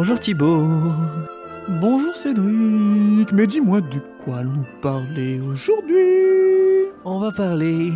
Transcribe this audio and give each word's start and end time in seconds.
Bonjour 0.00 0.16
Thibaut. 0.16 0.92
Bonjour 1.66 2.14
Cédric, 2.14 3.32
mais 3.32 3.48
dis-moi 3.48 3.80
de 3.80 3.98
quoi 4.22 4.44
nous 4.44 4.62
parler 4.80 5.40
aujourd'hui 5.40 6.86
On 7.04 7.18
va 7.18 7.32
parler 7.32 7.92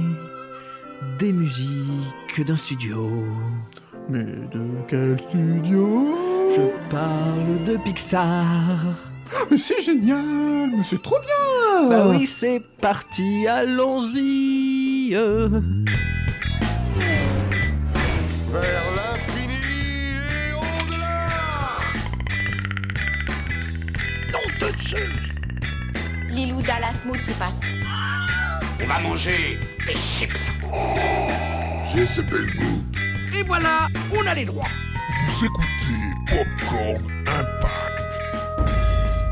des 1.21 1.33
musiques 1.33 2.45
d'un 2.45 2.57
studio. 2.57 3.09
Mais 4.09 4.25
de 4.25 4.83
quel 4.89 5.17
studio? 5.21 6.17
Je 6.51 6.91
parle 6.91 7.63
de 7.65 7.77
Pixar. 7.77 8.27
Mais 9.49 9.57
c'est 9.57 9.81
génial, 9.81 10.73
mais 10.77 10.83
c'est 10.83 11.01
trop 11.05 11.19
bien 11.21 11.89
Bah 11.89 12.09
oui, 12.11 12.27
c'est 12.27 12.63
parti, 12.81 13.47
allons-y. 13.47 15.13
euh. 15.15 15.61
Lilou 26.33 26.63
Dallas 26.63 27.03
Mood 27.05 27.19
qui 27.19 27.33
passe. 27.33 27.61
On 28.83 28.87
va 28.87 29.01
manger 29.01 29.59
des 29.87 29.95
chips. 29.95 30.51
J'ai 31.93 32.07
ce 32.07 32.23
bel 32.23 32.47
goût. 32.47 32.83
Et 33.39 33.43
voilà, 33.43 33.89
on 34.17 34.27
a 34.27 34.35
les 34.35 34.47
droits. 34.47 34.69
Vous 35.09 35.45
écoutez 35.45 36.03
Popcorn 36.29 37.13
Impact. 37.27 38.21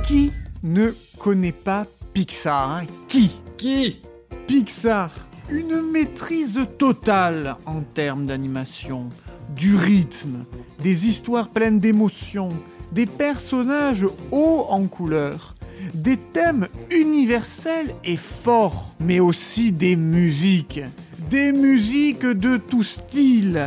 Qui 0.06 0.30
ne 0.62 0.94
connaît 1.18 1.52
pas 1.52 1.86
Pixar 2.12 2.70
hein? 2.70 2.84
Qui? 3.08 3.30
Qui? 3.56 4.02
Pixar, 4.46 5.10
une 5.50 5.80
maîtrise 5.80 6.60
totale 6.78 7.56
en 7.64 7.80
termes 7.80 8.27
d'animation, 8.27 9.08
du 9.56 9.74
rythme, 9.74 10.44
des 10.82 11.08
histoires 11.08 11.48
pleines 11.48 11.80
d'émotions, 11.80 12.50
des 12.92 13.06
personnages 13.06 14.06
hauts 14.32 14.66
en 14.69 14.86
couleur, 14.86 15.50
des 15.94 16.16
thèmes 16.16 16.69
universels 16.91 17.94
et 18.05 18.16
forts, 18.16 18.92
mais 19.00 19.20
aussi 19.20 19.72
des 19.72 19.97
musiques, 19.97 20.80
des 21.30 21.52
musiques 21.52 22.27
de 22.27 22.56
tout 22.56 22.82
style. 22.82 23.60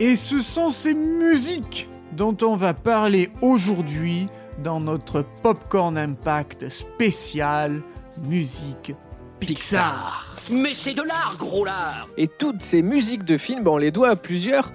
Et 0.00 0.16
ce 0.16 0.40
sont 0.40 0.70
ces 0.70 0.94
musiques 0.94 1.88
dont 2.16 2.36
on 2.42 2.56
va 2.56 2.74
parler 2.74 3.30
aujourd'hui 3.40 4.26
dans 4.62 4.80
notre 4.80 5.24
Popcorn 5.42 5.96
Impact 5.96 6.68
spécial 6.68 7.82
musique 8.26 8.94
Pixar. 9.40 10.36
Mais 10.50 10.74
c'est 10.74 10.94
de 10.94 11.02
l'art, 11.02 11.36
gros 11.38 11.64
lard. 11.64 12.08
Et 12.16 12.28
toutes 12.28 12.62
ces 12.62 12.82
musiques 12.82 13.24
de 13.24 13.38
films, 13.38 13.66
on 13.66 13.76
les 13.76 13.90
doit 13.90 14.10
à 14.10 14.16
plusieurs 14.16 14.72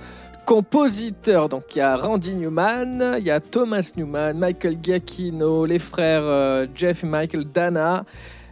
compositeurs. 0.47 1.49
Donc 1.49 1.75
il 1.75 1.79
y 1.79 1.81
a 1.81 1.97
Randy 1.97 2.33
Newman, 2.35 3.15
il 3.19 3.25
y 3.27 3.31
a 3.31 3.41
Thomas 3.41 3.91
Newman, 3.97 4.33
Michael 4.33 4.77
Giacchino, 4.81 5.65
les 5.65 5.77
frères 5.77 6.23
euh, 6.23 6.65
Jeff 6.73 7.03
et 7.03 7.07
Michael 7.07 7.43
Dana, 7.43 8.05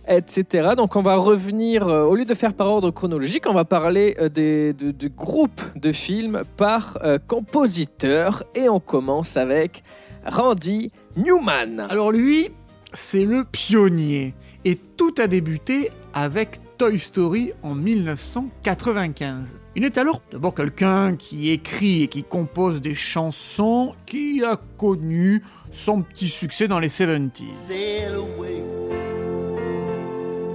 etc. 0.05 0.73
Donc 0.75 0.97
on 0.97 1.01
va 1.01 1.15
revenir, 1.15 1.87
euh, 1.87 2.03
au 2.03 2.15
lieu 2.15 2.25
de 2.25 2.33
faire 2.33 2.53
par 2.53 2.67
ordre 2.67 2.91
chronologique, 2.91 3.45
on 3.47 3.53
va 3.53 3.63
parler 3.63 4.17
euh, 4.19 4.27
des, 4.27 4.73
de, 4.73 5.07
groupes 5.07 5.61
de 5.77 5.93
films 5.93 6.41
par 6.57 6.97
euh, 7.01 7.17
compositeur. 7.17 8.43
Et 8.55 8.67
on 8.67 8.81
commence 8.81 9.37
avec 9.37 9.83
Randy 10.25 10.91
Newman. 11.15 11.87
Alors 11.89 12.11
lui, 12.11 12.49
c'est 12.91 13.23
le 13.23 13.45
pionnier. 13.45 14.33
Et 14.65 14.75
tout 14.75 15.15
a 15.17 15.27
débuté 15.27 15.91
avec 16.13 16.59
Toy 16.77 16.99
Story 16.99 17.53
en 17.63 17.73
1995. 17.73 19.64
Il 19.77 19.83
est 19.83 19.97
alors 19.97 20.21
d'abord 20.31 20.55
quelqu'un 20.55 21.17
qui 21.17 21.49
écrit 21.51 22.03
et 22.03 22.07
qui 22.07 22.23
compose 22.23 22.79
des 22.79 22.95
chansons 22.95 23.93
qui 24.05 24.41
a 24.41 24.55
connu 24.77 25.43
son 25.69 26.01
petit 26.01 26.29
succès 26.29 26.69
dans 26.69 26.79
les 26.79 26.87
70s. 26.87 27.51
Sail 27.67 28.13
away. 28.13 28.63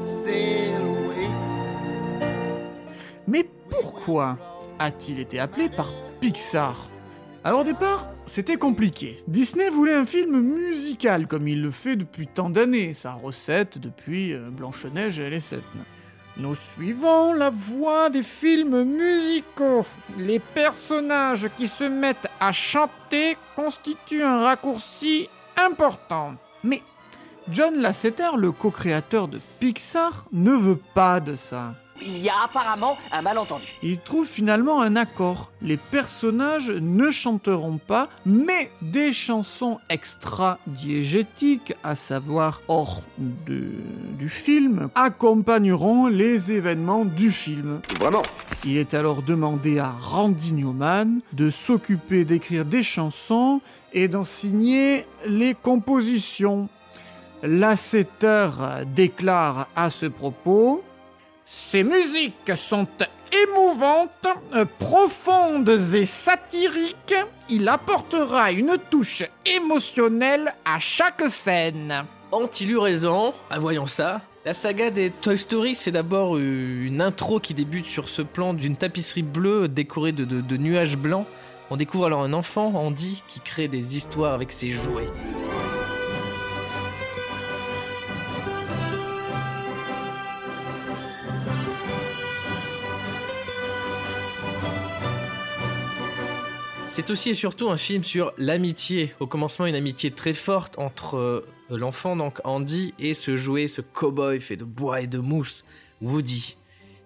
Sail 0.00 0.74
away. 0.76 1.28
Mais 3.28 3.46
pourquoi 3.68 4.38
a-t-il 4.78 5.20
été 5.20 5.38
appelé 5.38 5.68
par 5.68 5.92
Pixar? 6.22 6.88
Alors 7.44 7.60
au 7.60 7.64
départ, 7.64 8.08
c'était 8.26 8.56
compliqué. 8.56 9.22
Disney 9.28 9.68
voulait 9.68 9.92
un 9.92 10.06
film 10.06 10.40
musical 10.40 11.26
comme 11.26 11.46
il 11.46 11.60
le 11.60 11.70
fait 11.70 11.96
depuis 11.96 12.26
tant 12.26 12.48
d'années, 12.48 12.94
sa 12.94 13.12
recette 13.12 13.76
depuis 13.76 14.32
euh, 14.32 14.48
Blanche-Neige 14.50 15.20
et 15.20 15.28
les 15.28 15.40
Sept 15.40 15.62
Nains. 15.74 15.99
Nous 16.40 16.54
suivons 16.54 17.34
la 17.34 17.50
voie 17.50 18.08
des 18.08 18.22
films 18.22 18.82
musicaux. 18.84 19.84
Les 20.16 20.38
personnages 20.38 21.50
qui 21.58 21.68
se 21.68 21.84
mettent 21.84 22.28
à 22.40 22.50
chanter 22.50 23.36
constituent 23.54 24.22
un 24.22 24.40
raccourci 24.40 25.28
important. 25.62 26.36
Mais 26.64 26.82
John 27.50 27.76
Lasseter, 27.76 28.30
le 28.38 28.52
co-créateur 28.52 29.28
de 29.28 29.38
Pixar, 29.58 30.24
ne 30.32 30.52
veut 30.52 30.80
pas 30.94 31.20
de 31.20 31.36
ça. 31.36 31.74
Il 32.02 32.18
y 32.18 32.28
a 32.28 32.34
apparemment 32.44 32.96
un 33.12 33.22
malentendu. 33.22 33.64
Il 33.82 33.98
trouve 33.98 34.26
finalement 34.26 34.80
un 34.80 34.96
accord. 34.96 35.50
Les 35.62 35.76
personnages 35.76 36.70
ne 36.70 37.10
chanteront 37.10 37.78
pas, 37.78 38.08
mais 38.24 38.70
des 38.82 39.12
chansons 39.12 39.78
extra-diégétiques, 39.88 41.74
à 41.82 41.96
savoir 41.96 42.62
hors 42.68 43.02
de- 43.18 43.72
du 44.18 44.28
film, 44.28 44.88
accompagneront 44.94 46.06
les 46.06 46.50
événements 46.52 47.04
du 47.04 47.30
film. 47.30 47.80
Vraiment? 47.98 48.22
Il 48.64 48.76
est 48.76 48.94
alors 48.94 49.22
demandé 49.22 49.78
à 49.78 49.90
Randy 49.90 50.52
Newman 50.52 51.20
de 51.32 51.50
s'occuper 51.50 52.24
d'écrire 52.24 52.64
des 52.64 52.82
chansons 52.82 53.60
et 53.92 54.08
d'en 54.08 54.24
signer 54.24 55.06
les 55.26 55.54
compositions. 55.54 56.68
Lasseter 57.42 58.50
déclare 58.94 59.66
à 59.74 59.90
ce 59.90 60.06
propos 60.06 60.82
Ces 61.52 61.82
musiques 61.82 62.52
sont 62.54 62.86
émouvantes, 63.32 64.28
euh, 64.54 64.64
profondes 64.78 65.68
et 65.68 66.04
satiriques. 66.04 67.16
Il 67.48 67.68
apportera 67.68 68.52
une 68.52 68.76
touche 68.88 69.24
émotionnelle 69.44 70.54
à 70.64 70.78
chaque 70.78 71.28
scène. 71.28 72.04
Ont-ils 72.30 72.70
eu 72.70 72.78
raison 72.78 73.34
Ah, 73.50 73.58
voyons 73.58 73.88
ça. 73.88 74.20
La 74.44 74.52
saga 74.52 74.90
des 74.90 75.10
Toy 75.10 75.36
Story, 75.36 75.74
c'est 75.74 75.90
d'abord 75.90 76.38
une 76.38 77.02
intro 77.02 77.40
qui 77.40 77.52
débute 77.52 77.86
sur 77.86 78.08
ce 78.08 78.22
plan 78.22 78.54
d'une 78.54 78.76
tapisserie 78.76 79.22
bleue 79.24 79.66
décorée 79.66 80.12
de 80.12 80.56
nuages 80.56 80.96
blancs. 80.96 81.26
On 81.70 81.76
découvre 81.76 82.06
alors 82.06 82.22
un 82.22 82.32
enfant, 82.32 82.68
Andy, 82.76 83.24
qui 83.26 83.40
crée 83.40 83.66
des 83.66 83.96
histoires 83.96 84.34
avec 84.34 84.52
ses 84.52 84.70
jouets. 84.70 85.08
C'est 96.92 97.10
aussi 97.10 97.30
et 97.30 97.34
surtout 97.34 97.70
un 97.70 97.76
film 97.76 98.02
sur 98.04 98.32
l'amitié. 98.36 99.14
Au 99.20 99.26
commencement, 99.26 99.66
une 99.66 99.74
amitié 99.76 100.10
très 100.10 100.34
forte 100.34 100.78
entre 100.78 101.16
euh, 101.16 101.46
l'enfant, 101.70 102.16
donc 102.16 102.40
Andy, 102.44 102.94
et 102.98 103.14
ce 103.14 103.36
jouet, 103.36 103.68
ce 103.68 103.80
cow-boy 103.80 104.40
fait 104.40 104.56
de 104.56 104.64
bois 104.64 105.00
et 105.00 105.06
de 105.06 105.18
mousse, 105.18 105.64
Woody. 106.02 106.56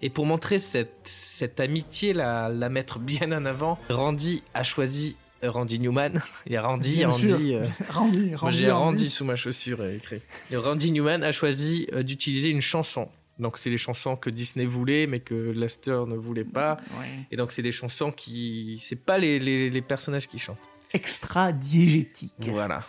Et 0.01 0.09
pour 0.09 0.25
montrer 0.25 0.57
cette, 0.59 0.99
cette 1.03 1.59
amitié, 1.59 2.13
la, 2.13 2.49
la 2.49 2.69
mettre 2.69 2.99
bien 2.99 3.31
en 3.31 3.45
avant, 3.45 3.77
Randy 3.89 4.43
a 4.53 4.63
choisi 4.63 5.15
euh, 5.43 5.51
Randy 5.51 5.79
Newman. 5.79 6.19
Il 6.47 6.53
y 6.53 6.57
a 6.57 6.63
Randy, 6.63 6.95
Bien 6.95 7.09
Andy. 7.11 7.53
euh, 7.55 7.63
Randy, 7.89 8.35
Randy, 8.35 8.57
j'ai 8.57 8.71
Randy. 8.71 8.85
Randy 9.03 9.09
sous 9.09 9.23
ma 9.23 9.35
chaussure 9.35 9.85
écrit. 9.85 10.21
Et 10.51 10.57
Randy 10.57 10.91
Newman 10.91 11.23
a 11.23 11.31
choisi 11.31 11.87
d'utiliser 12.03 12.49
une 12.49 12.61
chanson. 12.61 13.07
Donc 13.39 13.57
c'est 13.57 13.69
les 13.69 13.77
chansons 13.77 14.15
que 14.15 14.29
Disney 14.29 14.65
voulait, 14.65 15.07
mais 15.07 15.19
que 15.19 15.33
Lester 15.51 16.03
ne 16.07 16.15
voulait 16.15 16.45
pas. 16.45 16.77
Ouais. 16.99 17.27
Et 17.31 17.35
donc 17.35 17.51
c'est 17.51 17.61
des 17.61 17.71
chansons 17.73 18.11
qui, 18.11 18.77
c'est 18.81 18.95
pas 18.95 19.17
les, 19.17 19.39
les, 19.39 19.69
les 19.69 19.81
personnages 19.81 20.27
qui 20.27 20.39
chantent. 20.39 20.57
Extra-diégétique. 20.93 22.33
Voilà. 22.39 22.81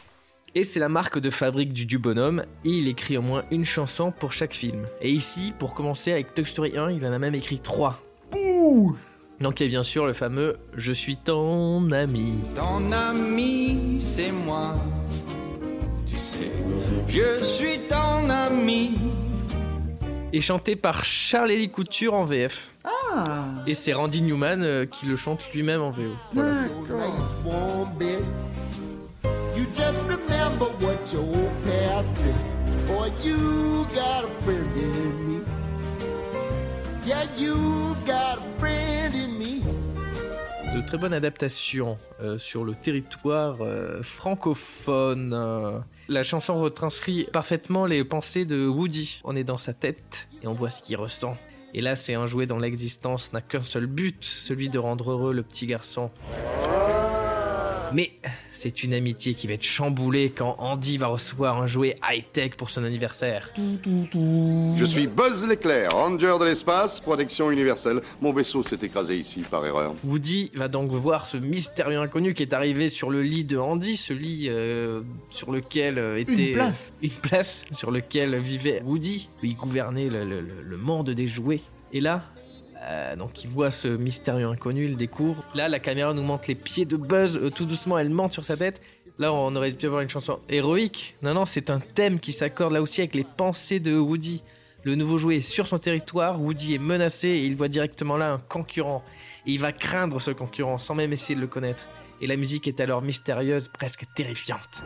Et 0.54 0.64
c'est 0.64 0.80
la 0.80 0.88
marque 0.88 1.18
de 1.18 1.28
fabrique 1.30 1.72
du, 1.72 1.84
du 1.84 1.98
bonhomme, 1.98 2.44
et 2.64 2.70
il 2.70 2.88
écrit 2.88 3.18
au 3.18 3.22
moins 3.22 3.44
une 3.50 3.64
chanson 3.64 4.10
pour 4.10 4.32
chaque 4.32 4.54
film. 4.54 4.86
Et 5.02 5.10
ici, 5.10 5.52
pour 5.58 5.74
commencer 5.74 6.12
avec 6.12 6.32
Toy 6.34 6.46
Story 6.46 6.78
1, 6.78 6.92
il 6.92 7.04
en 7.04 7.12
a 7.12 7.18
même 7.18 7.34
écrit 7.34 7.58
trois. 7.58 8.00
Ouh 8.34 8.96
Donc 9.40 9.60
il 9.60 9.64
y 9.64 9.66
a 9.66 9.68
bien 9.68 9.82
sûr 9.82 10.06
le 10.06 10.12
fameux 10.14 10.56
Je 10.76 10.92
suis 10.92 11.16
ton 11.16 11.90
ami. 11.90 12.38
Ton 12.54 12.90
ami, 12.92 13.98
c'est 14.00 14.32
moi. 14.32 14.76
Tu 16.06 16.16
sais, 16.16 16.50
je 17.08 17.44
suis 17.44 17.80
ton 17.88 18.30
ami. 18.30 18.92
Et 20.32 20.40
chanté 20.40 20.76
par 20.76 21.04
Charles-Élie 21.04 21.70
Couture 21.70 22.14
en 22.14 22.24
VF. 22.24 22.70
Ah 22.84 23.46
Et 23.66 23.74
c'est 23.74 23.92
Randy 23.92 24.22
Newman 24.22 24.62
euh, 24.62 24.84
qui 24.84 25.06
le 25.06 25.16
chante 25.16 25.40
lui-même 25.54 25.80
en 25.80 25.90
VO. 25.90 26.02
Voilà. 26.32 26.64
De 40.74 40.86
très 40.86 40.98
bonne 40.98 41.14
adaptation 41.14 41.96
euh, 42.20 42.36
sur 42.36 42.64
le 42.64 42.74
territoire 42.74 43.58
euh, 43.60 44.02
francophone. 44.02 45.32
La 46.08 46.22
chanson 46.22 46.60
retranscrit 46.60 47.26
parfaitement 47.32 47.84
les 47.84 48.04
pensées 48.04 48.44
de 48.44 48.64
Woody. 48.64 49.20
On 49.24 49.34
est 49.34 49.42
dans 49.42 49.58
sa 49.58 49.74
tête 49.74 50.28
et 50.40 50.46
on 50.46 50.52
voit 50.52 50.70
ce 50.70 50.80
qu'il 50.80 50.96
ressent. 50.96 51.36
Et 51.74 51.80
là, 51.80 51.96
c'est 51.96 52.14
un 52.14 52.26
jouet 52.26 52.46
dont 52.46 52.60
l'existence 52.60 53.32
n'a 53.32 53.40
qu'un 53.40 53.64
seul 53.64 53.86
but, 53.86 54.22
celui 54.22 54.68
de 54.68 54.78
rendre 54.78 55.10
heureux 55.10 55.32
le 55.32 55.42
petit 55.42 55.66
garçon. 55.66 56.12
Mais 57.92 58.10
c'est 58.52 58.82
une 58.82 58.92
amitié 58.94 59.34
qui 59.34 59.46
va 59.46 59.54
être 59.54 59.62
chamboulée 59.62 60.30
quand 60.30 60.56
Andy 60.58 60.98
va 60.98 61.06
recevoir 61.06 61.60
un 61.60 61.66
jouet 61.66 61.96
high-tech 62.08 62.52
pour 62.56 62.68
son 62.70 62.84
anniversaire. 62.84 63.52
Je 63.56 64.84
suis 64.84 65.06
Buzz 65.06 65.46
l'éclair, 65.46 65.90
ranger 65.92 66.36
de 66.40 66.44
l'espace, 66.44 67.00
protection 67.00 67.50
universelle. 67.50 68.00
Mon 68.20 68.32
vaisseau 68.32 68.62
s'est 68.62 68.78
écrasé 68.82 69.16
ici 69.16 69.42
par 69.48 69.64
erreur. 69.64 69.94
Woody 70.04 70.50
va 70.54 70.68
donc 70.68 70.90
voir 70.90 71.26
ce 71.26 71.36
mystérieux 71.36 72.00
inconnu 72.00 72.34
qui 72.34 72.42
est 72.42 72.52
arrivé 72.52 72.88
sur 72.88 73.10
le 73.10 73.22
lit 73.22 73.44
de 73.44 73.56
Andy, 73.58 73.96
ce 73.96 74.12
lit 74.12 74.46
euh, 74.48 75.02
sur 75.30 75.52
lequel 75.52 75.98
euh, 75.98 76.18
était 76.20 76.48
Une 76.48 76.52
place. 76.54 76.92
une 77.02 77.10
place 77.10 77.64
sur 77.72 77.90
lequel 77.90 78.36
vivait 78.40 78.82
Woody, 78.84 79.28
où 79.42 79.46
il 79.46 79.56
gouvernait 79.56 80.08
le, 80.08 80.24
le- 80.24 80.40
le- 80.40 80.62
le 80.62 80.76
monde 80.76 81.10
des 81.10 81.26
jouets. 81.26 81.60
Et 81.92 82.00
là, 82.00 82.24
euh, 82.86 83.16
donc 83.16 83.42
il 83.44 83.50
voit 83.50 83.70
ce 83.70 83.88
mystérieux 83.88 84.46
inconnu, 84.46 84.84
il 84.84 84.96
découvre. 84.96 85.42
Là, 85.54 85.68
la 85.68 85.80
caméra 85.80 86.14
nous 86.14 86.22
montre 86.22 86.44
les 86.48 86.54
pieds 86.54 86.84
de 86.84 86.96
Buzz, 86.96 87.36
euh, 87.36 87.50
tout 87.50 87.64
doucement, 87.64 87.98
elle 87.98 88.10
monte 88.10 88.32
sur 88.32 88.44
sa 88.44 88.56
tête. 88.56 88.80
Là, 89.18 89.32
on 89.32 89.54
aurait 89.56 89.72
pu 89.72 89.86
avoir 89.86 90.02
une 90.02 90.10
chanson 90.10 90.38
héroïque. 90.48 91.16
Non, 91.22 91.34
non, 91.34 91.46
c'est 91.46 91.70
un 91.70 91.80
thème 91.80 92.20
qui 92.20 92.32
s'accorde 92.32 92.72
là 92.72 92.82
aussi 92.82 93.00
avec 93.00 93.14
les 93.14 93.24
pensées 93.24 93.80
de 93.80 93.96
Woody. 93.96 94.42
Le 94.84 94.94
nouveau 94.94 95.18
jouet 95.18 95.38
est 95.38 95.40
sur 95.40 95.66
son 95.66 95.78
territoire, 95.78 96.40
Woody 96.40 96.74
est 96.74 96.78
menacé 96.78 97.28
et 97.28 97.44
il 97.44 97.56
voit 97.56 97.68
directement 97.68 98.16
là 98.16 98.32
un 98.32 98.38
concurrent. 98.38 99.02
Et 99.46 99.52
il 99.52 99.58
va 99.58 99.72
craindre 99.72 100.20
ce 100.20 100.30
concurrent 100.30 100.78
sans 100.78 100.94
même 100.94 101.12
essayer 101.12 101.34
de 101.34 101.40
le 101.40 101.48
connaître. 101.48 101.86
Et 102.20 102.26
la 102.26 102.36
musique 102.36 102.68
est 102.68 102.78
alors 102.80 103.02
mystérieuse, 103.02 103.68
presque 103.68 104.04
terrifiante. 104.14 104.84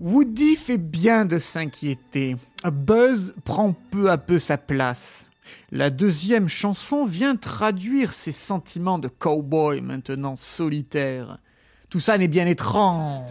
Woody 0.00 0.56
fait 0.56 0.78
bien 0.78 1.24
de 1.24 1.38
s'inquiéter. 1.38 2.36
Buzz 2.64 3.34
prend 3.44 3.74
peu 3.90 4.10
à 4.10 4.18
peu 4.18 4.38
sa 4.38 4.58
place. 4.58 5.26
La 5.70 5.90
deuxième 5.90 6.48
chanson 6.48 7.04
vient 7.04 7.36
traduire 7.36 8.12
ses 8.12 8.32
sentiments 8.32 8.98
de 8.98 9.08
cowboy 9.08 9.80
maintenant 9.80 10.36
solitaire. 10.36 11.38
Tout 11.90 12.00
ça 12.00 12.18
n'est 12.18 12.28
bien 12.28 12.46
étrange. 12.46 13.28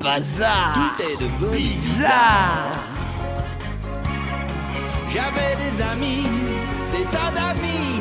Bazar. 0.00 0.74
Tout 0.74 1.02
est 1.02 1.16
devenu 1.20 1.56
Bizarre. 1.56 2.78
J'avais 5.12 5.56
des 5.56 5.82
amis, 5.82 6.22
des 6.92 7.04
tas 7.10 7.32
d'amis, 7.34 8.00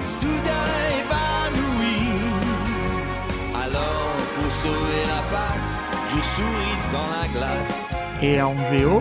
soudain 0.00 0.70
évanouis. 0.98 2.08
Alors, 3.54 4.16
pour 4.34 4.50
sauver 4.50 5.02
la 5.06 5.22
face, 5.36 5.79
je 6.14 6.20
souris 6.20 6.76
dans 6.92 7.08
la 7.20 7.26
glace. 7.28 7.88
Et 8.22 8.40
en 8.40 8.54
VO, 8.54 9.00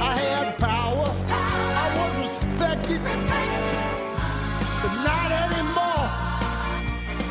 I 0.00 0.14
had 0.18 0.56
power, 0.58 1.10
I 1.28 1.86
was 1.96 2.12
respected, 2.20 3.00
but 4.82 4.92
not 5.04 5.30
anymore. 5.30 6.08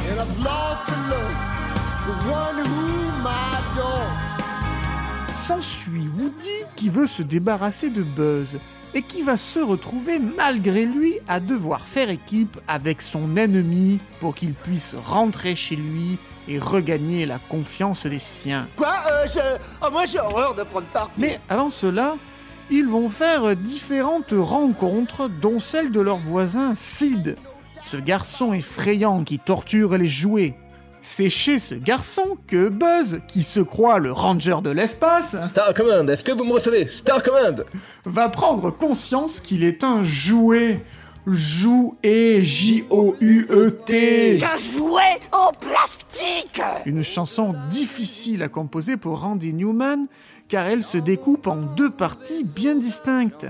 And 0.10 0.19
I've 0.19 0.39
lost 0.39 0.88
the 0.88 1.00
love, 1.12 1.36
the 2.07 2.16
one 2.30 2.66
whom 2.66 3.28
I 3.28 3.60
adore. 3.74 4.28
s'ensuit 5.34 6.10
Woody 6.18 6.66
qui 6.75 6.89
veut 6.89 7.07
se 7.07 7.24
débarrasser 7.24 7.89
de 7.89 8.04
Buzz 8.04 8.60
et 8.94 9.01
qui 9.01 9.22
va 9.22 9.38
se 9.38 9.60
retrouver 9.60 10.19
malgré 10.19 10.86
lui 10.86 11.19
à 11.28 11.39
devoir 11.39 11.86
faire 11.88 12.10
équipe 12.10 12.60
avec 12.68 13.01
son 13.01 13.38
ennemi 13.38 14.00
pour 14.19 14.34
qu'il 14.34 14.54
puisse 14.54 14.95
rentrer 15.06 15.56
chez 15.56 15.75
lui 15.75 16.18
et 16.48 16.60
regagner 16.60 17.26
la 17.26 17.40
confiance 17.40 18.06
des 18.06 18.20
siens. 18.20 18.68
Quoi 18.76 18.94
euh, 19.12 19.26
je... 19.26 19.40
oh, 19.86 19.90
Moi 19.92 20.06
j'ai 20.06 20.20
horreur 20.20 20.56
de 20.56 20.64
prendre 20.64 20.88
parti. 20.88 21.12
Mais 21.18 21.40
avant 21.50 21.70
cela, 21.70 22.16
ils 22.70 22.88
vont 22.88 23.10
faire 23.10 23.56
différentes 23.56 24.34
rencontres, 24.34 25.30
dont 25.30 25.60
celle 25.60 25.92
de 25.92 26.02
leur 26.02 26.18
voisin 26.18 26.74
Sid, 26.76 27.36
ce 27.82 27.98
garçon 27.98 28.54
effrayant 28.54 29.24
qui 29.24 29.40
torture 29.40 29.98
les 29.98 30.10
jouets. 30.10 30.56
C'est 31.02 31.30
chez 31.30 31.60
ce 31.60 31.76
garçon 31.76 32.38
que 32.48 32.68
Buzz, 32.68 33.22
qui 33.28 33.44
se 33.44 33.62
croit 33.62 34.00
le 34.00 34.12
ranger 34.12 34.58
de 34.62 34.72
l'espace, 34.72 35.38
Star 35.46 35.74
Command, 35.74 36.10
est-ce 36.10 36.24
que 36.24 36.34
vous 36.34 36.44
me 36.44 36.52
recevez? 36.52 36.88
Star 36.88 37.24
Command 37.24 37.64
va 38.04 38.28
prendre 38.28 38.72
conscience 38.72 39.40
qu'il 39.40 39.64
est 39.64 39.84
un 39.86 40.04
jouet. 40.04 40.84
Jouet, 41.27 42.41
J-O-U-E-T. 42.41 44.38
Qu'un 44.39 44.56
jouet 44.56 45.19
en 45.33 45.51
plastique 45.51 46.62
Une 46.85 47.03
chanson 47.03 47.53
difficile 47.69 48.44
à 48.44 48.47
composer 48.47 48.95
pour 48.95 49.19
Randy 49.19 49.53
Newman, 49.53 50.07
car 50.47 50.68
elle 50.68 50.83
se 50.83 50.97
découpe 50.97 51.47
en 51.47 51.57
deux 51.57 51.89
parties 51.89 52.45
bien 52.45 52.75
distinctes. 52.75 53.45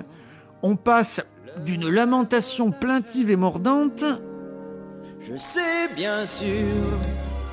On 0.63 0.75
passe 0.75 1.21
d'une 1.65 1.87
lamentation 1.87 2.71
plaintive 2.71 3.29
et 3.29 3.35
mordante 3.35 4.03
Je 5.19 5.35
sais 5.35 5.87
bien 5.95 6.25
sûr 6.25 6.65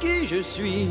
qui 0.00 0.26
je 0.26 0.40
suis 0.40 0.88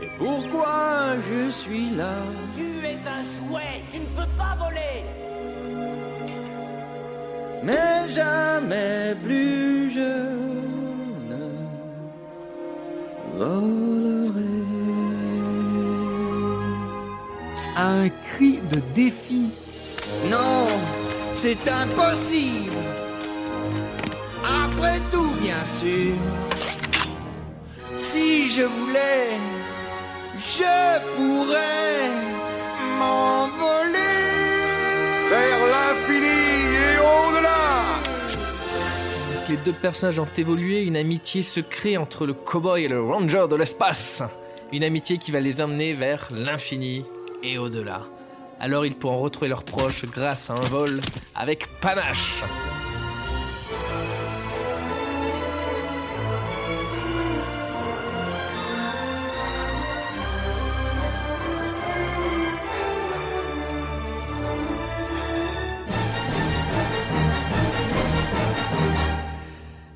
et 0.00 0.08
pourquoi 0.16 1.16
je 1.28 1.50
suis 1.50 1.90
là. 1.96 2.22
Tu 2.56 2.86
es 2.86 3.08
un 3.08 3.22
jouet, 3.22 3.82
tu 3.90 3.98
ne 3.98 4.06
peux 4.06 4.30
pas 4.38 4.56
voler 4.56 5.23
Mais 7.64 8.08
jamais 8.08 9.16
plus 9.22 9.90
je 9.90 10.12
ne 11.30 11.44
volerai. 13.38 14.54
à 17.76 17.86
un 18.04 18.08
cri 18.08 18.60
de 18.72 18.80
défi. 18.94 19.50
Non, 20.30 20.68
c'est 21.32 21.68
impossible. 21.68 22.78
Après 24.64 25.00
tout, 25.10 25.32
bien 25.40 25.64
sûr. 25.80 26.14
Si 27.96 28.50
je 28.50 28.62
voulais, 28.62 29.38
je 30.36 31.00
pourrais 31.16 32.10
m'envoler. 32.98 34.22
Vers 35.30 35.62
l'infini 35.74 36.43
Les 39.48 39.56
deux 39.58 39.72
personnages 39.72 40.18
ont 40.18 40.28
évolué, 40.38 40.84
une 40.84 40.96
amitié 40.96 41.42
se 41.42 41.60
crée 41.60 41.98
entre 41.98 42.24
le 42.24 42.32
cowboy 42.32 42.84
et 42.84 42.88
le 42.88 43.02
ranger 43.02 43.46
de 43.50 43.56
l'espace. 43.56 44.22
Une 44.72 44.82
amitié 44.82 45.18
qui 45.18 45.32
va 45.32 45.40
les 45.40 45.60
emmener 45.60 45.92
vers 45.92 46.28
l'infini 46.32 47.04
et 47.42 47.58
au-delà. 47.58 48.06
Alors 48.58 48.86
ils 48.86 48.94
pourront 48.94 49.18
retrouver 49.18 49.48
leurs 49.48 49.64
proches 49.64 50.06
grâce 50.06 50.48
à 50.48 50.54
un 50.54 50.62
vol 50.62 51.02
avec 51.34 51.68
panache. 51.82 52.42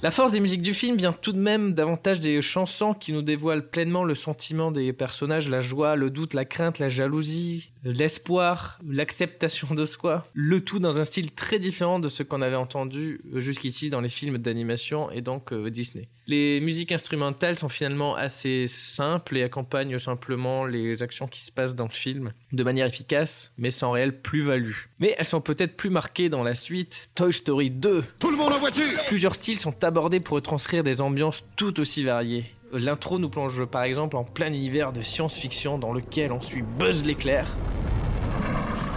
La 0.08 0.12
force 0.12 0.32
des 0.32 0.40
musiques 0.40 0.62
du 0.62 0.72
film 0.72 0.96
vient 0.96 1.12
tout 1.12 1.34
de 1.34 1.38
même 1.38 1.74
davantage 1.74 2.18
des 2.18 2.40
chansons 2.40 2.94
qui 2.94 3.12
nous 3.12 3.20
dévoilent 3.20 3.68
pleinement 3.68 4.04
le 4.04 4.14
sentiment 4.14 4.70
des 4.70 4.94
personnages, 4.94 5.50
la 5.50 5.60
joie, 5.60 5.96
le 5.96 6.08
doute, 6.08 6.32
la 6.32 6.46
crainte, 6.46 6.78
la 6.78 6.88
jalousie, 6.88 7.72
l'espoir, 7.84 8.78
l'acceptation 8.88 9.74
de 9.74 9.84
soi. 9.84 10.24
Le 10.32 10.62
tout 10.62 10.78
dans 10.78 10.98
un 10.98 11.04
style 11.04 11.32
très 11.32 11.58
différent 11.58 11.98
de 11.98 12.08
ce 12.08 12.22
qu'on 12.22 12.40
avait 12.40 12.56
entendu 12.56 13.20
jusqu'ici 13.34 13.90
dans 13.90 14.00
les 14.00 14.08
films 14.08 14.38
d'animation 14.38 15.10
et 15.10 15.20
donc 15.20 15.52
euh, 15.52 15.68
Disney. 15.68 16.08
Les 16.30 16.60
musiques 16.60 16.92
instrumentales 16.92 17.58
sont 17.58 17.70
finalement 17.70 18.14
assez 18.14 18.66
simples 18.66 19.38
et 19.38 19.42
accompagnent 19.42 19.98
simplement 19.98 20.66
les 20.66 21.02
actions 21.02 21.26
qui 21.26 21.40
se 21.42 21.50
passent 21.50 21.74
dans 21.74 21.86
le 21.86 21.90
film 21.90 22.34
de 22.52 22.62
manière 22.62 22.84
efficace 22.84 23.50
mais 23.56 23.70
sans 23.70 23.92
réelle 23.92 24.20
plus-value. 24.20 24.74
Mais 24.98 25.14
elles 25.16 25.24
sont 25.24 25.40
peut-être 25.40 25.74
plus 25.74 25.88
marquées 25.88 26.28
dans 26.28 26.42
la 26.42 26.52
suite 26.52 27.08
Toy 27.14 27.32
Story 27.32 27.70
2 27.70 28.04
Tout 28.18 28.30
le 28.30 28.36
monde 28.36 28.52
en 28.52 28.58
voiture 28.58 28.84
Plusieurs 29.06 29.36
styles 29.36 29.58
sont 29.58 29.82
abordés 29.82 30.20
pour 30.20 30.34
retranscrire 30.34 30.84
des 30.84 31.00
ambiances 31.00 31.44
tout 31.56 31.80
aussi 31.80 32.04
variées. 32.04 32.44
L'intro 32.74 33.18
nous 33.18 33.30
plonge 33.30 33.64
par 33.64 33.84
exemple 33.84 34.16
en 34.16 34.24
plein 34.24 34.48
univers 34.48 34.92
de 34.92 35.00
science-fiction 35.00 35.78
dans 35.78 35.94
lequel 35.94 36.32
on 36.32 36.42
suit 36.42 36.62
Buzz 36.78 37.04
l'éclair 37.04 37.56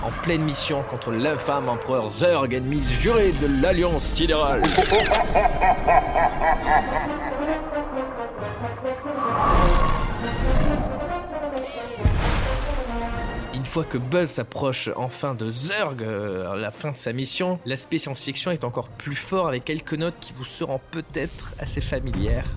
en 0.04 0.12
pleine 0.24 0.44
mission 0.44 0.84
contre 0.84 1.12
l'infâme 1.12 1.70
empereur 1.70 2.10
Zurg, 2.10 2.54
ennemi 2.54 2.82
juré 2.84 3.32
de 3.32 3.62
l'Alliance 3.62 4.04
Sidérale. 4.04 4.64
Une 13.54 13.66
fois 13.66 13.84
que 13.84 13.98
Buzz 13.98 14.30
s'approche 14.30 14.90
enfin 14.96 15.34
de 15.34 15.50
Zurg, 15.50 15.96
euh, 16.02 16.52
à 16.52 16.56
la 16.56 16.72
fin 16.72 16.92
de 16.92 16.98
sa 16.98 17.14
mission, 17.14 17.60
l'aspect 17.66 18.00
science-fiction 18.00 18.52
est 18.52 18.64
encore 18.64 18.90
plus 18.90 19.16
fort 19.16 19.48
avec 19.48 19.66
quelques 19.66 19.94
notes 19.94 20.16
qui 20.20 20.34
vous 20.34 20.46
seront 20.46 20.82
peut-être 20.92 21.54
assez 21.60 21.80
familières. 21.80 22.48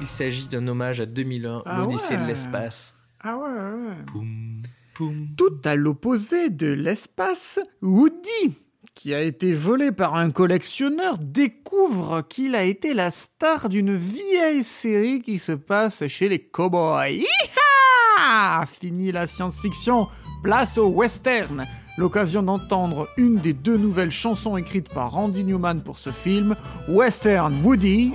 Il 0.00 0.06
s'agit 0.06 0.48
d'un 0.48 0.66
hommage 0.68 1.00
à 1.00 1.06
2001, 1.06 1.62
Ah 1.66 1.78
l'Odyssée 1.78 2.16
de 2.16 2.24
l'espace. 2.24 2.94
Ah 3.22 3.36
ouais, 3.36 3.48
ouais. 3.48 4.04
Poum, 4.06 4.62
poum. 4.94 5.26
Tout 5.36 5.58
à 5.64 5.74
l'opposé 5.74 6.48
de 6.50 6.72
l'espace, 6.72 7.60
Woody, 7.82 8.54
qui 8.94 9.14
a 9.14 9.20
été 9.22 9.52
volé 9.52 9.92
par 9.92 10.14
un 10.16 10.30
collectionneur, 10.30 11.18
découvre 11.18 12.22
qu'il 12.22 12.54
a 12.54 12.64
été 12.64 12.94
la 12.94 13.10
star 13.10 13.68
d'une 13.68 13.94
vieille 13.94 14.64
série 14.64 15.20
qui 15.20 15.38
se 15.38 15.52
passe 15.52 16.06
chez 16.08 16.28
les 16.28 16.38
cowboys. 16.38 17.22
Hi-ha 17.22 18.64
Fini 18.66 19.12
la 19.12 19.26
science-fiction, 19.26 20.08
place 20.42 20.78
au 20.78 20.88
western. 20.88 21.66
L'occasion 21.98 22.42
d'entendre 22.42 23.08
une 23.18 23.36
des 23.36 23.52
deux 23.52 23.76
nouvelles 23.76 24.12
chansons 24.12 24.56
écrites 24.56 24.88
par 24.88 25.12
Randy 25.12 25.44
Newman 25.44 25.82
pour 25.82 25.98
ce 25.98 26.10
film, 26.10 26.56
Western 26.88 27.62
Woody, 27.62 28.14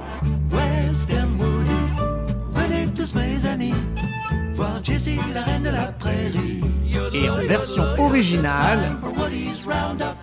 Jessie, 4.85 5.17
la 5.33 5.41
reine 5.41 5.63
de 5.63 5.71
la 5.71 5.91
prairie. 5.93 6.61
et 7.11 7.29
en 7.29 7.37
version 7.47 7.83
originale, 7.97 8.95
For 9.01 9.11
Woody's 9.17 9.65
Roundup, 9.65 10.15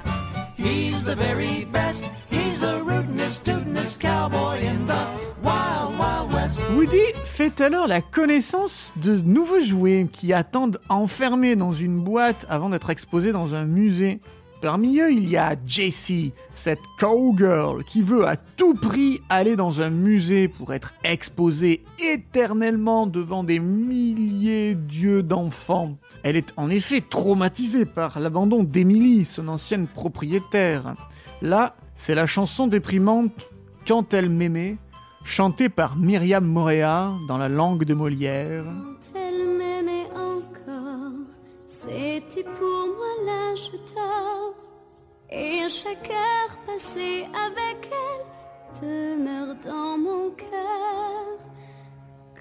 he's 0.56 1.04
the 1.04 1.16
very 1.16 1.64
best. 1.64 2.04
He's 2.30 2.60
the 2.60 2.80
rootinest, 2.80 3.44
tootinest 3.44 3.98
cowboy 4.00 4.58
in 4.60 4.86
the 4.86 5.04
Wild 5.42 5.98
Wild 5.98 6.32
West. 6.32 6.64
Woody 6.76 7.02
fait 7.24 7.60
alors 7.60 7.88
la 7.88 8.00
connaissance 8.00 8.92
de 9.02 9.16
nouveaux 9.16 9.60
jouets 9.60 10.06
qui 10.10 10.32
attendent 10.32 10.78
enfermés 10.88 11.56
dans 11.56 11.72
une 11.72 11.98
boîte 11.98 12.46
avant 12.48 12.70
d'être 12.70 12.90
exposés 12.90 13.32
dans 13.32 13.54
un 13.54 13.64
musée. 13.64 14.20
Parmi 14.62 15.00
eux, 15.00 15.12
il 15.12 15.28
y 15.28 15.36
a 15.36 15.56
Jessie, 15.66 16.32
cette 16.54 16.78
cowgirl 16.96 17.82
qui 17.82 18.00
veut 18.00 18.28
à 18.28 18.36
tout 18.36 18.74
prix 18.74 19.20
aller 19.28 19.56
dans 19.56 19.80
un 19.80 19.90
musée 19.90 20.46
pour 20.46 20.72
être 20.72 20.94
exposée 21.02 21.82
éternellement 21.98 23.08
devant 23.08 23.42
des 23.42 23.58
milliers 23.58 24.76
d'yeux 24.76 25.24
d'enfants. 25.24 25.98
Elle 26.22 26.36
est 26.36 26.52
en 26.56 26.70
effet 26.70 27.00
traumatisée 27.00 27.86
par 27.86 28.20
l'abandon 28.20 28.62
d'Emily, 28.62 29.24
son 29.24 29.48
ancienne 29.48 29.88
propriétaire. 29.88 30.94
Là, 31.40 31.74
c'est 31.96 32.14
la 32.14 32.28
chanson 32.28 32.68
déprimante 32.68 33.32
Quand 33.84 34.14
elle 34.14 34.30
m'aimait, 34.30 34.76
chantée 35.24 35.70
par 35.70 35.96
Myriam 35.96 36.46
Moréa 36.46 37.12
dans 37.26 37.36
la 37.36 37.48
langue 37.48 37.82
de 37.82 37.94
Molière. 37.94 38.64
C'était 41.92 42.44
pour 42.44 42.86
moi 42.96 43.12
l'âge 43.26 43.70
d'or. 43.70 44.54
Et 45.30 45.68
chaque 45.68 46.10
heure 46.10 46.56
passée 46.66 47.26
avec 47.34 47.90
elle 47.90 48.80
demeure 48.80 49.54
dans 49.64 49.98
mon 49.98 50.30
cœur. 50.30 51.38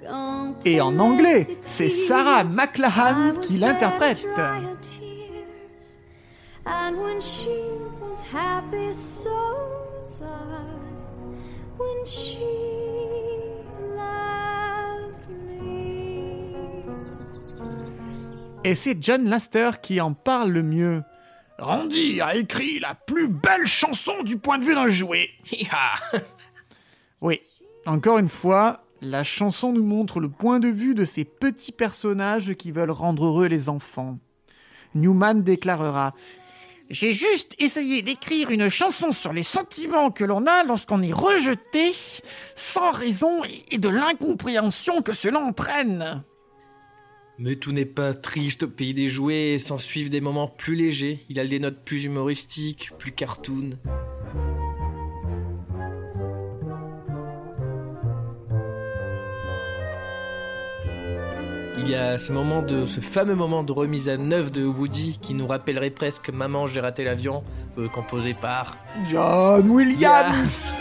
Quand 0.01 0.55
Et 0.65 0.79
en 0.79 0.98
anglais, 1.00 1.58
c'est 1.65 1.89
Sarah 1.89 2.43
McLachlan 2.46 3.34
qui 3.41 3.58
l'interprète. 3.58 4.25
And 6.65 6.96
when 7.01 7.20
she 7.20 7.48
was 8.00 8.24
happy, 8.31 8.93
so 8.93 9.31
was 10.05 10.22
I. 10.22 10.27
When 11.77 12.05
she 12.05 12.81
Et 18.63 18.75
c'est 18.75 18.98
John 19.01 19.27
Laster 19.27 19.72
qui 19.82 20.00
en 20.01 20.13
parle 20.13 20.51
le 20.51 20.62
mieux. 20.62 21.03
Randy 21.58 22.22
a 22.22 22.36
écrit 22.36 22.80
la 22.80 22.94
plus 22.94 23.27
belle 23.27 23.65
chanson 23.65 24.22
du 24.24 24.38
point 24.38 24.60
de 24.60 24.65
vue 24.65 24.75
d'un 24.75 24.88
jouet. 24.88 25.30
Hi-ha 25.51 25.96
Oui, 27.22 27.41
encore 27.88 28.20
une 28.20 28.30
fois, 28.30 28.84
la 29.01 29.24
chanson 29.24 29.74
nous 29.74 29.84
montre 29.84 30.20
le 30.20 30.30
point 30.30 30.60
de 30.60 30.68
vue 30.68 30.94
de 30.94 31.06
ces 31.06 31.25
petits 31.25 31.72
personnages 31.72 32.53
qui 32.53 32.72
veulent 32.72 32.91
rendre 32.91 33.25
heureux 33.25 33.48
les 33.48 33.68
enfants. 33.68 34.20
Newman 34.94 35.41
déclarera 35.41 36.13
J'ai 36.91 37.13
juste 37.13 37.56
essayé 37.58 38.03
d'écrire 38.03 38.51
une 38.51 38.70
chanson 38.70 39.12
sur 39.12 39.34
les 39.34 39.44
sentiments 39.44 40.12
que 40.12 40.24
l'on 40.24 40.46
a 40.46 40.63
lorsqu'on 40.63 41.01
est 41.01 41.13
rejeté, 41.13 41.94
sans 42.53 42.91
raison 42.91 43.41
et 43.72 43.80
de 43.80 43.89
l'incompréhension 43.89 45.01
que 45.01 45.13
cela 45.13 45.39
entraîne. 45.39 46.24
Mais 47.43 47.55
tout 47.55 47.71
n'est 47.71 47.86
pas 47.86 48.13
triste 48.13 48.63
au 48.63 48.67
pays 48.67 48.93
des 48.93 49.07
jouets, 49.07 49.57
s'en 49.57 49.79
suivent 49.79 50.12
des 50.12 50.21
moments 50.21 50.48
plus 50.48 50.75
légers. 50.75 51.21
Il 51.27 51.39
a 51.39 51.48
des 51.48 51.57
notes 51.57 51.79
plus 51.83 52.03
humoristiques, 52.05 52.91
plus 53.00 53.13
cartoon. 53.13 53.71
Il 61.79 61.89
y 61.89 61.95
a 61.95 62.19
ce 62.19 62.31
moment 62.31 62.62
de, 62.62 62.86
ce 62.86 63.00
fameux 63.00 63.33
moment 63.33 63.63
de 63.63 63.71
remise 63.71 64.07
à 64.07 64.17
neuf 64.17 64.51
de 64.51 64.63
Woody 64.63 65.17
qui 65.19 65.33
nous 65.33 65.48
rappellerait 65.48 65.89
presque 65.89 66.29
Maman, 66.29 66.67
j'ai 66.67 66.79
raté 66.79 67.03
l'avion, 67.03 67.43
euh, 67.79 67.88
composé 67.88 68.36
par 68.36 68.77
John 69.10 69.67
Williams 69.67 70.75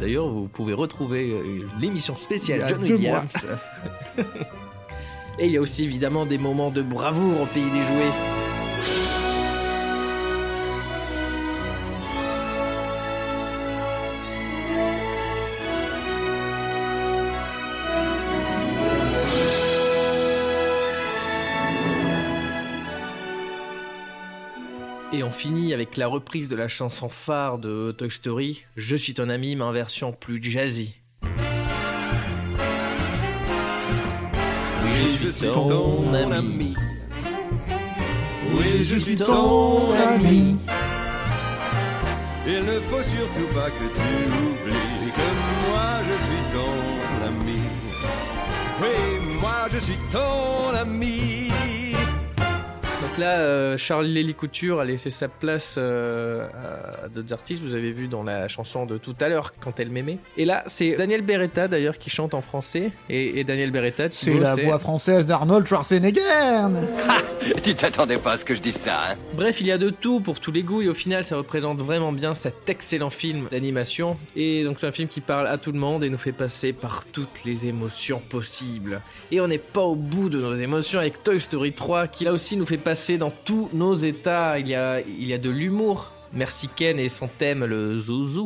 D'ailleurs, 0.00 0.28
vous 0.28 0.48
pouvez 0.48 0.72
retrouver 0.72 1.30
euh, 1.32 1.66
l'émission 1.80 2.16
spéciale 2.16 2.66
John 2.68 2.82
Williams. 2.82 3.32
Et 5.38 5.46
il 5.46 5.52
y 5.52 5.56
a 5.56 5.60
aussi 5.60 5.84
évidemment 5.84 6.26
des 6.26 6.38
moments 6.38 6.70
de 6.70 6.82
bravoure 6.82 7.42
au 7.42 7.46
pays 7.46 7.70
des 7.70 7.82
jouets. 7.82 8.47
On 25.28 25.30
finit 25.30 25.74
avec 25.74 25.98
la 25.98 26.06
reprise 26.06 26.48
de 26.48 26.56
la 26.56 26.68
chanson 26.68 27.10
phare 27.10 27.58
de 27.58 27.92
Toy 27.92 28.10
Story, 28.10 28.64
Je 28.76 28.96
suis 28.96 29.12
ton 29.12 29.28
ami, 29.28 29.56
mais 29.56 29.64
en 29.64 29.72
version 29.72 30.10
plus 30.10 30.42
jazzy. 30.42 31.02
Oui, 31.22 31.28
je 35.20 35.28
suis 35.30 35.48
ton 35.48 36.14
ami. 36.14 36.74
Oui, 38.54 38.82
je 38.82 38.96
suis 38.96 39.16
ton 39.16 39.92
ami. 39.92 40.56
Il 42.46 42.64
ne 42.64 42.80
faut 42.80 43.02
surtout 43.02 43.48
pas 43.54 43.68
que 43.68 43.84
tu 43.84 44.10
oublies 44.46 45.12
que 45.12 45.28
moi 45.68 45.90
je 46.08 46.16
suis 46.24 46.44
ton 46.54 46.72
ami. 47.26 47.60
Oui, 48.80 48.96
moi 49.42 49.68
je 49.70 49.78
suis 49.78 49.98
ton 50.10 50.70
ami. 50.74 51.77
Là, 53.18 53.40
euh, 53.40 53.76
Charlie 53.76 54.14
Lélie 54.14 54.34
Couture 54.34 54.78
a 54.78 54.84
laissé 54.84 55.10
sa 55.10 55.26
place 55.26 55.74
euh, 55.76 56.46
à 57.04 57.08
d'autres 57.08 57.32
artistes. 57.32 57.60
Vous 57.60 57.74
avez 57.74 57.90
vu 57.90 58.06
dans 58.06 58.22
la 58.22 58.46
chanson 58.46 58.86
de 58.86 58.96
tout 58.96 59.16
à 59.20 59.28
l'heure, 59.28 59.54
quand 59.58 59.80
elle 59.80 59.90
m'aimait. 59.90 60.18
Et 60.36 60.44
là, 60.44 60.62
c'est 60.68 60.94
Daniel 60.94 61.22
Beretta 61.22 61.66
d'ailleurs 61.66 61.98
qui 61.98 62.10
chante 62.10 62.34
en 62.34 62.42
français. 62.42 62.92
Et, 63.08 63.40
et 63.40 63.44
Daniel 63.44 63.72
Beretta, 63.72 64.04
C'est 64.12 64.34
la 64.34 64.54
voix 64.54 64.78
française 64.78 65.26
d'Arnold 65.26 65.66
Schwarzenegger 65.66 66.20
Tu 67.64 67.74
t'attendais 67.74 68.18
pas 68.18 68.32
à 68.32 68.38
ce 68.38 68.44
que 68.44 68.54
je 68.54 68.60
dise 68.60 68.78
ça, 68.78 69.10
hein 69.10 69.16
Bref, 69.34 69.60
il 69.60 69.66
y 69.66 69.72
a 69.72 69.78
de 69.78 69.90
tout 69.90 70.20
pour 70.20 70.38
tous 70.38 70.52
les 70.52 70.62
goûts 70.62 70.82
et 70.82 70.88
au 70.88 70.94
final, 70.94 71.24
ça 71.24 71.36
représente 71.36 71.78
vraiment 71.78 72.12
bien 72.12 72.34
cet 72.34 72.70
excellent 72.70 73.10
film 73.10 73.48
d'animation. 73.50 74.16
Et 74.36 74.62
donc, 74.62 74.78
c'est 74.78 74.86
un 74.86 74.92
film 74.92 75.08
qui 75.08 75.20
parle 75.20 75.48
à 75.48 75.58
tout 75.58 75.72
le 75.72 75.80
monde 75.80 76.04
et 76.04 76.10
nous 76.10 76.18
fait 76.18 76.32
passer 76.32 76.72
par 76.72 77.04
toutes 77.06 77.44
les 77.44 77.66
émotions 77.66 78.20
possibles. 78.28 79.00
Et 79.32 79.40
on 79.40 79.48
n'est 79.48 79.58
pas 79.58 79.82
au 79.82 79.96
bout 79.96 80.28
de 80.28 80.40
nos 80.40 80.54
émotions 80.54 81.00
avec 81.00 81.24
Toy 81.24 81.40
Story 81.40 81.72
3 81.72 82.06
qui 82.06 82.24
là 82.24 82.32
aussi 82.32 82.56
nous 82.56 82.66
fait 82.66 82.76
passer 82.76 83.07
dans 83.16 83.30
tous 83.30 83.70
nos 83.72 83.94
états. 83.94 84.58
Il 84.58 84.68
y 84.68 84.74
a, 84.74 85.00
il 85.00 85.26
y 85.26 85.32
a 85.32 85.38
de 85.38 85.48
l'humour. 85.48 86.12
Merci 86.32 86.68
Ken 86.68 86.98
et 86.98 87.08
son 87.08 87.28
thème, 87.28 87.64
le 87.64 87.98
zouzou. 87.98 88.44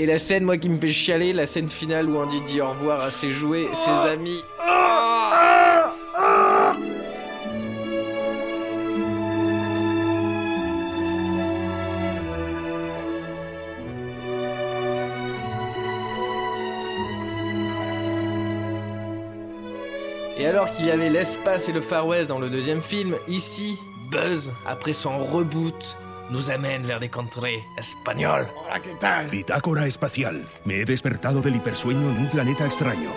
Et 0.00 0.06
la 0.06 0.18
scène, 0.18 0.44
moi, 0.44 0.58
qui 0.58 0.68
me 0.68 0.78
fait 0.78 0.92
chialer, 0.92 1.32
la 1.32 1.46
scène 1.46 1.68
finale 1.68 2.08
où 2.08 2.18
Andy 2.18 2.40
dit 2.42 2.60
au 2.60 2.68
revoir 2.68 3.00
à 3.00 3.10
ses 3.10 3.30
jouets, 3.30 3.66
ses 3.84 4.10
amis. 4.10 4.42
Et 20.38 20.46
alors 20.46 20.70
qu'il 20.70 20.86
y 20.86 20.90
avait 20.92 21.10
l'espace 21.10 21.68
et 21.68 21.72
le 21.72 21.80
Far 21.80 22.06
West 22.06 22.28
dans 22.28 22.38
le 22.38 22.48
deuxième 22.48 22.80
film, 22.80 23.16
ici, 23.26 23.76
Buzz, 24.08 24.52
après 24.64 24.92
son 24.92 25.18
reboot, 25.18 25.98
nous 26.30 26.52
amène 26.52 26.82
vers 26.82 27.00
des 27.00 27.08
contrées 27.08 27.58
espagnoles. 27.76 28.46
Bitácora 29.32 29.88
espacial. 29.88 30.40
Me 30.64 30.80
he 30.80 30.84
despertado 30.84 31.40
del 31.40 31.56
hipersueño 31.56 32.08
en 32.10 32.16
un 32.16 32.30
planeta 32.30 32.66
extraño. 32.66 33.10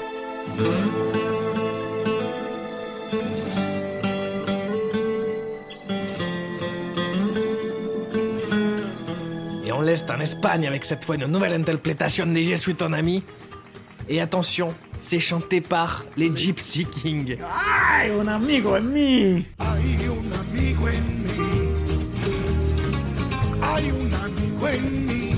Et 9.64 9.72
on 9.72 9.82
l'est 9.82 10.10
en 10.10 10.20
Espagne 10.20 10.68
avec 10.68 10.86
cette 10.86 11.06
fois 11.06 11.16
une 11.16 11.28
nouvelle 11.28 11.54
interprétation 11.54 12.26
de 12.26 12.42
Je 12.42 12.56
suis 12.56 12.74
ton 12.74 12.94
ami. 12.94 13.24
Et 14.10 14.22
attention, 14.22 14.74
c'est 15.00 15.20
chanté 15.20 15.62
par 15.62 16.06
les 16.18 16.36
Gypsy 16.36 16.86
Kings. 16.86 17.38
Ay, 17.40 18.12
un 18.12 18.28
amigo 18.28 18.76
en 18.78 18.82
mí. 18.82 19.46
Hay 19.60 20.08
un 20.08 20.32
amigo 20.34 20.88
en 20.88 21.24
mí. 21.24 21.32
Hay 23.62 23.92
un 23.92 24.14
amigo 24.14 24.68
en 24.68 25.08
mí. 25.08 25.36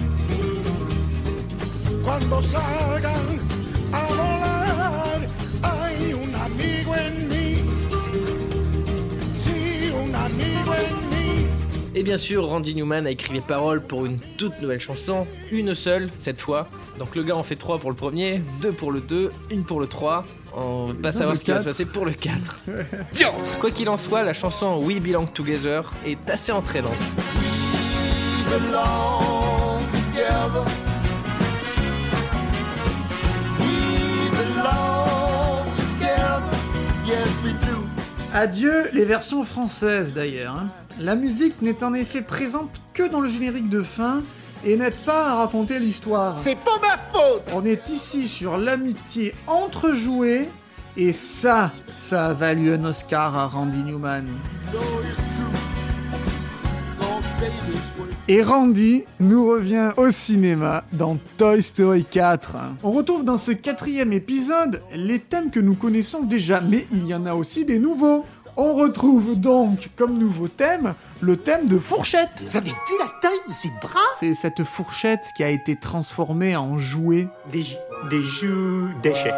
Cuando 2.03 2.41
salgan 2.41 3.39
a 3.91 4.32
Et 12.03 12.05
bien 12.05 12.17
sûr, 12.17 12.45
Randy 12.45 12.75
Newman 12.75 13.07
a 13.07 13.11
écrit 13.11 13.33
les 13.33 13.39
paroles 13.39 13.79
pour 13.79 14.05
une 14.05 14.19
toute 14.37 14.61
nouvelle 14.61 14.81
chanson, 14.81 15.25
une 15.53 15.73
seule 15.73 16.09
cette 16.19 16.41
fois. 16.41 16.67
Donc 16.99 17.15
le 17.15 17.23
gars 17.23 17.37
en 17.37 17.43
fait 17.43 17.55
trois 17.55 17.77
pour 17.77 17.89
le 17.91 17.95
premier, 17.95 18.41
deux 18.61 18.73
pour 18.73 18.91
le 18.91 18.99
2, 18.99 19.31
une 19.51 19.63
pour 19.63 19.79
le 19.79 19.87
3. 19.87 20.25
On 20.53 20.87
va 20.87 20.93
pas 20.95 21.11
Non, 21.11 21.17
savoir 21.17 21.37
ce 21.37 21.45
qui 21.45 21.51
va 21.51 21.61
se 21.61 21.63
passer 21.63 21.85
pour 21.85 22.03
le 22.03 22.11
4. 22.11 22.59
Quoi 23.61 23.71
qu'il 23.71 23.87
en 23.87 23.95
soit, 23.95 24.23
la 24.23 24.33
chanson 24.33 24.79
We 24.81 24.99
Belong 24.99 25.27
Together 25.27 25.89
est 26.05 26.29
assez 26.29 26.51
entraînante. 26.51 26.91
belong 28.49 29.79
together. 29.89 30.82
Adieu 38.33 38.89
les 38.93 39.05
versions 39.05 39.43
françaises 39.43 40.13
d'ailleurs. 40.13 40.55
hein. 40.55 40.67
La 40.99 41.15
musique 41.15 41.61
n'est 41.61 41.83
en 41.83 41.93
effet 41.93 42.21
présente 42.21 42.69
que 42.93 43.03
dans 43.07 43.19
le 43.19 43.29
générique 43.29 43.69
de 43.69 43.83
fin 43.83 44.21
et 44.65 44.75
n'aide 44.75 44.95
pas 45.05 45.29
à 45.31 45.35
raconter 45.35 45.77
l'histoire. 45.79 46.39
C'est 46.39 46.55
pas 46.57 46.79
ma 46.81 46.97
faute. 46.97 47.43
On 47.53 47.63
est 47.63 47.89
ici 47.89 48.27
sur 48.27 48.57
l'amitié 48.57 49.35
entrejouée 49.45 50.49
et 50.97 51.13
ça, 51.13 51.71
ça 51.97 52.27
a 52.27 52.33
valu 52.33 52.73
un 52.73 52.85
Oscar 52.85 53.37
à 53.37 53.45
Randy 53.45 53.83
Newman. 53.83 54.25
No, 54.73 54.79
Et 58.29 58.41
Randy 58.41 59.03
nous 59.19 59.45
revient 59.45 59.91
au 59.97 60.09
cinéma 60.09 60.85
dans 60.93 61.17
Toy 61.37 61.61
Story 61.61 62.05
4. 62.05 62.55
On 62.81 62.91
retrouve 62.91 63.25
dans 63.25 63.35
ce 63.35 63.51
quatrième 63.51 64.13
épisode 64.13 64.81
les 64.95 65.19
thèmes 65.19 65.51
que 65.51 65.59
nous 65.59 65.75
connaissons 65.75 66.23
déjà, 66.23 66.61
mais 66.61 66.87
il 66.93 67.05
y 67.05 67.13
en 67.13 67.25
a 67.25 67.33
aussi 67.33 67.65
des 67.65 67.79
nouveaux. 67.79 68.23
On 68.55 68.75
retrouve 68.75 69.35
donc 69.35 69.89
comme 69.97 70.17
nouveau 70.17 70.47
thème 70.47 70.93
le 71.19 71.35
thème 71.35 71.65
de 71.65 71.77
fourchette. 71.77 72.29
Vous 72.41 72.55
avez 72.55 72.69
vu 72.69 72.95
la 72.99 73.11
taille 73.21 73.41
de 73.49 73.53
ses 73.53 73.71
bras? 73.81 73.99
C'est 74.21 74.35
cette 74.35 74.63
fourchette 74.63 75.25
qui 75.35 75.43
a 75.43 75.49
été 75.49 75.75
transformée 75.75 76.55
en 76.55 76.77
jouet. 76.77 77.27
Des, 77.51 77.65
des 78.09 78.21
jeux 78.21 78.85
d'échecs. 79.01 79.33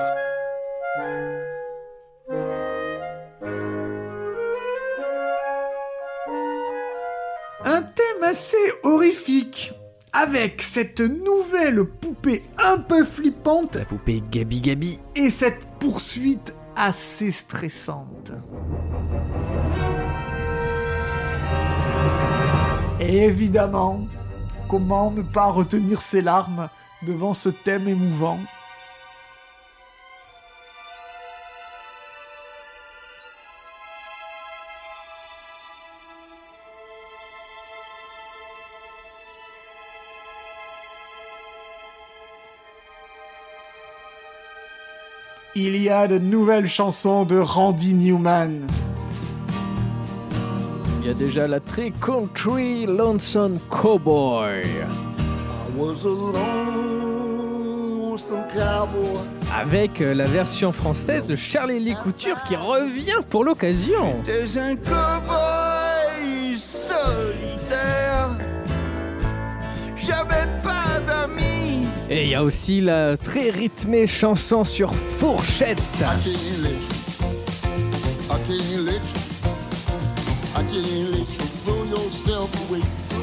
Un 7.67 7.81
thème 7.81 8.23
assez 8.23 8.57
horrifique, 8.83 9.73
avec 10.13 10.61
cette 10.61 10.99
nouvelle 10.99 11.83
poupée 11.83 12.43
un 12.63 12.77
peu 12.77 13.03
flippante 13.03 13.75
La 13.75 13.85
poupée 13.85 14.21
Gabi 14.29 14.61
Gabi. 14.61 14.99
et 15.15 15.31
cette 15.31 15.65
poursuite 15.79 16.55
assez 16.75 17.31
stressante. 17.31 18.31
Et 22.99 23.23
évidemment, 23.23 24.05
comment 24.69 25.09
ne 25.09 25.23
pas 25.23 25.47
retenir 25.47 26.01
ses 26.01 26.21
larmes 26.21 26.67
devant 27.01 27.33
ce 27.33 27.49
thème 27.49 27.87
émouvant? 27.87 28.37
Il 45.57 45.81
y 45.81 45.89
a 45.89 46.05
de 46.09 46.17
nouvelles 46.17 46.67
chansons 46.67 47.23
de 47.23 47.37
Randy 47.37 47.93
Newman. 47.93 48.67
Il 50.99 51.07
y 51.07 51.09
a 51.09 51.13
déjà 51.13 51.47
la 51.47 51.61
très 51.61 51.91
country 51.91 52.85
Lonesome 52.85 53.57
Cowboy. 53.69 54.65
I 54.65 55.77
was 55.77 56.05
a 56.05 56.09
lonesome 57.69 58.43
cowboy. 58.53 59.21
Avec 59.57 60.01
euh, 60.01 60.13
la 60.13 60.25
version 60.25 60.73
française 60.73 61.25
de 61.25 61.37
Charlie 61.37 61.79
Lee 61.79 61.95
Couture 62.03 62.43
qui 62.43 62.57
revient 62.57 63.23
pour 63.29 63.45
l'occasion. 63.45 64.21
T'es 64.25 64.59
un 64.59 64.75
cowboy 64.75 66.57
solitaire. 66.57 68.35
Et 72.09 72.23
il 72.23 72.29
y 72.29 72.35
a 72.35 72.43
aussi 72.43 72.81
la 72.81 73.17
très 73.17 73.49
rythmée 73.49 74.05
chanson 74.05 74.63
sur 74.63 74.93
fourchette. 74.93 75.81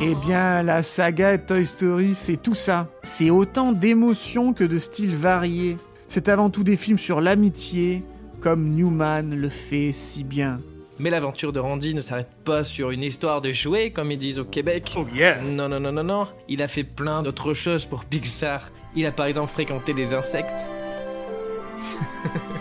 Eh 0.03 0.15
bien, 0.27 0.65
la 0.65 0.83
saga 0.83 1.39
Toy 1.39 1.65
Story, 1.65 2.15
c'est 2.17 2.37
tout 2.37 2.57
ça. 2.57 2.89
C'est 3.05 3.31
autant 3.31 3.71
d'émotions 3.71 4.53
que 4.53 4.65
de 4.65 4.79
styles 4.79 5.15
variés. 5.15 5.77
C'est 6.09 6.29
avant 6.29 6.51
tout 6.51 6.65
des 6.65 6.77
films 6.77 6.99
sur 6.99 7.21
l'amitié, 7.21 8.03
comme 8.41 8.69
Newman 8.71 9.37
le 9.37 9.49
fait 9.49 9.93
si 9.93 10.25
bien. 10.25 10.59
Mais 10.99 11.11
l'aventure 11.11 11.53
de 11.53 11.61
Randy 11.61 11.95
ne 11.95 12.01
s'arrête 12.01 12.31
pas 12.45 12.65
sur 12.65 12.91
une 12.91 13.03
histoire 13.03 13.41
de 13.41 13.51
jouets, 13.51 13.91
comme 13.91 14.13
ils 14.13 14.19
disent 14.19 14.39
au 14.39 14.45
Québec. 14.45 14.93
Oh 14.97 15.07
yeah 15.15 15.39
Non, 15.43 15.69
non, 15.69 15.81
non, 15.81 15.93
non, 15.93 16.05
non. 16.05 16.29
Il 16.49 16.63
a 16.63 16.69
fait 16.69 16.85
plein 16.85 17.23
d'autres 17.23 17.55
choses 17.55 17.87
pour 17.87 18.05
Pixar. 18.05 18.71
Il 18.95 19.07
a 19.07 19.13
par 19.13 19.27
exemple 19.27 19.51
fréquenté 19.51 19.95
des 19.95 20.15
insectes. 20.15 20.51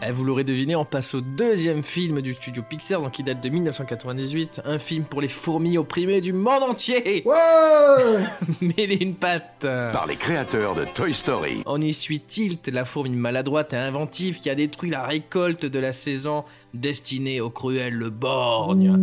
Eh, 0.00 0.12
Vous 0.12 0.24
l'aurez 0.24 0.44
deviné, 0.44 0.76
on 0.76 0.84
passe 0.84 1.14
au 1.14 1.20
deuxième 1.20 1.82
film 1.82 2.20
du 2.20 2.34
studio 2.34 2.62
Pixar, 2.62 3.02
donc 3.02 3.12
qui 3.12 3.24
date 3.24 3.40
de 3.42 3.48
1998. 3.48 4.62
Un 4.64 4.78
film 4.78 5.04
pour 5.04 5.20
les 5.20 5.28
fourmis 5.28 5.76
opprimées 5.76 6.20
du 6.20 6.32
monde 6.32 6.62
entier. 6.62 7.22
Ouais 7.24 7.34
Mêlé 8.60 8.98
une 9.00 9.14
patte. 9.14 9.62
Par 9.92 10.06
les 10.06 10.16
créateurs 10.16 10.74
de 10.74 10.84
Toy 10.84 11.12
Story. 11.12 11.62
On 11.66 11.80
y 11.80 11.92
suit 11.92 12.20
Tilt, 12.20 12.68
la 12.68 12.84
fourmi 12.84 13.10
maladroite 13.10 13.72
et 13.72 13.76
inventive 13.76 14.38
qui 14.38 14.50
a 14.50 14.54
détruit 14.54 14.90
la 14.90 15.04
récolte 15.04 15.66
de 15.66 15.78
la 15.80 15.90
saison 15.92 16.44
destinée 16.74 17.40
au 17.40 17.50
cruel 17.50 17.94
le 17.94 18.10
borgne. 18.10 18.96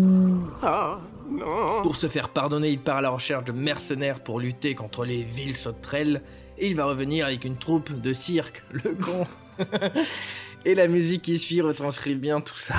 Ah, 0.63 0.99
non. 1.29 1.81
Pour 1.83 1.97
se 1.97 2.07
faire 2.07 2.29
pardonner, 2.29 2.69
il 2.69 2.79
part 2.79 2.97
à 2.97 3.01
la 3.01 3.09
recherche 3.09 3.43
de 3.43 3.51
mercenaires 3.51 4.21
pour 4.21 4.39
lutter 4.39 4.75
contre 4.75 5.03
les 5.03 5.23
villes 5.23 5.57
sauterelles 5.57 6.21
et 6.57 6.69
il 6.69 6.75
va 6.75 6.85
revenir 6.85 7.25
avec 7.25 7.43
une 7.43 7.57
troupe 7.57 7.99
de 7.99 8.13
cirque, 8.13 8.63
le 8.71 8.95
con. 8.95 9.27
et 10.65 10.75
la 10.75 10.87
musique 10.87 11.21
qui 11.21 11.39
suit 11.39 11.61
retranscrit 11.61 12.15
bien 12.15 12.41
tout 12.41 12.57
ça. 12.57 12.75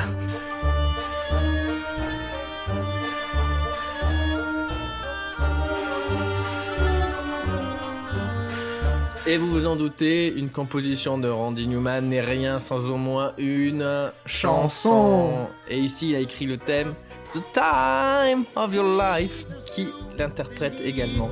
Et 9.28 9.38
vous 9.38 9.50
vous 9.50 9.66
en 9.66 9.74
doutez, 9.74 10.32
une 10.36 10.50
composition 10.50 11.18
de 11.18 11.28
Randy 11.28 11.66
Newman 11.66 12.02
n'est 12.08 12.20
rien 12.20 12.60
sans 12.60 12.90
au 12.90 12.96
moins 12.96 13.32
une 13.38 14.12
chanson. 14.24 15.48
Et 15.68 15.78
ici, 15.78 16.10
il 16.10 16.14
a 16.14 16.20
écrit 16.20 16.46
le 16.46 16.56
thème 16.56 16.94
The 17.32 17.42
Time 17.52 18.44
of 18.54 18.72
Your 18.72 19.02
Life, 19.02 19.44
qui 19.72 19.88
l'interprète 20.16 20.74
également. 20.80 21.28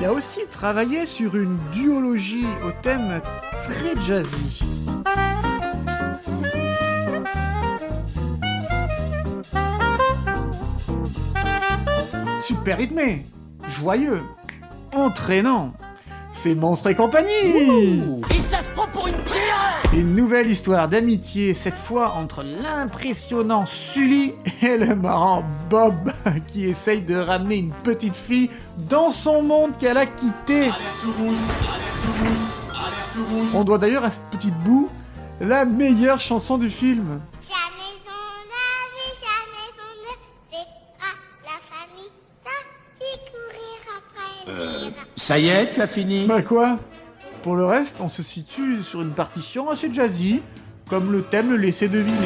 Il 0.00 0.06
a 0.06 0.12
aussi 0.12 0.40
travaillé 0.50 1.04
sur 1.04 1.36
une 1.36 1.58
duologie 1.72 2.46
au 2.64 2.70
thème 2.82 3.20
très 3.62 4.00
jazzy. 4.00 4.60
Super 12.40 12.78
rythmé, 12.78 13.26
joyeux, 13.68 14.22
entraînant. 14.94 15.72
C'est 16.32 16.54
Monstre 16.54 16.88
et 16.88 16.94
compagnie 16.94 18.02
une 19.92 20.14
nouvelle 20.14 20.48
histoire 20.48 20.88
d'amitié, 20.88 21.52
cette 21.52 21.74
fois 21.74 22.12
entre 22.12 22.44
l'impressionnant 22.44 23.66
Sully 23.66 24.34
et 24.62 24.76
le 24.76 24.94
marrant 24.94 25.42
Bob, 25.68 26.12
qui 26.46 26.66
essaye 26.66 27.02
de 27.02 27.16
ramener 27.16 27.56
une 27.56 27.72
petite 27.72 28.14
fille 28.14 28.50
dans 28.88 29.10
son 29.10 29.42
monde 29.42 29.72
qu'elle 29.80 29.96
a 29.96 30.06
quitté. 30.06 30.70
On 33.52 33.64
doit 33.64 33.78
d'ailleurs 33.78 34.04
à 34.04 34.10
cette 34.10 34.30
petite 34.30 34.56
boue 34.60 34.88
la 35.40 35.64
meilleure 35.64 36.20
chanson 36.20 36.56
du 36.56 36.70
film. 36.70 37.20
Jamais 37.40 37.98
on 38.06 38.46
n'a 38.46 38.86
vu, 38.94 39.06
jamais 39.20 39.70
on 39.76 39.92
ne 40.02 40.12
verra 40.52 41.10
la 41.42 41.58
famille 41.68 42.12
sans 42.44 42.62
y 43.00 43.18
courir 43.28 43.80
après 43.98 44.34
le 44.46 44.52
rire. 44.86 45.06
Ça 45.16 45.36
y 45.36 45.48
est, 45.48 45.70
tu 45.70 45.80
as 45.80 45.88
fini? 45.88 46.26
Bah 46.26 46.42
quoi? 46.42 46.78
Pour 47.42 47.56
le 47.56 47.64
reste, 47.64 48.02
on 48.02 48.08
se 48.08 48.22
situe 48.22 48.82
sur 48.82 49.00
une 49.00 49.12
partition 49.12 49.70
assez 49.70 49.92
jazzy, 49.92 50.42
comme 50.90 51.10
le 51.10 51.22
thème 51.22 51.50
le 51.50 51.56
laissait 51.56 51.88
deviner. 51.88 52.16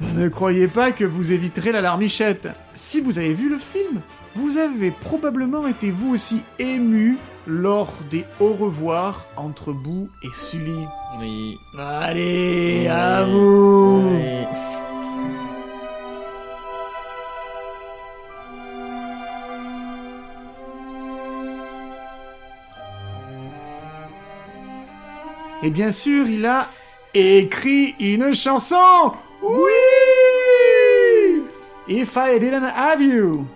Mais 0.00 0.22
ne 0.22 0.28
croyez 0.28 0.68
pas 0.68 0.92
que 0.92 1.04
vous 1.04 1.32
éviterez 1.32 1.72
la 1.72 1.80
larmichette. 1.80 2.48
Si 2.76 3.00
vous 3.00 3.18
avez 3.18 3.34
vu 3.34 3.48
le 3.50 3.58
film, 3.58 4.00
vous 4.36 4.58
avez 4.58 4.92
probablement 4.92 5.66
été 5.66 5.90
vous 5.90 6.14
aussi 6.14 6.42
ému 6.60 7.18
lors 7.48 7.92
des 8.10 8.24
au 8.38 8.52
revoir 8.52 9.26
entre 9.36 9.72
Boo 9.72 10.08
et 10.22 10.34
Sully. 10.34 10.86
Oui. 11.20 11.56
Allez, 11.78 12.86
à 12.86 13.24
vous 13.24 14.10
Oui. 14.12 14.73
Et 25.64 25.70
bien 25.70 25.92
sûr, 25.92 26.28
il 26.28 26.44
a 26.44 26.68
écrit 27.14 27.94
une 27.98 28.34
chanson 28.34 29.12
Oui 29.40 29.62
If 31.88 32.14
I 32.16 32.38
Didn't 32.38 32.64
Have 32.76 33.00
You 33.00 33.46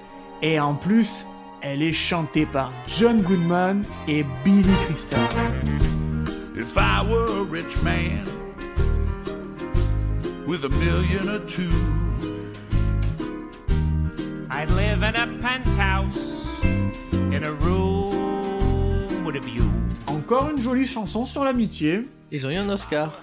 Et 0.41 0.59
en 0.59 0.75
plus, 0.75 1.27
elle 1.61 1.83
est 1.83 1.93
chantée 1.93 2.47
par 2.47 2.73
John 2.87 3.21
Goodman 3.21 3.85
et 4.09 4.25
Billy 4.43 4.75
Crystal. 4.87 5.21
If 6.57 6.79
I 6.79 7.03
were 7.07 7.41
a 7.41 7.45
rich 7.45 7.77
man 7.83 8.25
with 10.47 10.65
a 10.65 10.71
million 10.71 11.29
or 11.29 11.41
two, 11.41 11.69
I'd 14.51 14.71
live 14.71 15.03
in 15.03 15.15
a 15.15 15.27
penthouse 15.43 16.65
in 17.13 17.45
a 17.45 17.53
room 17.53 19.27
with 19.27 19.37
a 19.37 19.41
view. 19.41 19.78
Encore 20.31 20.51
une 20.51 20.61
jolie 20.61 20.87
chanson 20.87 21.25
sur 21.25 21.43
l'amitié. 21.43 22.07
Ils 22.31 22.47
ont 22.47 22.51
eu 22.51 22.57
un 22.57 22.69
Oscar. 22.69 23.19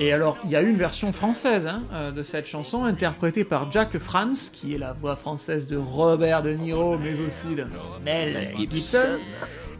Et 0.00 0.12
alors, 0.12 0.36
il 0.42 0.50
y 0.50 0.56
a 0.56 0.60
eu 0.62 0.68
une 0.68 0.76
version 0.76 1.12
française 1.12 1.68
hein, 1.68 1.82
euh, 1.92 2.10
de 2.10 2.24
cette 2.24 2.48
chanson, 2.48 2.82
interprétée 2.82 3.44
par 3.44 3.70
Jack 3.70 3.96
Franz, 3.98 4.50
qui 4.52 4.74
est 4.74 4.78
la 4.78 4.92
voix 4.92 5.14
française 5.14 5.68
de 5.68 5.76
Robert 5.76 6.42
De 6.42 6.50
Niro, 6.50 6.98
mais 6.98 7.20
aussi 7.20 7.54
de 7.54 7.64
Mel 8.04 8.54
Gibson, 8.58 9.18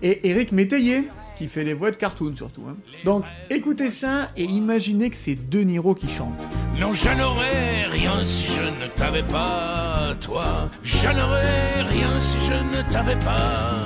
et 0.05 0.31
Eric 0.31 0.53
Métayer, 0.53 1.09
qui 1.37 1.49
fait 1.49 1.65
les 1.65 1.75
voix 1.75 1.91
de 1.91 1.97
cartoon 1.97 2.33
surtout. 2.37 2.63
hein. 2.71 2.77
Donc, 3.05 3.25
écoutez 3.51 3.91
ça 3.91 4.31
et 4.37 4.45
imaginez 4.45 5.11
que 5.11 5.17
c'est 5.17 5.35
De 5.51 5.59
Niro 5.59 5.97
qui 5.97 6.07
chante. 6.09 6.39
Non, 6.79 6.95
je 6.95 7.09
n'aurais 7.09 7.87
rien 7.87 8.25
si 8.25 8.47
je 8.53 8.63
ne 8.63 8.87
t'avais 8.95 9.25
pas, 9.25 10.15
toi. 10.21 10.71
Je 10.85 11.09
n'aurais 11.09 11.83
rien 11.91 12.21
si 12.21 12.37
je 12.47 12.53
ne 12.77 12.89
t'avais 12.89 13.19
pas. 13.19 13.85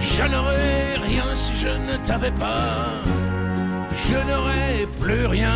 Je 0.00 0.22
n'aurais 0.22 0.94
rien 0.96 1.34
si 1.34 1.54
je 1.56 1.68
ne 1.68 1.96
t'avais 2.06 2.32
pas. 2.32 2.90
Je 3.92 4.14
n'aurais 4.14 4.86
plus 5.00 5.26
rien. 5.26 5.50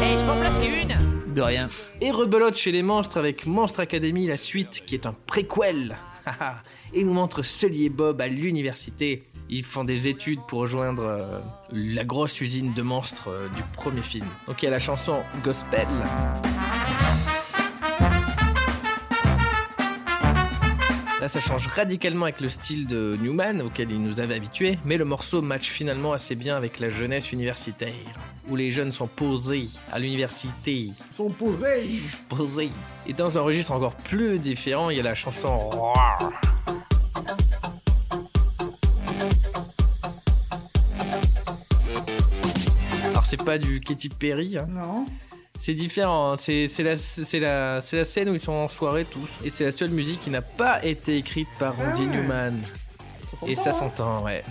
Et 0.00 0.16
je 0.16 0.24
peux 0.24 0.30
en 0.30 0.40
placer 0.40 0.66
une 0.66 1.34
De 1.34 1.42
rien. 1.42 1.68
Et 2.00 2.10
rebelote 2.10 2.56
chez 2.56 2.72
les 2.72 2.82
monstres 2.82 3.18
avec 3.18 3.46
Monstre 3.46 3.80
Academy, 3.80 4.26
la 4.26 4.36
suite, 4.36 4.84
qui 4.86 4.94
est 4.94 5.06
un 5.06 5.14
préquel. 5.26 5.96
Haha. 6.24 6.56
et 6.94 7.04
nous 7.04 7.12
montre 7.12 7.42
Sully 7.42 7.86
et 7.86 7.90
Bob 7.90 8.20
à 8.20 8.28
l'université. 8.28 9.24
Ils 9.48 9.64
font 9.64 9.84
des 9.84 10.08
études 10.08 10.40
pour 10.48 10.60
rejoindre 10.60 11.04
euh, 11.04 11.40
la 11.70 12.04
grosse 12.04 12.40
usine 12.40 12.72
de 12.72 12.82
monstres 12.82 13.28
euh, 13.28 13.48
du 13.48 13.62
premier 13.74 14.02
film. 14.02 14.26
Donc 14.46 14.62
il 14.62 14.66
y 14.66 14.68
a 14.68 14.70
la 14.70 14.78
chanson 14.78 15.22
Gospel. 15.44 15.86
Là, 21.22 21.28
ça 21.28 21.38
change 21.38 21.68
radicalement 21.68 22.24
avec 22.24 22.40
le 22.40 22.48
style 22.48 22.88
de 22.88 23.16
Newman 23.22 23.62
auquel 23.62 23.92
il 23.92 24.02
nous 24.02 24.18
avait 24.18 24.34
habitués, 24.34 24.80
mais 24.84 24.96
le 24.96 25.04
morceau 25.04 25.40
match 25.40 25.70
finalement 25.70 26.12
assez 26.12 26.34
bien 26.34 26.56
avec 26.56 26.80
la 26.80 26.90
jeunesse 26.90 27.30
universitaire, 27.30 27.92
où 28.48 28.56
les 28.56 28.72
jeunes 28.72 28.90
sont 28.90 29.06
posés 29.06 29.68
à 29.92 30.00
l'université. 30.00 30.88
Sont 31.10 31.30
posés 31.30 32.02
Posés. 32.28 32.72
Et 33.06 33.12
dans 33.12 33.38
un 33.38 33.42
registre 33.42 33.70
encore 33.70 33.94
plus 33.94 34.40
différent, 34.40 34.90
il 34.90 34.96
y 34.96 35.00
a 35.00 35.04
la 35.04 35.14
chanson 35.14 35.56
Roar. 35.68 36.32
Alors, 43.10 43.26
c'est 43.26 43.44
pas 43.44 43.58
du 43.58 43.78
Katy 43.78 44.08
Perry, 44.08 44.58
hein. 44.58 44.66
Non. 44.68 45.06
C'est 45.64 45.74
différent, 45.74 46.32
hein. 46.32 46.36
c'est 46.38 47.38
la, 47.38 47.80
scène 47.80 48.28
où 48.30 48.34
ils 48.34 48.40
sont 48.40 48.50
en 48.50 48.66
soirée 48.66 49.04
tous. 49.04 49.30
Et 49.44 49.50
c'est 49.50 49.64
la 49.64 49.70
seule 49.70 49.90
musique 49.90 50.20
qui 50.20 50.30
n'a 50.30 50.42
pas 50.42 50.84
été 50.84 51.16
écrite 51.16 51.46
par 51.56 51.76
Randy 51.76 52.04
Newman. 52.04 52.58
Et 53.46 53.54
ça 53.54 53.70
s'entend, 53.70 54.24
ouais. 54.24 54.42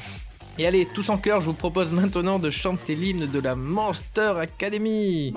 Et 0.58 0.66
allez, 0.66 0.86
tous 0.86 1.10
en 1.10 1.18
chœur, 1.18 1.42
je 1.42 1.48
vous 1.48 1.54
propose 1.54 1.92
maintenant 1.92 2.40
de 2.40 2.50
chanter 2.50 2.96
l'hymne 2.96 3.26
de 3.26 3.40
la 3.42 3.58
Monster 3.58 4.36
Academy. 4.40 5.34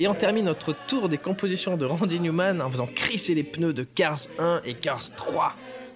Et 0.00 0.06
on 0.06 0.14
termine 0.14 0.44
notre 0.44 0.74
tour 0.86 1.08
des 1.08 1.18
compositions 1.18 1.76
de 1.76 1.84
Randy 1.84 2.20
Newman 2.20 2.62
en 2.62 2.70
faisant 2.70 2.86
crisser 2.86 3.34
les 3.34 3.42
pneus 3.42 3.72
de 3.72 3.82
Cars 3.82 4.28
1 4.38 4.60
et 4.64 4.74
Cars 4.74 5.10
3. 5.16 5.54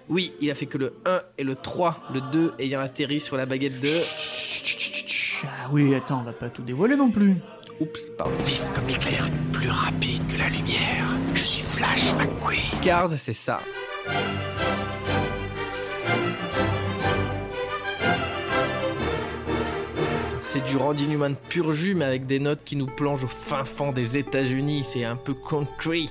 Oui, 0.09 0.35
il 0.41 0.51
a 0.51 0.57
fait 0.57 0.67
que 0.67 0.77
le 0.77 0.95
1 1.07 1.21
et 1.39 1.45
le 1.45 1.55
3, 1.55 2.09
le 2.13 2.21
2 2.21 2.55
ayant 2.59 2.81
atterri 2.81 3.21
sur 3.21 3.37
la 3.37 3.47
baguette 3.47 3.79
de... 3.79 3.89
Ah 5.45 5.69
oui, 5.71 5.95
attends, 5.95 6.21
on 6.21 6.25
va 6.25 6.33
pas 6.33 6.49
tout 6.51 6.63
dévoiler 6.63 6.97
non 6.97 7.13
plus. 7.13 7.37
Oups, 7.79 8.11
pardon. 8.19 8.35
Vif 8.45 8.63
comme 8.75 8.89
l'éclair, 8.89 9.29
plus 9.53 9.71
rapide 9.71 10.23
que 10.27 10.37
la 10.37 10.49
lumière. 10.49 11.07
Je 11.35 11.45
suis 11.45 11.63
Flash 11.63 12.13
McQueen. 12.15 12.81
Cars, 12.83 13.11
c'est 13.17 13.33
ça. 13.33 13.61
C'est 20.53 20.67
du 20.67 20.77
Randy 20.77 21.09
Newman 21.09 21.35
pur 21.49 21.73
jus, 21.73 21.95
mais 21.95 22.05
avec 22.05 22.27
des 22.27 22.39
notes 22.39 22.61
qui 22.63 22.77
nous 22.77 22.85
plongent 22.85 23.25
au 23.25 23.29
fin 23.29 23.65
fond 23.65 23.91
des 23.91 24.19
États-Unis. 24.19 24.85
C'est 24.85 25.03
un 25.03 25.17
peu 25.17 25.33
country. 25.33 26.11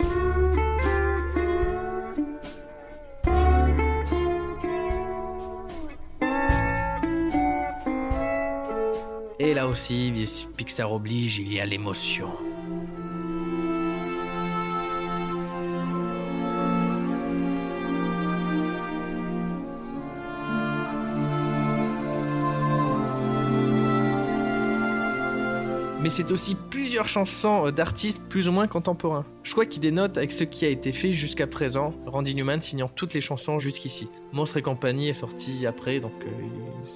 Et 9.38 9.54
là 9.54 9.68
aussi, 9.68 10.12
Pixar 10.58 10.92
oblige, 10.92 11.38
il 11.38 11.54
y 11.54 11.60
a 11.60 11.66
l'émotion. 11.68 12.32
C'est 26.12 26.32
aussi 26.32 26.56
plusieurs 26.56 27.08
chansons 27.08 27.68
euh, 27.68 27.72
d'artistes 27.72 28.22
plus 28.28 28.50
ou 28.50 28.52
moins 28.52 28.68
contemporains. 28.68 29.26
Choix 29.44 29.66
qui 29.66 29.80
dénote 29.80 30.18
avec 30.18 30.32
ce 30.32 30.44
qui 30.44 30.66
a 30.66 30.70
été 30.70 30.92
fait 30.92 31.14
jusqu'à 31.14 31.48
présent, 31.48 31.94
Randy 32.06 32.36
Newman 32.36 32.62
signant 32.62 32.90
toutes 32.94 33.14
les 33.14 33.22
chansons 33.22 33.60
jusqu'ici. 33.60 34.10
Monstre 34.34 34.58
et 34.58 34.62
compagnie 34.62 35.08
est 35.10 35.14
sorti 35.14 35.66
après, 35.66 36.00
donc 36.00 36.12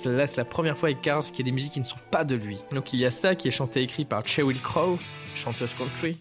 euh, 0.05 0.17
là 0.17 0.27
c'est 0.27 0.41
la 0.41 0.45
première 0.45 0.77
fois 0.77 0.89
avec 0.89 1.01
Cars 1.01 1.23
qu'il 1.23 1.39
y 1.39 1.41
a 1.41 1.45
des 1.45 1.51
musiques 1.51 1.73
qui 1.73 1.79
ne 1.79 1.85
sont 1.85 1.95
pas 2.11 2.25
de 2.25 2.35
lui. 2.35 2.57
Donc 2.73 2.91
il 2.93 2.99
y 2.99 3.05
a 3.05 3.11
ça 3.11 3.35
qui 3.35 3.47
est 3.47 3.51
chanté 3.51 3.79
et 3.79 3.83
écrit 3.83 4.03
par 4.03 4.27
Cheryl 4.27 4.61
Crow, 4.61 4.99
chanteuse 5.33 5.73
country. 5.75 6.17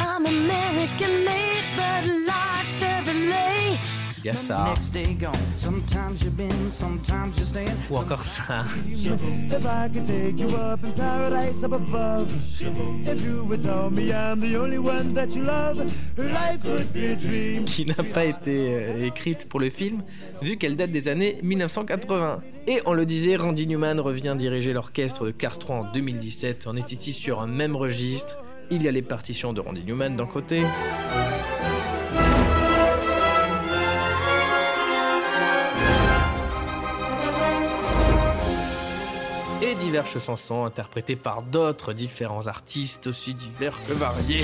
I'm 0.00 0.26
American 0.26 1.39
Il 4.22 4.26
y 4.26 4.30
a 4.30 4.36
ça. 4.36 4.74
Ou 7.90 7.96
encore 7.96 8.22
ça. 8.22 8.64
Qui 17.64 17.86
n'a 17.86 17.94
pas 17.94 18.24
été 18.26 18.74
euh, 18.74 19.06
écrite 19.06 19.48
pour 19.48 19.58
le 19.58 19.70
film, 19.70 20.02
vu 20.42 20.58
qu'elle 20.58 20.76
date 20.76 20.90
des 20.90 21.08
années 21.08 21.38
1980. 21.42 22.42
Et 22.66 22.82
on 22.84 22.92
le 22.92 23.06
disait, 23.06 23.36
Randy 23.36 23.66
Newman 23.66 24.00
revient 24.00 24.36
diriger 24.38 24.74
l'orchestre 24.74 25.24
de 25.24 25.30
Cars 25.30 25.58
3 25.58 25.76
en 25.76 25.92
2017. 25.92 26.66
On 26.66 26.76
est 26.76 26.92
ici 26.92 27.14
sur 27.14 27.40
un 27.40 27.46
même 27.46 27.74
registre? 27.74 28.36
Il 28.70 28.82
y 28.82 28.88
a 28.88 28.92
les 28.92 29.02
partitions 29.02 29.54
de 29.54 29.60
Randy 29.60 29.82
Newman 29.84 30.14
d'un 30.14 30.26
côté. 30.26 30.62
Et 39.70 39.74
diverses 39.76 40.18
chansons 40.18 40.64
interprétées 40.64 41.14
par 41.14 41.42
d'autres 41.42 41.92
différents 41.92 42.48
artistes 42.48 43.06
aussi 43.06 43.34
divers 43.34 43.78
que 43.86 43.92
variés. 43.92 44.42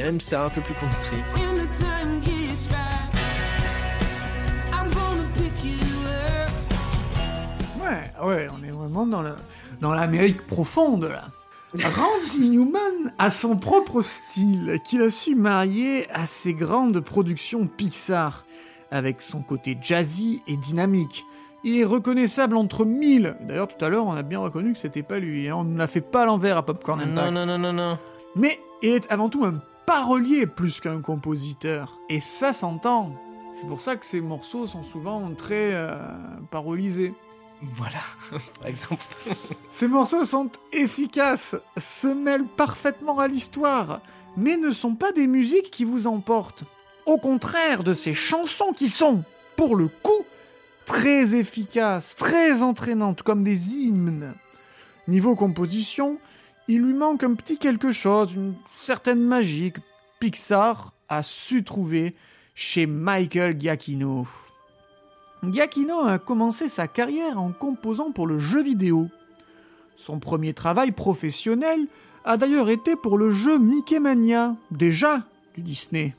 A 0.00 0.04
même 0.04 0.20
ça 0.20 0.44
un 0.46 0.48
peu 0.48 0.62
plus 0.62 0.72
country. 0.74 1.16
Ouais, 7.80 8.26
ouais, 8.26 8.48
on 8.58 8.64
est 8.64 8.70
vraiment 8.70 9.06
dans 9.06 9.22
le- 9.22 9.36
dans 9.80 9.92
l'Amérique 9.92 10.46
profonde 10.46 11.04
là. 11.04 11.24
Randy 11.74 12.48
Newman 12.48 13.12
a 13.18 13.30
son 13.30 13.56
propre 13.56 14.00
style 14.00 14.80
qu'il 14.84 15.02
a 15.02 15.10
su 15.10 15.34
marier 15.34 16.10
à 16.10 16.26
ses 16.26 16.54
grandes 16.54 17.00
productions 17.00 17.66
Pixar, 17.66 18.44
avec 18.90 19.22
son 19.22 19.40
côté 19.42 19.76
jazzy 19.80 20.42
et 20.46 20.56
dynamique. 20.56 21.24
Il 21.64 21.76
est 21.78 21.84
reconnaissable 21.84 22.56
entre 22.56 22.84
mille. 22.84 23.36
D'ailleurs, 23.40 23.68
tout 23.68 23.84
à 23.84 23.88
l'heure, 23.88 24.06
on 24.06 24.12
a 24.12 24.22
bien 24.22 24.38
reconnu 24.38 24.72
que 24.72 24.78
c'était 24.78 25.02
pas 25.02 25.18
lui. 25.18 25.48
hein. 25.48 25.56
On 25.58 25.64
ne 25.64 25.76
l'a 25.76 25.86
fait 25.88 26.00
pas 26.00 26.22
à 26.22 26.26
l'envers 26.26 26.56
à 26.56 26.64
Popcorn 26.64 27.00
Impact. 27.00 27.16
Non, 27.16 27.30
non, 27.32 27.46
non, 27.46 27.58
non, 27.58 27.72
non. 27.72 27.98
Mais 28.36 28.60
il 28.82 28.90
est 28.90 29.10
avant 29.10 29.28
tout 29.28 29.44
un 29.44 29.60
parolier 29.84 30.46
plus 30.46 30.80
qu'un 30.80 31.00
compositeur. 31.00 31.98
Et 32.08 32.20
ça 32.20 32.52
s'entend. 32.52 33.12
C'est 33.54 33.66
pour 33.66 33.80
ça 33.80 33.96
que 33.96 34.06
ces 34.06 34.20
morceaux 34.20 34.66
sont 34.66 34.84
souvent 34.84 35.20
très 35.36 35.72
euh, 35.74 35.96
parolisés. 36.50 37.12
Voilà, 37.60 37.98
par 38.60 38.68
exemple. 38.68 39.02
Ces 39.70 39.88
morceaux 39.88 40.24
sont 40.24 40.48
efficaces, 40.72 41.56
se 41.76 42.06
mêlent 42.06 42.46
parfaitement 42.46 43.18
à 43.18 43.26
l'histoire, 43.26 44.00
mais 44.36 44.56
ne 44.56 44.70
sont 44.70 44.94
pas 44.94 45.10
des 45.10 45.26
musiques 45.26 45.72
qui 45.72 45.82
vous 45.84 46.06
emportent. 46.06 46.62
Au 47.08 47.16
contraire 47.16 47.84
de 47.84 47.94
ces 47.94 48.12
chansons 48.12 48.74
qui 48.74 48.86
sont, 48.86 49.24
pour 49.56 49.76
le 49.76 49.88
coup, 49.88 50.26
très 50.84 51.34
efficaces, 51.34 52.14
très 52.14 52.60
entraînantes, 52.60 53.22
comme 53.22 53.42
des 53.42 53.74
hymnes. 53.74 54.34
Niveau 55.08 55.34
composition, 55.34 56.18
il 56.68 56.82
lui 56.82 56.92
manque 56.92 57.24
un 57.24 57.32
petit 57.32 57.56
quelque 57.56 57.92
chose, 57.92 58.34
une 58.34 58.56
certaine 58.70 59.22
magie 59.22 59.72
que 59.72 59.80
Pixar 60.20 60.92
a 61.08 61.22
su 61.22 61.64
trouver 61.64 62.14
chez 62.54 62.84
Michael 62.84 63.58
Giacchino. 63.58 64.26
Giacchino 65.42 66.00
a 66.00 66.18
commencé 66.18 66.68
sa 66.68 66.88
carrière 66.88 67.40
en 67.40 67.52
composant 67.52 68.12
pour 68.12 68.26
le 68.26 68.38
jeu 68.38 68.62
vidéo. 68.62 69.08
Son 69.96 70.18
premier 70.18 70.52
travail 70.52 70.92
professionnel 70.92 71.86
a 72.26 72.36
d'ailleurs 72.36 72.68
été 72.68 72.96
pour 72.96 73.16
le 73.16 73.30
jeu 73.30 73.58
Mickey 73.58 73.98
Mania, 73.98 74.56
déjà 74.70 75.22
du 75.54 75.62
Disney. 75.62 76.14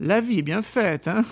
La 0.00 0.20
vie 0.20 0.38
est 0.38 0.42
bien 0.42 0.62
faite, 0.62 1.08
hein 1.08 1.22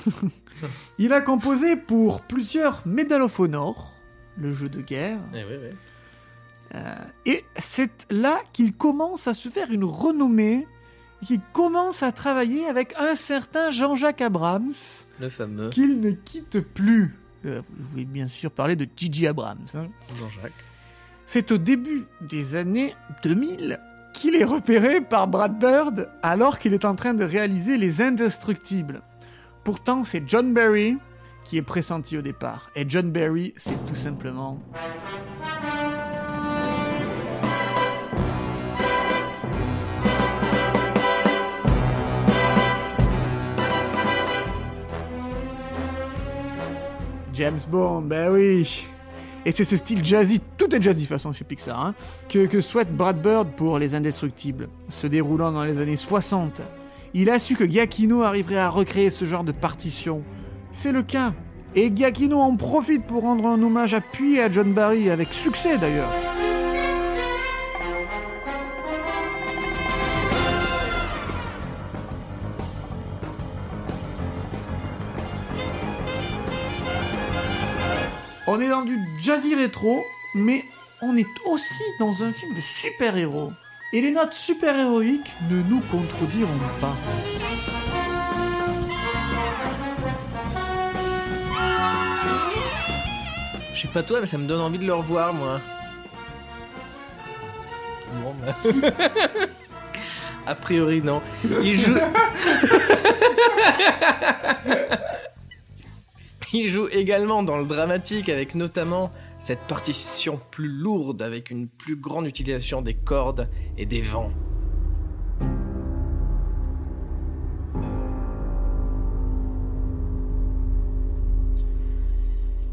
Il 0.99 1.13
a 1.13 1.21
composé 1.21 1.77
pour 1.77 2.21
plusieurs 2.23 2.83
Medal 2.87 3.23
of 3.23 3.39
Honor, 3.41 3.95
le 4.37 4.53
jeu 4.53 4.69
de 4.69 4.81
guerre, 4.83 5.19
Eh 5.35 5.39
oui, 5.45 5.55
oui. 5.63 5.77
euh, 6.75 6.95
et 7.27 7.45
c'est 7.57 8.07
là 8.11 8.41
qu'il 8.53 8.73
commence 8.77 9.27
à 9.27 9.35
se 9.35 9.49
faire 9.49 9.71
une 9.71 9.85
renommée, 9.85 10.67
qu'il 11.25 11.41
commence 11.53 12.03
à 12.03 12.13
travailler 12.13 12.67
avec 12.67 12.95
un 12.99 13.15
certain 13.15 13.71
Jean-Jacques 13.71 14.21
Abrams, 14.21 14.73
Le 15.21 15.31
fameux 15.31 15.71
qu'il 15.71 16.01
ne 16.01 16.11
quitte 16.11 16.61
plus. 16.61 17.15
Euh, 17.47 17.63
vous 17.71 17.89
voulez 17.93 18.05
bien 18.05 18.27
sûr 18.27 18.51
parler 18.51 18.77
de 18.77 18.87
Gigi 18.97 19.27
Abrams. 19.27 19.65
hein. 19.75 19.89
Jean-Jacques. 20.15 20.53
C'est 21.27 21.53
au 21.53 21.59
début 21.59 22.05
des 22.21 22.55
années 22.57 22.95
2000 23.23 23.81
qu'il 24.13 24.35
est 24.35 24.45
repéré 24.45 25.01
par 25.01 25.29
Brad 25.29 25.59
Bird 25.59 26.11
alors 26.23 26.59
qu'il 26.59 26.75
est 26.75 26.85
en 26.85 26.95
train 26.95 27.15
de 27.15 27.25
réaliser 27.25 27.77
Les 27.77 28.03
Indestructibles. 28.03 29.03
Pourtant, 29.65 30.05
c'est 30.05 30.23
John 30.27 30.53
Barry 30.53 30.97
qui 31.45 31.57
est 31.57 31.63
pressenti 31.63 32.17
au 32.17 32.23
départ. 32.23 32.71
Et 32.75 32.85
John 32.89 33.11
Barry, 33.11 33.55
c'est 33.57 33.85
tout 33.87 33.95
simplement... 33.95 34.59
James 47.33 47.61
Bond, 47.71 48.03
ben 48.03 48.33
oui. 48.33 48.85
Et 49.49 49.53
c'est 49.53 49.65
ce 49.65 49.79
style 49.79 50.05
jazzy, 50.05 50.43
tout 50.59 50.75
est 50.75 50.83
jazzy 50.83 51.05
de 51.05 51.09
façon 51.09 51.33
chez 51.33 51.43
Pixar, 51.43 51.81
hein, 51.81 51.95
que, 52.29 52.45
que 52.45 52.61
souhaite 52.61 52.95
Brad 52.95 53.19
Bird 53.19 53.49
pour 53.57 53.79
Les 53.79 53.95
Indestructibles, 53.95 54.69
se 54.91 55.07
déroulant 55.07 55.53
dans 55.53 55.65
les 55.65 55.81
années 55.81 55.97
60. 55.97 56.61
Il 57.15 57.31
a 57.31 57.39
su 57.39 57.57
que 57.57 57.65
Giacchino 57.65 58.25
arriverait 58.25 58.59
à 58.59 58.69
recréer 58.69 59.09
ce 59.09 59.25
genre 59.25 59.45
de 59.45 59.53
partition. 59.53 60.23
C'est 60.71 60.93
le 60.93 61.03
cas. 61.03 61.33
Et 61.75 61.91
Giacchino 61.97 62.39
en 62.39 62.57
profite 62.57 63.07
pour 63.07 63.23
rendre 63.23 63.47
un 63.47 63.63
hommage 63.63 63.95
appuyé 63.95 64.43
à 64.43 64.51
John 64.51 64.75
Barry, 64.75 65.09
avec 65.09 65.33
succès 65.33 65.79
d'ailleurs. 65.79 66.28
On 78.59 78.61
est 78.61 78.71
dans 78.71 78.83
du 78.83 78.99
jazzy 79.21 79.55
rétro, 79.55 80.05
mais 80.35 80.65
on 81.01 81.17
est 81.17 81.29
aussi 81.47 81.85
dans 82.01 82.25
un 82.25 82.33
film 82.33 82.55
de 82.55 82.61
super-héros. 82.61 83.53
Et 83.93 84.01
les 84.01 84.11
notes 84.11 84.33
super-héroïques 84.33 85.31
ne 85.49 85.63
nous 85.63 85.79
contrediront 85.83 86.59
pas. 86.81 86.97
Je 93.73 93.81
sais 93.81 93.87
pas 93.87 94.03
toi, 94.03 94.19
mais 94.19 94.27
ça 94.27 94.39
me 94.39 94.49
donne 94.49 94.61
envie 94.61 94.79
de 94.79 94.87
le 94.87 94.95
revoir, 94.95 95.33
moi. 95.33 95.61
Bon, 98.25 98.35
bah. 98.45 98.57
A 100.49 100.57
priori, 100.57 101.01
non. 101.01 101.23
Il 101.63 101.79
joue. 101.79 101.95
Il 106.55 106.69
joue 106.69 106.89
également 106.89 107.43
dans 107.43 107.59
le 107.59 107.67
dramatique 107.67 108.31
avec 108.31 108.55
notamment 108.55 109.11
cette 109.39 109.61
partition 109.63 110.41
plus 110.51 110.69
lourde 110.69 111.21
avec 111.21 111.51
une 111.51 111.69
plus 111.69 111.97
grande 111.97 112.27
utilisation 112.27 112.81
des 112.81 112.95
cordes 112.95 113.49
et 113.77 113.85
des 113.85 114.01
vents. 114.01 114.33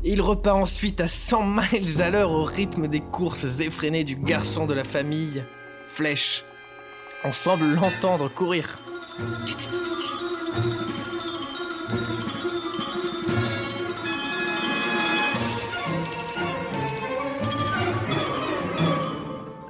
Il 0.08 0.22
repart 0.22 0.58
ensuite 0.58 1.02
à 1.02 1.08
100 1.08 1.44
miles 1.46 2.02
à 2.02 2.12
l'heure 2.12 2.32
au 2.32 2.44
rythme 2.44 2.88
des 2.88 3.02
courses 3.02 3.60
effrénées 3.60 4.04
du 4.04 4.16
garçon 4.16 4.68
de 4.68 4.74
la 4.74 4.84
famille, 4.84 5.44
Flèche. 5.88 6.46
On 7.26 7.34
semble 7.34 7.74
l'entendre 7.74 8.30
courir. 8.30 8.78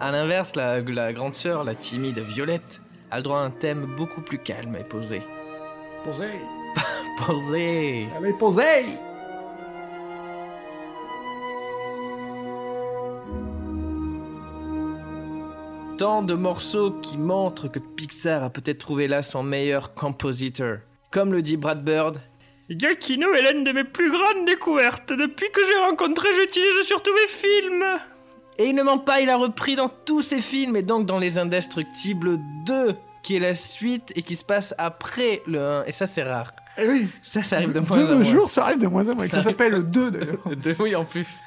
A 0.06 0.12
l'inverse, 0.12 0.56
la, 0.56 0.82
la 0.82 1.14
grande 1.14 1.34
sœur, 1.34 1.64
la 1.64 1.74
timide 1.74 2.20
Violette, 2.20 2.80
a 3.10 3.18
le 3.18 3.24
droit 3.24 3.40
à 3.40 3.42
un 3.42 3.50
thème 3.50 3.88
beaucoup 3.98 4.22
plus 4.22 4.38
calme 4.38 4.76
et 4.76 4.84
posé. 4.84 5.20
Posé. 6.04 6.28
Posé 7.26 8.08
Allez, 8.16 8.34
posé 8.34 8.62
Tant 15.98 16.22
de 16.22 16.36
morceaux 16.36 16.92
qui 17.02 17.18
montrent 17.18 17.68
que 17.68 17.80
Pixar 17.80 18.44
a 18.44 18.52
peut-être 18.52 18.78
trouvé 18.78 19.08
là 19.08 19.24
son 19.24 19.42
meilleur 19.42 19.96
compositeur. 19.96 20.82
Comme 21.10 21.34
le 21.34 21.42
dit 21.42 21.58
Brad 21.58 21.84
Bird, 21.84 22.22
Giacchino 22.70 23.34
est 23.34 23.52
l'une 23.52 23.64
de 23.64 23.72
mes 23.72 23.84
plus 23.84 24.12
grandes 24.12 24.46
découvertes. 24.46 25.14
Depuis 25.14 25.50
que 25.50 25.62
j'ai 25.66 25.80
rencontré, 25.80 26.30
j'utilise 26.36 26.84
surtout 26.84 27.12
mes 27.12 27.28
films. 27.28 27.84
Et 28.58 28.66
il 28.68 28.76
ne 28.76 28.84
ment 28.84 28.98
pas, 29.00 29.20
il 29.22 29.30
a 29.30 29.36
repris 29.38 29.76
dans 29.76 29.90
tous 29.90 30.22
ses 30.22 30.42
films, 30.42 30.76
et 30.78 30.82
donc 30.82 31.06
dans 31.06 31.18
Les 31.20 31.38
Indestructibles 31.40 32.38
2, 32.66 32.96
qui 33.22 33.36
est 33.36 33.40
la 33.40 33.54
suite 33.56 34.12
et 34.16 34.22
qui 34.22 34.38
se 34.38 34.46
passe 34.46 34.74
après 34.78 35.42
le 35.48 35.60
1. 35.60 35.86
Et 35.86 35.92
ça, 35.92 36.06
c'est 36.08 36.24
rare. 36.24 36.54
Eh 36.78 36.88
oui. 36.88 37.08
Ça, 37.22 37.42
ça 37.44 37.58
arrive 37.58 37.74
de 37.74 37.80
moins 37.82 37.98
De 37.98 38.04
en 38.06 38.08
nos 38.10 38.16
moins. 38.16 38.24
jours, 38.24 38.50
ça 38.50 38.66
arrive 38.66 38.80
de 38.80 38.88
moins 38.88 39.08
en 39.10 39.16
moins. 39.16 39.28
Ça 39.28 39.38
arrive- 39.38 39.48
s'appelle 39.50 39.72
le 39.74 39.84
2 39.84 40.12
d'ailleurs. 40.12 40.40
Oui, 40.80 40.96
en 40.96 41.04
plus. 41.06 41.38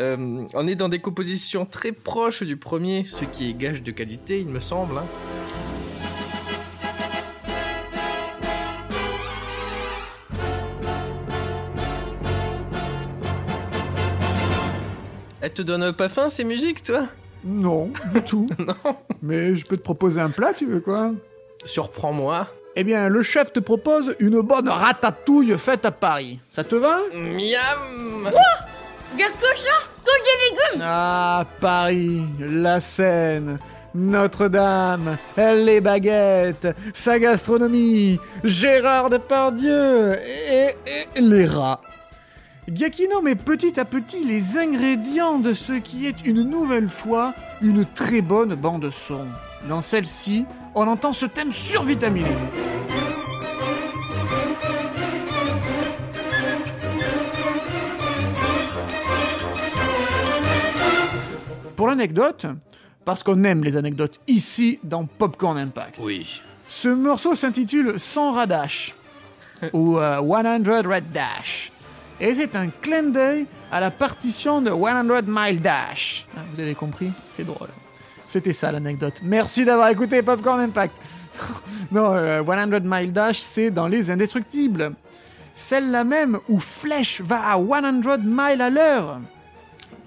Euh, 0.00 0.44
on 0.54 0.66
est 0.66 0.74
dans 0.74 0.88
des 0.88 0.98
compositions 0.98 1.64
très 1.64 1.92
proches 1.92 2.42
du 2.42 2.56
premier, 2.56 3.04
ce 3.04 3.24
qui 3.24 3.48
est 3.50 3.54
gage 3.54 3.82
de 3.82 3.90
qualité, 3.92 4.40
il 4.40 4.48
me 4.48 4.60
semble. 4.60 4.98
hein. 4.98 5.04
Elle 15.46 15.52
te 15.52 15.62
donne 15.62 15.92
pas 15.92 16.08
faim 16.08 16.28
ces 16.28 16.42
musiques, 16.42 16.82
toi? 16.82 17.04
Non, 17.44 17.92
du 18.12 18.20
tout. 18.22 18.48
Non. 18.58 18.74
Mais 19.22 19.54
je 19.54 19.64
peux 19.64 19.76
te 19.76 19.82
proposer 19.82 20.20
un 20.20 20.30
plat, 20.30 20.52
tu 20.52 20.66
veux 20.66 20.80
quoi? 20.80 21.12
Surprends-moi. 21.64 22.48
Eh 22.74 22.82
bien, 22.82 23.06
le 23.08 23.22
chef 23.22 23.52
te 23.52 23.60
propose 23.60 24.16
une 24.18 24.40
bonne 24.40 24.68
ratatouille 24.68 25.56
faite 25.56 25.84
à 25.84 25.92
Paris. 25.92 26.40
Ça 26.50 26.64
te 26.64 26.74
va? 26.74 26.98
Miam 27.14 28.24
Regarde 28.24 29.34
tout 29.38 29.56
ça, 29.56 29.70
tous 30.04 30.10
des 30.10 30.50
légumes. 30.50 30.82
Ah, 30.84 31.44
Paris, 31.60 32.22
la 32.40 32.80
Seine, 32.80 33.60
Notre-Dame, 33.94 35.16
les 35.36 35.80
baguettes, 35.80 36.74
sa 36.92 37.20
gastronomie, 37.20 38.18
Gérard 38.42 39.10
Depardieu 39.10 40.14
et, 40.50 40.74
et 41.14 41.20
les 41.20 41.46
rats. 41.46 41.80
Giacchino 42.68 43.22
met 43.22 43.36
petit 43.36 43.78
à 43.78 43.84
petit 43.84 44.24
les 44.24 44.58
ingrédients 44.58 45.38
de 45.38 45.54
ce 45.54 45.74
qui 45.74 46.06
est 46.06 46.26
une 46.26 46.42
nouvelle 46.42 46.88
fois 46.88 47.32
une 47.62 47.84
très 47.84 48.20
bonne 48.20 48.56
bande 48.56 48.90
son. 48.90 49.28
Dans 49.68 49.82
celle-ci, 49.82 50.46
on 50.74 50.88
entend 50.88 51.12
ce 51.12 51.26
thème 51.26 51.52
survitaminé. 51.52 52.28
Pour 61.76 61.86
l'anecdote, 61.86 62.46
parce 63.04 63.22
qu'on 63.22 63.44
aime 63.44 63.62
les 63.62 63.76
anecdotes 63.76 64.18
ici 64.26 64.80
dans 64.82 65.04
Popcorn 65.04 65.56
Impact. 65.56 65.98
Oui. 66.02 66.42
Ce 66.68 66.88
morceau 66.88 67.36
s'intitule 67.36 68.00
100 68.00 68.32
Radash 68.32 68.94
ou 69.72 69.98
euh, 69.98 70.16
100 70.18 70.88
Red 70.88 71.12
Dash. 71.12 71.70
Et 72.20 72.34
c'est 72.34 72.56
un 72.56 72.68
clin 72.68 73.04
d'œil 73.04 73.46
à 73.70 73.80
la 73.80 73.90
partition 73.90 74.62
de 74.62 74.70
100 74.70 75.22
Mile 75.26 75.60
Dash. 75.60 76.26
Ah, 76.36 76.40
Vous 76.52 76.60
avez 76.60 76.74
compris 76.74 77.10
C'est 77.30 77.44
drôle. 77.44 77.68
C'était 78.26 78.52
ça 78.52 78.72
l'anecdote. 78.72 79.20
Merci 79.22 79.64
d'avoir 79.64 79.88
écouté 79.88 80.22
Popcorn 80.22 80.60
Impact. 80.60 80.96
non, 81.92 82.12
euh, 82.14 82.42
100 82.44 82.80
Mile 82.84 83.12
Dash, 83.12 83.40
c'est 83.40 83.70
dans 83.70 83.86
Les 83.86 84.10
Indestructibles. 84.10 84.92
Celle-là 85.54 86.04
même 86.04 86.38
où 86.48 86.58
Flèche 86.58 87.20
va 87.20 87.52
à 87.52 87.56
100 87.56 88.18
miles 88.24 88.62
à 88.62 88.70
l'heure. 88.70 89.20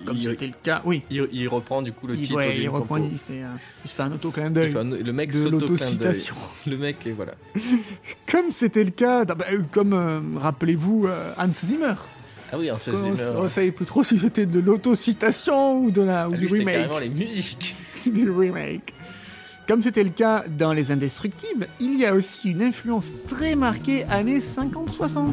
Comme 0.05 0.19
c'était 0.21 0.47
le 0.47 0.53
cas, 0.63 0.81
oui. 0.85 1.03
Il, 1.09 1.27
il 1.31 1.47
reprend 1.47 1.81
du 1.81 1.91
coup 1.91 2.07
le 2.07 2.15
Il, 2.15 2.21
titre 2.21 2.35
ouais, 2.37 2.53
du 2.55 2.61
il 2.61 2.69
reprend, 2.69 2.97
il, 2.97 3.17
fait 3.17 3.41
un- 3.41 3.57
il 3.83 3.89
se 3.89 3.95
fait 3.95 4.03
un 4.03 4.11
auto-clin 4.11 4.47
Il 4.47 4.53
d'œil 4.53 4.73
le 4.73 5.11
mec 5.13 5.31
de 5.31 5.49
l'autocitation. 5.49 6.35
Le 6.67 6.77
mec, 6.77 7.05
et 7.05 7.11
voilà. 7.11 7.33
Comme 8.31 8.51
c'était 8.51 8.83
le 8.83 8.91
cas, 8.91 9.21
euh, 9.25 9.59
comme 9.71 9.93
euh, 9.93 10.19
rappelez-vous 10.37 11.07
euh, 11.07 11.33
Hans 11.37 11.51
Zimmer. 11.51 11.93
Ah 12.51 12.57
oui, 12.57 12.67
Quand 12.69 12.77
16 12.79 13.31
on, 13.35 13.41
on 13.43 13.47
savait 13.49 13.71
plus 13.71 13.85
trop 13.85 14.03
si 14.03 14.17
c'était 14.17 14.45
de 14.45 14.59
l'autocitation 14.59 15.79
ou 15.79 15.91
de 15.91 16.01
la 16.01 16.27
ou 16.29 16.33
Ah, 16.33 16.37
du 16.37 16.41
lui, 16.43 16.49
c'était 16.49 16.59
remake. 16.61 16.75
carrément 16.75 16.99
les 16.99 17.09
musiques. 17.09 17.75
du 18.07 18.31
remake. 18.31 18.93
Comme 19.67 19.83
c'était 19.83 20.03
le 20.03 20.09
cas 20.09 20.43
dans 20.57 20.73
Les 20.73 20.91
Indestructibles, 20.91 21.67
il 21.79 21.99
y 21.99 22.05
a 22.07 22.15
aussi 22.15 22.49
une 22.49 22.63
influence 22.63 23.11
très 23.27 23.55
marquée 23.55 24.03
années 24.05 24.39
50-60. 24.39 25.27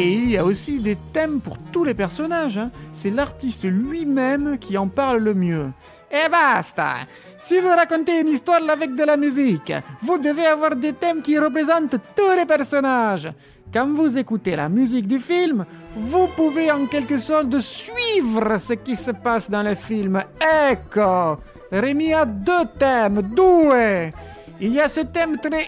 Et 0.00 0.12
il 0.12 0.30
y 0.30 0.38
a 0.38 0.44
aussi 0.44 0.78
des 0.78 0.96
thèmes 1.12 1.40
pour 1.40 1.58
tous 1.72 1.82
les 1.82 1.92
personnages. 1.92 2.56
hein. 2.56 2.70
C'est 2.92 3.10
l'artiste 3.10 3.64
lui-même 3.64 4.56
qui 4.56 4.78
en 4.78 4.86
parle 4.86 5.18
le 5.18 5.34
mieux. 5.34 5.72
Et 6.08 6.28
basta 6.30 6.98
Si 7.40 7.58
vous 7.58 7.66
racontez 7.66 8.20
une 8.20 8.28
histoire 8.28 8.60
avec 8.70 8.94
de 8.94 9.02
la 9.02 9.16
musique, 9.16 9.72
vous 10.00 10.18
devez 10.18 10.46
avoir 10.46 10.76
des 10.76 10.92
thèmes 10.92 11.20
qui 11.20 11.36
représentent 11.36 11.96
tous 12.14 12.30
les 12.36 12.46
personnages. 12.46 13.28
Quand 13.74 13.88
vous 13.92 14.16
écoutez 14.16 14.54
la 14.54 14.68
musique 14.68 15.08
du 15.08 15.18
film, 15.18 15.66
vous 15.96 16.28
pouvez 16.28 16.70
en 16.70 16.86
quelque 16.86 17.18
sorte 17.18 17.58
suivre 17.58 18.56
ce 18.56 18.74
qui 18.74 18.94
se 18.94 19.10
passe 19.10 19.50
dans 19.50 19.64
le 19.64 19.74
film. 19.74 20.22
Ecco 20.40 21.40
Rémi 21.72 22.12
a 22.14 22.24
deux 22.24 22.66
thèmes, 22.78 23.20
deux 23.34 24.12
Il 24.60 24.74
y 24.74 24.80
a 24.80 24.86
ce 24.88 25.00
thème 25.00 25.38
très 25.38 25.66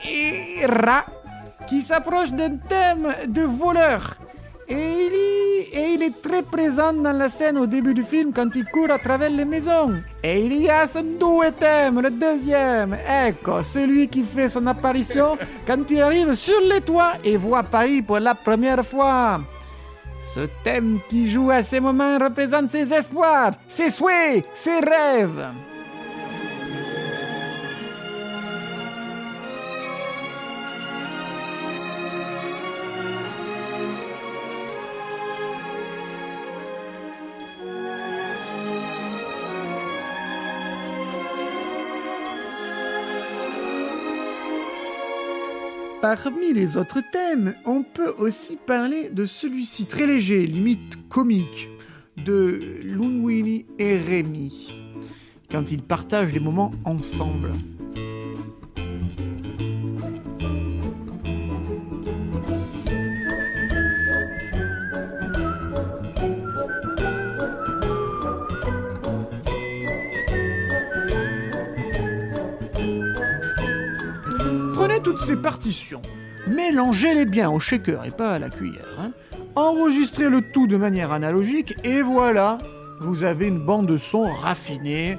qui 1.70 1.82
s'approche 1.82 2.32
d'un 2.32 2.56
thème 2.56 3.14
de 3.28 3.42
voleur. 3.42 4.16
Et 4.68 4.74
il, 4.74 5.14
et 5.72 5.94
il 5.94 6.02
est 6.02 6.20
très 6.20 6.42
présent 6.42 6.92
dans 6.92 7.12
la 7.12 7.28
scène 7.28 7.58
au 7.58 7.66
début 7.66 7.94
du 7.94 8.02
film 8.02 8.32
quand 8.32 8.56
il 8.56 8.64
court 8.64 8.90
à 8.90 8.98
travers 8.98 9.30
les 9.30 9.44
maisons. 9.44 9.94
Et 10.24 10.44
il 10.44 10.54
y 10.60 10.68
a 10.68 10.88
ce 10.88 10.98
doué 10.98 11.52
thème, 11.52 12.00
le 12.00 12.10
deuxième. 12.10 12.96
Ecco, 13.08 13.62
celui 13.62 14.08
qui 14.08 14.24
fait 14.24 14.48
son 14.48 14.66
apparition 14.66 15.38
quand 15.64 15.88
il 15.88 16.02
arrive 16.02 16.34
sur 16.34 16.60
les 16.60 16.80
toits 16.80 17.12
et 17.22 17.36
voit 17.36 17.62
Paris 17.62 18.02
pour 18.02 18.18
la 18.18 18.34
première 18.34 18.84
fois. 18.84 19.40
Ce 20.34 20.40
thème 20.64 20.98
qui 21.08 21.30
joue 21.30 21.52
à 21.52 21.62
ces 21.62 21.78
moments 21.78 22.18
représente 22.18 22.72
ses 22.72 22.92
espoirs, 22.92 23.52
ses 23.68 23.90
souhaits, 23.90 24.44
ses 24.54 24.80
rêves. 24.80 25.46
Parmi 46.00 46.54
les 46.54 46.78
autres 46.78 47.02
thèmes, 47.12 47.54
on 47.66 47.82
peut 47.82 48.14
aussi 48.18 48.56
parler 48.56 49.10
de 49.10 49.26
celui-ci 49.26 49.84
très 49.84 50.06
léger, 50.06 50.46
limite 50.46 50.96
comique, 51.10 51.68
de 52.24 52.58
Lunwini 52.82 53.66
et 53.78 53.96
Rémi, 53.96 54.72
quand 55.50 55.70
ils 55.70 55.82
partagent 55.82 56.32
des 56.32 56.40
moments 56.40 56.70
ensemble. 56.86 57.52
Partitions, 75.40 76.02
mélangez-les 76.46 77.26
bien 77.26 77.50
au 77.50 77.58
shaker 77.60 78.04
et 78.04 78.10
pas 78.10 78.32
à 78.32 78.38
la 78.38 78.50
cuillère. 78.50 78.86
hein. 78.98 79.12
Enregistrez 79.56 80.28
le 80.28 80.42
tout 80.52 80.66
de 80.66 80.76
manière 80.76 81.12
analogique 81.12 81.74
et 81.84 82.02
voilà, 82.02 82.58
vous 83.00 83.24
avez 83.24 83.48
une 83.48 83.58
bande 83.58 83.86
de 83.86 83.96
son 83.96 84.22
raffinée, 84.32 85.18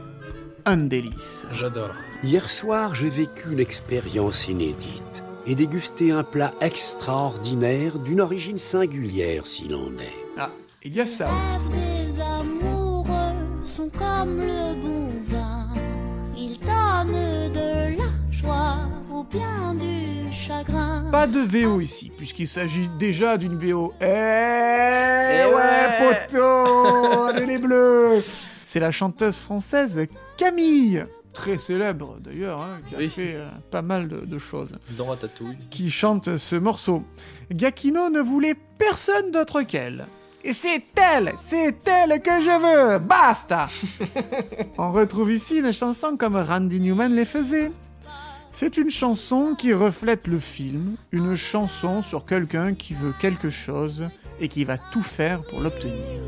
un 0.66 0.78
délice. 0.78 1.46
J'adore. 1.52 1.92
Hier 2.24 2.50
soir, 2.50 2.96
j'ai 2.96 3.10
vécu 3.10 3.50
une 3.52 3.60
expérience 3.60 4.48
inédite 4.48 5.24
et 5.48 5.56
dégusté 5.56 6.12
un 6.12 6.24
plat 6.24 6.54
extraordinaire 6.62 7.98
d'une 8.00 8.22
origine 8.22 8.60
singulière 8.60 9.46
s'il 9.46 9.74
en 9.76 9.88
est. 10.00 10.18
Ah, 10.38 10.50
il 10.84 10.96
y 10.96 11.02
a 11.02 11.08
ça 11.08 11.28
aussi. 11.28 11.76
Les 11.76 12.20
amoureux 12.22 13.34
sont 13.64 13.90
comme 13.90 14.38
le 14.40 14.76
bon 14.82 14.91
chagrin. 20.72 21.12
Pas 21.12 21.28
de 21.28 21.40
VO 21.40 21.82
ici, 21.82 22.12
puisqu'il 22.18 22.48
s'agit 22.48 22.90
déjà 23.00 23.38
d'une 23.38 23.58
VO. 23.58 23.94
Eh, 24.02 24.06
Eh 24.06 25.46
ouais, 25.46 25.54
ouais. 25.54 26.28
poteau 26.30 27.24
Allez 27.28 27.46
les 27.46 27.58
bleus 27.58 28.24
C'est 28.66 28.80
la 28.80 28.92
chanteuse 28.92 29.38
française 29.38 30.06
Camille, 30.38 31.06
très 31.34 31.58
célèbre 31.58 32.18
d'ailleurs, 32.20 32.62
hein, 32.62 32.80
qui 32.90 32.96
a 32.96 33.10
fait 33.10 33.36
euh, 33.36 33.48
pas 33.70 33.82
mal 33.82 34.08
de, 34.08 34.22
de 34.26 34.38
choses, 34.38 34.72
Dans 34.98 35.06
Ratatouille. 35.06 35.58
qui 35.70 35.92
chante 35.92 36.38
ce 36.38 36.56
morceau. 36.56 37.04
Giacchino 37.56 38.10
ne 38.10 38.20
voulait 38.22 38.56
personne 38.78 39.32
d'autre 39.32 39.62
qu'elle. 39.62 40.06
Et 40.44 40.54
c'est 40.54 40.82
elle, 41.00 41.34
c'est 41.38 41.88
elle 41.88 42.20
que 42.20 42.42
je 42.42 42.92
veux, 42.94 42.98
basta 42.98 43.70
On 44.80 44.92
retrouve 44.92 45.32
ici 45.32 45.60
une 45.60 45.72
chanson 45.72 46.18
comme 46.18 46.36
Randy 46.36 46.80
Newman 46.82 47.14
les 47.14 47.26
faisait. 47.26 47.72
C'est 48.62 48.78
une 48.78 48.92
chanson 48.92 49.56
qui 49.58 49.74
reflète 49.74 50.28
le 50.28 50.38
film, 50.38 50.96
une 51.12 51.36
chanson 51.36 52.04
sur 52.04 52.28
quelqu'un 52.28 52.76
qui 52.76 52.94
veut 52.94 53.12
quelque 53.20 53.50
chose 53.50 54.08
et 54.40 54.50
qui 54.50 54.66
va 54.66 54.78
tout 54.78 55.02
faire 55.02 55.42
pour 55.50 55.62
l'obtenir. 55.62 56.22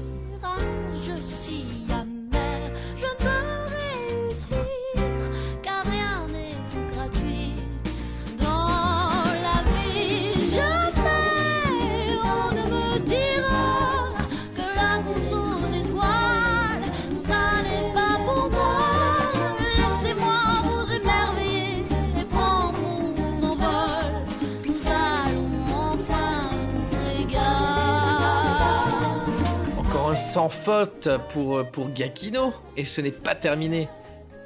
Sans 30.33 30.49
faute 30.49 31.09
pour, 31.29 31.63
pour 31.69 31.95
Giacchino, 31.95 32.53
et 32.75 32.85
ce 32.85 33.01
n'est 33.01 33.11
pas 33.11 33.35
terminé. 33.35 33.87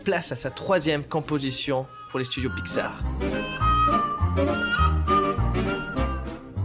Place 0.03 0.33
à 0.33 0.35
sa 0.35 0.49
troisième 0.49 1.05
composition 1.05 1.85
pour 2.11 2.19
les 2.19 2.25
studios 2.25 2.49
Pixar. 2.53 3.01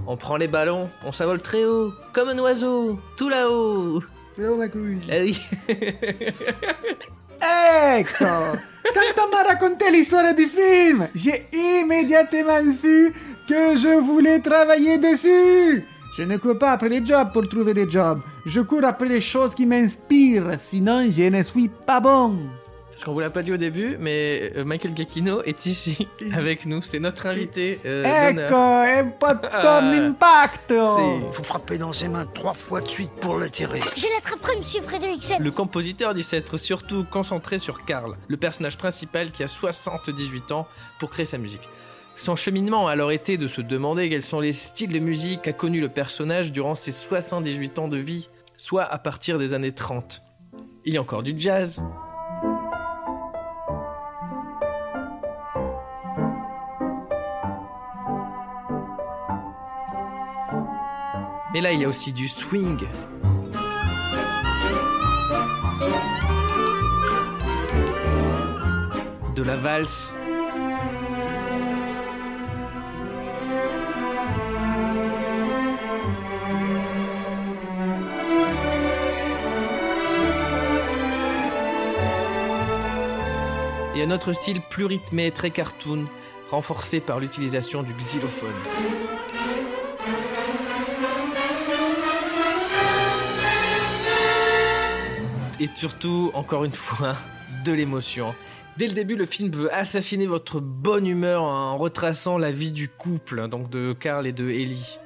On 0.09 0.17
prend 0.17 0.37
les 0.37 0.49
ballons, 0.49 0.91
on 1.07 1.13
s'envole 1.13 1.41
très 1.41 1.65
haut, 1.65 1.93
comme 2.13 2.31
un 2.31 2.39
oiseau, 2.41 2.99
tout 3.17 3.29
là-haut. 3.29 4.03
Là-haut, 4.37 4.57
ma 4.57 4.67
couille. 4.67 4.99
Ah 5.09 5.21
oui. 5.21 5.41
Ecco 8.01 8.25
Quand 8.25 9.25
on 9.25 9.31
m'a 9.31 9.45
raconté 9.45 9.93
l'histoire 9.93 10.35
du 10.35 10.49
film, 10.49 11.07
j'ai 11.15 11.47
immédiatement 11.53 12.73
su 12.73 13.15
que 13.49 13.77
je 13.77 14.01
voulais 14.01 14.41
travailler 14.41 14.99
dessus 14.99 15.85
Je 16.17 16.23
ne 16.23 16.37
cours 16.37 16.59
pas 16.59 16.73
après 16.73 16.89
les 16.91 17.05
jobs 17.05 17.33
pour 17.33 17.49
trouver 17.49 17.73
des 17.75 17.91
jobs. 17.91 18.21
Je 18.45 18.61
cours 18.61 18.85
après 18.85 19.09
les 19.09 19.21
choses 19.21 19.55
qui 19.55 19.65
m'inspirent, 19.67 20.59
sinon 20.59 21.09
je 21.11 21.23
ne 21.31 21.43
suis 21.43 21.69
pas 21.69 22.01
bon. 22.01 22.37
Parce 22.91 23.05
qu'on 23.05 23.13
vous 23.15 23.21
l'a 23.21 23.31
pas 23.31 23.43
dit 23.43 23.51
au 23.53 23.57
début, 23.57 23.97
mais 23.99 24.53
euh, 24.55 24.65
Michael 24.67 24.95
Giacchino 24.95 25.43
est 25.45 25.65
ici 25.65 26.07
avec 26.35 26.67
nous. 26.67 26.83
C'est 26.83 26.99
notre 26.99 27.25
invité 27.25 27.81
euh. 27.87 28.05
Ecco, 28.31 28.55
un 28.55 29.11
Ah. 29.51 29.79
impacto 29.83 30.75
C'est- 30.99 31.33
Faut 31.33 31.43
frapper 31.43 31.79
dans 31.79 31.95
ses 31.95 32.09
mains 32.09 32.27
trois 32.27 32.53
fois 32.53 32.83
de 32.83 32.89
suite 32.89 33.11
pour 33.23 33.39
l'attirer. 33.39 33.81
Je 33.97 34.07
l'attraperai, 34.15 34.57
monsieur 34.59 34.83
Frédériksen. 34.83 35.43
Le 35.43 35.51
compositeur 35.51 36.13
dit 36.13 36.23
s'être 36.23 36.59
surtout 36.59 37.05
concentré 37.11 37.59
sur 37.59 37.87
Karl, 37.87 38.15
le 38.29 38.37
personnage 38.37 38.77
principal 38.77 39.31
qui 39.31 39.43
a 39.43 39.49
78 39.49 40.53
ans 40.53 40.69
pour 41.01 41.09
créer 41.11 41.25
sa 41.25 41.39
musique. 41.39 41.67
Son 42.17 42.37
cheminement 42.37 42.87
a 42.87 42.93
alors 42.93 43.11
été 43.11 43.37
de 43.37 43.49
se 43.49 43.61
demander 43.61 44.09
quels 44.09 44.23
sont 44.23 44.41
les 44.41 44.53
styles 44.53 44.93
de 44.93 44.99
musique 44.99 45.43
qu'a 45.43 45.53
connu 45.53 45.81
le 45.81 45.89
personnage 45.89 46.53
durant 46.53 46.75
ses 46.75 46.93
78 46.93 47.79
ans 47.79 47.89
de 47.89 47.97
vie, 47.97 48.29
soit 48.57 48.85
à 48.85 48.99
partir 48.99 49.39
des 49.39 49.55
années 49.55 49.73
30. 49.73 50.23
Il 50.85 50.95
y 50.95 50.99
a 50.99 51.01
encore 51.01 51.23
du 51.23 51.35
jazz, 51.37 51.83
mais 61.53 61.61
là 61.61 61.73
il 61.73 61.81
y 61.81 61.85
a 61.85 61.89
aussi 61.89 62.13
du 62.13 62.29
swing, 62.29 62.79
de 69.35 69.43
la 69.43 69.57
valse. 69.57 70.13
Et 83.95 84.03
un 84.03 84.11
autre 84.11 84.33
style 84.33 84.63
plus 84.63 84.87
rythmé, 84.87 85.31
très 85.31 85.51
cartoon, 85.51 86.07
renforcé 86.51 87.01
par 87.01 87.21
l'utilisation 87.21 87.83
du 87.83 87.93
xylophone. 87.93 88.51
Et 95.61 95.69
surtout, 95.77 96.31
encore 96.33 96.65
une 96.65 96.73
fois, 96.73 97.17
de 97.67 97.73
l'émotion. 97.73 98.35
Dès 98.79 98.87
le 98.87 98.95
début, 98.95 99.17
le 99.17 99.27
film 99.27 99.51
veut 99.51 99.73
assassiner 99.75 100.27
votre 100.27 100.59
bonne 100.59 101.07
humeur 101.07 101.43
en 101.43 101.77
retraçant 101.77 102.39
la 102.39 102.51
vie 102.51 102.73
du 102.73 102.89
couple, 102.89 103.47
donc 103.49 103.69
de 103.69 103.93
Carl 103.93 104.27
et 104.27 104.33
de 104.33 104.49
Ellie. 104.49 104.99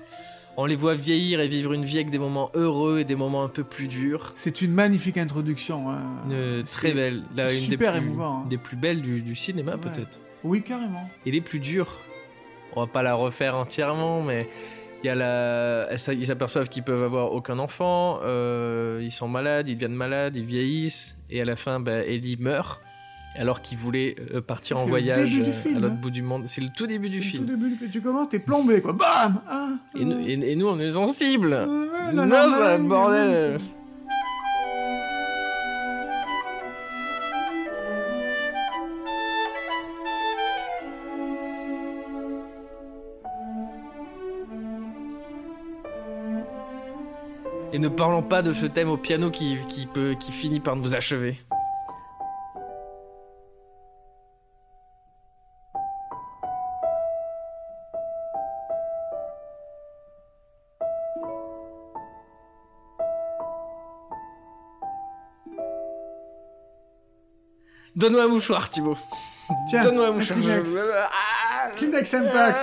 On 0.58 0.64
les 0.64 0.74
voit 0.76 0.94
vieillir 0.94 1.40
et 1.40 1.48
vivre 1.48 1.72
une 1.74 1.84
vie 1.84 1.96
avec 1.96 2.08
des 2.10 2.18
moments 2.18 2.50
heureux 2.54 3.00
et 3.00 3.04
des 3.04 3.14
moments 3.14 3.42
un 3.44 3.48
peu 3.48 3.62
plus 3.62 3.88
durs. 3.88 4.32
C'est 4.34 4.62
une 4.62 4.72
magnifique 4.72 5.18
introduction. 5.18 5.90
hein. 5.90 6.02
Une 6.30 6.62
très 6.64 6.92
belle, 6.92 7.24
là, 7.36 7.52
une 7.52 7.60
super 7.60 7.92
des 7.92 8.00
plus, 8.00 8.06
émouvant, 8.08 8.38
hein. 8.42 8.46
des 8.48 8.56
plus 8.56 8.76
belles 8.76 9.02
du, 9.02 9.20
du 9.20 9.36
cinéma 9.36 9.72
Ouais. 9.72 9.78
peut-être. 9.82 10.18
Oui, 10.44 10.62
carrément. 10.62 11.10
Et 11.26 11.30
les 11.30 11.40
plus 11.42 11.58
dures, 11.60 11.98
on 12.74 12.80
va 12.80 12.86
pas 12.86 13.02
la 13.02 13.14
refaire 13.14 13.54
entièrement, 13.54 14.22
mais 14.22 14.48
il 15.02 15.06
y 15.06 15.10
a 15.10 15.14
la, 15.14 15.88
ils 16.12 16.26
s'aperçoivent 16.26 16.68
qu'ils 16.70 16.82
peuvent 16.84 17.02
avoir 17.02 17.32
aucun 17.32 17.58
enfant, 17.58 18.20
euh, 18.24 19.00
ils 19.02 19.10
sont 19.10 19.28
malades, 19.28 19.68
ils 19.68 19.74
deviennent 19.74 19.92
malades, 19.94 20.36
ils 20.36 20.44
vieillissent, 20.44 21.18
et 21.28 21.42
à 21.42 21.44
la 21.44 21.56
fin, 21.56 21.80
bah, 21.80 21.98
Ellie 22.04 22.36
meurt. 22.38 22.80
Alors 23.38 23.60
qu'il 23.60 23.76
voulait 23.76 24.16
euh, 24.34 24.40
partir 24.40 24.78
en 24.78 24.86
voyage 24.86 25.30
euh, 25.40 25.76
à 25.76 25.78
l'autre 25.78 25.96
bout 25.96 26.10
du 26.10 26.22
monde. 26.22 26.44
C'est 26.46 26.60
le 26.62 26.68
tout 26.74 26.86
début 26.86 27.08
du 27.08 27.20
film. 27.20 27.44
début, 27.44 27.68
du 27.68 27.76
film, 27.76 27.90
tu 27.90 28.00
commences, 28.00 28.28
t'es 28.30 28.38
plombé, 28.38 28.80
quoi. 28.80 28.92
Bam 28.94 29.40
ah, 29.48 29.70
Et, 29.98 30.04
nous, 30.04 30.18
et- 30.20 30.52
et 30.52 30.56
nous, 30.56 30.66
on 30.68 30.78
est 30.78 30.90
sensibles. 30.90 31.52
ouais, 31.52 32.12
non, 32.14 32.28
c'est 32.50 32.62
un 32.62 32.78
bordel. 32.78 33.58
Et 47.72 47.78
ne 47.78 47.88
parlons 47.88 48.22
pas 48.22 48.42
de 48.42 48.52
ce 48.52 48.66
thème 48.66 48.88
au 48.88 48.96
piano 48.96 49.30
qui, 49.30 49.56
qui, 49.68 49.86
peut, 49.86 50.14
qui 50.18 50.32
finit 50.32 50.60
par 50.60 50.76
nous 50.76 50.94
achever. 50.94 51.36
Donne-moi 67.96 68.24
un 68.24 68.28
mouchoir, 68.28 68.68
Thibaut. 68.70 68.96
Tiens, 69.68 69.82
Donne-moi 69.82 70.08
un 70.08 70.12
mouchoir. 70.12 70.38
Kleenex. 70.38 70.70
Ah. 70.78 71.70
Kleenex 71.76 72.14
Impact. 72.14 72.58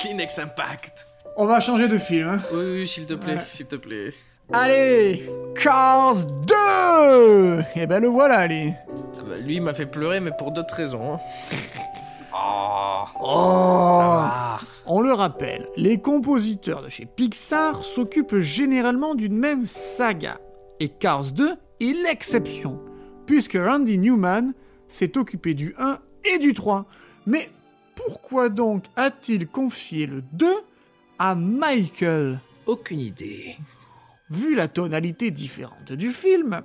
Kleenex 0.00 0.38
Impact. 0.38 1.06
On 1.36 1.46
va 1.46 1.60
changer 1.60 1.88
de 1.88 1.98
film. 1.98 2.28
hein. 2.28 2.38
Oui, 2.52 2.64
oui, 2.80 2.88
s'il 2.88 3.06
te 3.06 3.14
plaît, 3.14 3.38
s'il 3.48 3.66
te 3.66 3.76
plaît. 3.76 4.10
Allez 4.52 5.28
Cars 5.60 6.16
2 6.24 7.64
Et 7.76 7.86
ben 7.86 8.00
le 8.00 8.08
voilà, 8.08 8.38
allez. 8.38 8.74
Ah 8.88 9.22
bah, 9.28 9.36
lui, 9.36 9.56
il 9.56 9.62
m'a 9.62 9.74
fait 9.74 9.86
pleurer, 9.86 10.18
mais 10.20 10.32
pour 10.36 10.50
d'autres 10.52 10.74
raisons. 10.74 11.14
hein. 11.14 11.18
Oh 13.22 14.24
On 14.86 15.00
le 15.00 15.12
rappelle, 15.12 15.68
les 15.76 16.00
compositeurs 16.00 16.82
de 16.82 16.88
chez 16.88 17.04
Pixar 17.06 17.82
s'occupent 17.84 18.38
généralement 18.38 19.14
d'une 19.14 19.36
même 19.36 19.66
saga. 19.66 20.38
Et 20.80 20.88
Cars 20.88 21.24
2 21.32 21.56
est 21.80 21.92
l'exception, 22.04 22.80
puisque 23.30 23.56
Randy 23.56 23.96
Newman 23.96 24.54
s'est 24.88 25.16
occupé 25.16 25.54
du 25.54 25.72
1 25.78 26.00
et 26.24 26.38
du 26.38 26.52
3. 26.52 26.84
Mais 27.26 27.48
pourquoi 27.94 28.48
donc 28.48 28.86
a-t-il 28.96 29.46
confié 29.46 30.06
le 30.06 30.24
2 30.32 30.48
à 31.16 31.36
Michael? 31.36 32.40
Aucune 32.66 32.98
idée. 32.98 33.56
Vu 34.30 34.56
la 34.56 34.66
tonalité 34.66 35.30
différente 35.30 35.92
du 35.92 36.08
film, 36.08 36.60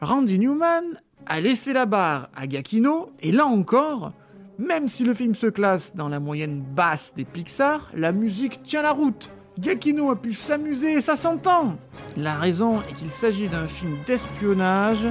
Randy 0.00 0.38
Newman 0.38 0.84
a 1.26 1.40
laissé 1.40 1.72
la 1.72 1.86
barre 1.86 2.30
à 2.36 2.48
Giacchino, 2.48 3.10
et 3.18 3.32
là 3.32 3.46
encore, 3.46 4.12
même 4.60 4.86
si 4.86 5.02
le 5.02 5.12
film 5.12 5.34
se 5.34 5.48
classe 5.48 5.96
dans 5.96 6.08
la 6.08 6.20
moyenne 6.20 6.62
basse 6.62 7.14
des 7.16 7.24
Pixar, 7.24 7.90
la 7.94 8.12
musique 8.12 8.62
tient 8.62 8.82
la 8.82 8.92
route. 8.92 9.32
Giacchino 9.58 10.10
a 10.10 10.14
pu 10.14 10.34
s'amuser 10.34 10.92
et 10.92 11.00
ça 11.00 11.16
s'entend. 11.16 11.78
La 12.16 12.38
raison 12.38 12.80
est 12.82 12.94
qu'il 12.94 13.10
s'agit 13.10 13.48
d'un 13.48 13.66
film 13.66 13.96
d'espionnage 14.06 15.08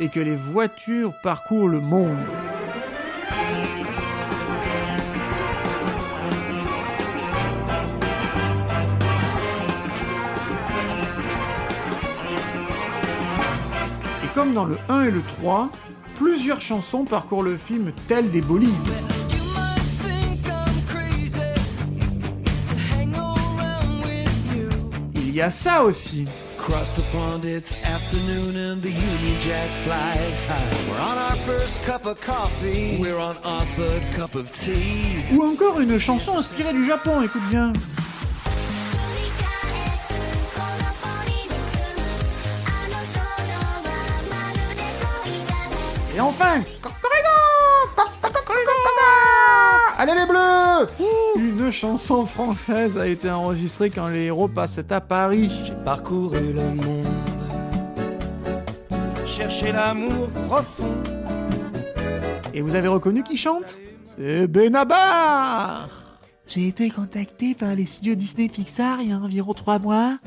et 0.00 0.08
que 0.08 0.20
les 0.20 0.34
voitures 0.34 1.12
parcourent 1.22 1.68
le 1.68 1.80
monde. 1.80 2.16
Et 14.24 14.28
comme 14.34 14.52
dans 14.52 14.64
le 14.64 14.76
1 14.88 15.04
et 15.04 15.10
le 15.10 15.22
3, 15.22 15.70
plusieurs 16.16 16.60
chansons 16.60 17.04
parcourent 17.04 17.42
le 17.42 17.56
film 17.56 17.92
tel 18.08 18.30
des 18.30 18.40
bolides. 18.42 18.70
Il 25.14 25.34
y 25.34 25.42
a 25.42 25.50
ça 25.50 25.82
aussi. 25.82 26.26
Across 26.66 26.96
the 26.96 27.02
pond, 27.12 27.44
it's 27.44 27.76
afternoon 27.84 28.56
and 28.56 28.82
the 28.82 28.90
Union 28.90 29.38
Jack 29.38 29.70
flies 29.84 30.44
high. 30.46 30.90
We're 30.90 31.00
on 31.00 31.16
our 31.16 31.36
first 31.46 31.80
cup 31.84 32.06
of 32.06 32.20
coffee. 32.20 32.98
We're 33.00 33.20
on 33.20 33.36
our 33.44 33.64
third 33.76 34.02
cup 34.12 34.34
of 34.34 34.50
tea. 34.50 35.22
Ou 35.30 35.44
encore 35.44 35.78
une 35.78 35.96
chanson 36.00 36.38
inspirée 36.38 36.72
du 36.72 36.84
Japon, 36.84 37.22
écoute 37.22 37.48
bien. 37.50 37.72
Et 46.16 46.20
enfin, 46.20 46.64
Allez 50.08 50.20
les 50.20 50.26
bleus 50.26 50.86
Une 51.36 51.72
chanson 51.72 52.26
française 52.26 52.96
a 52.96 53.08
été 53.08 53.28
enregistrée 53.28 53.90
quand 53.90 54.06
les 54.06 54.26
héros 54.26 54.46
passent 54.46 54.78
à 54.88 55.00
Paris. 55.00 55.50
J'ai 55.64 55.74
parcouru 55.84 56.52
le 56.52 56.62
monde, 56.74 57.06
cherché 59.26 59.72
l'amour 59.72 60.28
profond. 60.46 61.02
Et 62.54 62.60
vous 62.60 62.76
avez 62.76 62.86
reconnu 62.86 63.24
qui 63.24 63.36
chante? 63.36 63.76
C'est 64.16 64.46
Benabar 64.46 65.88
J'ai 66.46 66.68
été 66.68 66.88
contacté 66.88 67.56
par 67.56 67.74
les 67.74 67.86
studios 67.86 68.14
Disney 68.14 68.48
Pixar 68.48 69.00
il 69.00 69.10
y 69.10 69.12
a 69.12 69.16
environ 69.16 69.54
trois 69.54 69.80
mois. 69.80 70.18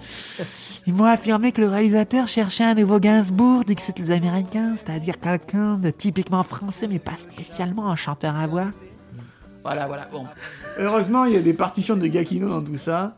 Ils 0.88 0.94
m'ont 0.94 1.06
affirmé 1.06 1.54
que 1.54 1.62
le 1.62 1.70
réalisateur 1.70 2.28
cherchait 2.28 2.66
un 2.66 2.76
nouveau 2.76 3.00
Gainsbourg, 3.00 3.64
dit 3.64 3.76
que 3.76 3.82
c'était 3.82 4.04
les 4.04 4.12
Américains, 4.12 4.76
c'est-à-dire 4.76 5.20
quelqu'un 5.22 5.76
de 5.76 5.90
typiquement 5.90 6.44
français, 6.44 6.90
mais 6.90 7.00
pas 7.00 7.16
spécialement 7.16 7.90
un 7.90 7.96
chanteur 7.96 8.36
à 8.36 8.46
voix. 8.46 8.72
Voilà, 9.64 9.88
voilà, 9.88 10.08
bon. 10.12 10.26
Heureusement, 10.78 11.26
il 11.26 11.34
y 11.34 11.38
a 11.38 11.42
des 11.42 11.54
partitions 11.54 11.96
de 11.96 12.08
Gakino 12.08 12.50
dans 12.50 12.62
tout 12.62 12.78
ça. 12.78 13.18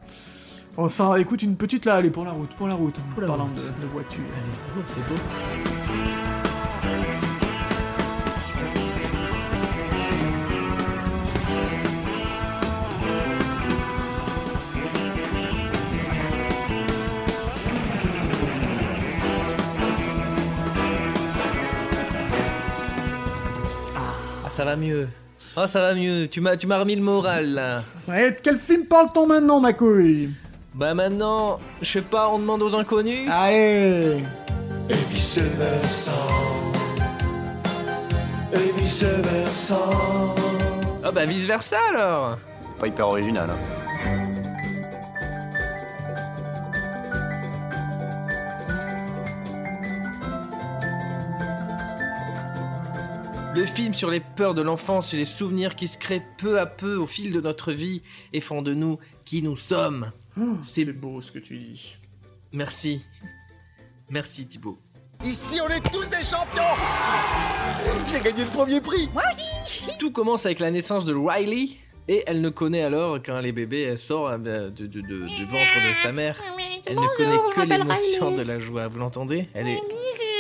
On 0.78 0.90
s'en 0.90 1.16
écoute 1.16 1.44
une 1.44 1.58
petite 1.58 1.86
là, 1.86 1.96
allez, 1.96 2.10
pour 2.10 2.26
la 2.26 2.32
route, 2.32 2.52
pour 2.56 2.68
la 2.68 2.76
route, 2.76 2.96
en 3.18 3.22
la 3.22 3.28
parlant 3.28 3.46
route. 3.46 3.56
De, 3.56 3.82
de 3.82 3.88
voiture. 3.88 4.22
c'est 4.88 5.08
beau. 5.08 5.20
Ah, 24.44 24.50
ça 24.50 24.66
va 24.66 24.76
mieux. 24.76 25.08
Oh, 25.58 25.68
ça 25.68 25.82
va 25.82 25.94
mieux. 25.96 26.28
Tu 26.28 26.40
m'as, 26.40 26.56
tu 26.56 26.66
m'as 26.68 26.80
remis 26.80 26.96
le 26.96 27.02
moral 27.02 27.54
là. 27.54 27.82
Ouais, 28.08 28.32
de 28.32 28.38
quel 28.42 28.58
film 28.58 28.86
parle-t-on 28.86 29.28
maintenant, 29.28 29.60
ma 29.60 29.74
couille? 29.74 30.30
Bah 30.74 30.94
maintenant, 30.94 31.60
je 31.82 31.92
sais 31.92 32.02
pas, 32.02 32.30
on 32.30 32.40
demande 32.40 32.62
aux 32.64 32.76
inconnus. 32.76 33.30
Allez 33.30 34.24
Et 34.90 34.94
vice 35.12 35.40
versa. 35.40 36.12
Et 38.54 38.80
vice 38.82 39.04
versa. 39.04 39.80
Ah 41.04 41.12
bah 41.12 41.26
vice 41.26 41.46
versa 41.46 41.78
alors. 41.90 42.38
C'est 42.62 42.74
pas 42.80 42.88
hyper 42.88 43.08
original. 43.10 43.50
Hein. 43.50 43.81
Le 53.54 53.66
film 53.66 53.94
sur 53.94 54.10
les 54.10 54.22
peurs 54.22 54.54
de 54.54 54.62
l'enfance 54.62 55.14
et 55.14 55.18
les 55.18 55.26
souvenirs 55.26 55.76
qui 55.76 55.88
se 55.88 55.98
créent 55.98 56.24
peu 56.38 56.60
à 56.60 56.66
peu 56.66 56.96
au 56.96 57.06
fil 57.06 57.32
de 57.34 57.42
notre 57.42 57.74
vie 57.74 58.02
et 58.34 58.40
font 58.42 58.62
de 58.62 58.74
nous 58.74 58.98
qui 59.26 59.44
nous 59.44 59.58
sommes. 59.58 60.12
C'est 60.64 60.86
beau 60.94 61.22
ce 61.22 61.32
que 61.32 61.40
tu 61.40 61.58
dis. 61.58 61.96
Merci. 62.54 63.06
Merci 64.10 64.46
Thibaut. 64.48 64.78
Ici, 65.24 65.60
on 65.64 65.68
est 65.70 65.82
tous 65.92 66.10
des 66.10 66.24
champions 66.24 66.64
J'ai 68.10 68.22
gagné 68.22 68.44
le 68.44 68.50
premier 68.50 68.82
prix 68.82 69.08
Moi 69.14 69.22
aussi 69.32 69.88
Tout 70.00 70.12
commence 70.12 70.48
avec 70.48 70.60
la 70.60 70.72
naissance 70.72 71.06
de 71.06 71.14
Riley 71.14 71.70
et 72.08 72.24
elle 72.26 72.42
ne 72.42 72.50
connaît 72.50 72.82
alors 72.82 73.18
quand 73.24 73.40
les 73.40 73.52
bébés 73.52 73.84
elle 73.84 73.98
sort 74.00 74.30
euh, 74.30 74.38
de, 74.38 74.70
de- 74.88 75.02
de- 75.02 75.28
du 75.28 75.46
ventre 75.46 75.88
de 75.88 75.94
sa 76.02 76.12
mère. 76.12 76.42
Elle 76.88 76.96
ne 76.96 77.16
connaît 77.18 77.38
que 77.56 77.62
l'émotion 77.70 78.32
de 78.32 78.42
la 78.42 78.60
joie. 78.60 78.88
Vous 78.88 78.98
l'entendez? 78.98 79.48
Elle 79.54 79.68
est, 79.68 79.80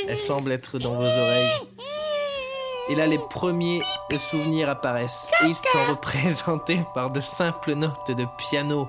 elle 0.08 0.18
semble 0.18 0.52
être 0.52 0.80
dans 0.80 0.96
vos 0.96 1.04
oreilles. 1.04 1.52
Et 2.90 2.96
là, 2.96 3.06
les 3.08 3.20
premiers 3.20 3.82
souvenirs 4.18 4.70
apparaissent 4.70 5.32
et 5.44 5.48
ils 5.48 5.56
sont 5.56 5.86
représentés 5.90 6.84
par 6.94 7.10
de 7.10 7.22
simples 7.22 7.74
notes 7.74 8.12
de 8.12 8.26
piano. 8.38 8.88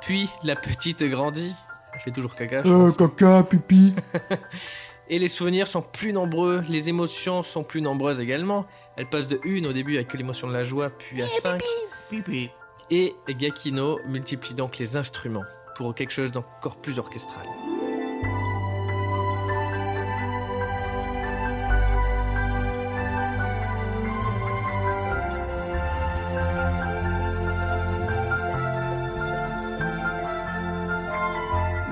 Puis 0.00 0.30
la 0.42 0.56
petite 0.56 1.02
grandit. 1.04 1.54
Elle 1.92 2.00
fait 2.00 2.10
toujours 2.10 2.34
caca. 2.34 2.62
je 2.62 2.68
Euh, 2.68 2.92
pense. 2.92 3.10
caca, 3.16 3.42
pipi. 3.44 3.94
Et 5.08 5.18
les 5.18 5.28
souvenirs 5.28 5.68
sont 5.68 5.82
plus 5.82 6.12
nombreux, 6.12 6.64
les 6.68 6.88
émotions 6.88 7.42
sont 7.42 7.62
plus 7.62 7.80
nombreuses 7.80 8.18
également. 8.20 8.66
Elle 8.96 9.08
passe 9.08 9.28
de 9.28 9.40
1 9.44 9.64
au 9.64 9.72
début 9.72 9.96
avec 9.96 10.12
l'émotion 10.14 10.48
de 10.48 10.52
la 10.52 10.64
joie, 10.64 10.90
puis 10.90 11.22
à 11.22 11.28
5. 11.28 11.62
Pipi. 12.10 12.50
Et 12.90 13.14
Gakino 13.28 14.00
multiplie 14.06 14.54
donc 14.54 14.78
les 14.78 14.96
instruments 14.96 15.44
pour 15.76 15.94
quelque 15.94 16.12
chose 16.12 16.32
d'encore 16.32 16.76
plus 16.76 16.98
orchestral. 16.98 17.46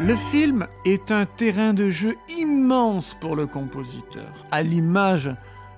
Le 0.06 0.16
film 0.16 0.66
est 0.84 1.10
un 1.10 1.24
terrain 1.24 1.72
de 1.72 1.88
jeu 1.88 2.16
immense 2.38 3.16
pour 3.22 3.36
le 3.36 3.46
compositeur, 3.46 4.44
à 4.50 4.62
l'image 4.62 5.30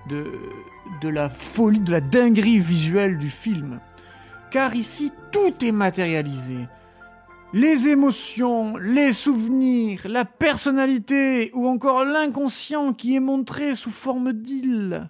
de, 0.08 1.08
la 1.08 1.28
folie, 1.28 1.78
de 1.78 1.92
la 1.92 2.00
dinguerie 2.00 2.58
visuelle 2.58 3.18
du 3.18 3.30
film. 3.30 3.78
Car 4.50 4.74
ici, 4.74 5.12
tout 5.30 5.64
est 5.64 5.70
matérialisé. 5.70 6.66
Les 7.52 7.86
émotions, 7.86 8.76
les 8.78 9.12
souvenirs, 9.12 10.00
la 10.06 10.24
personnalité 10.24 11.52
ou 11.54 11.68
encore 11.68 12.04
l'inconscient 12.04 12.94
qui 12.94 13.14
est 13.14 13.20
montré 13.20 13.76
sous 13.76 13.92
forme 13.92 14.32
d'île. 14.32 15.08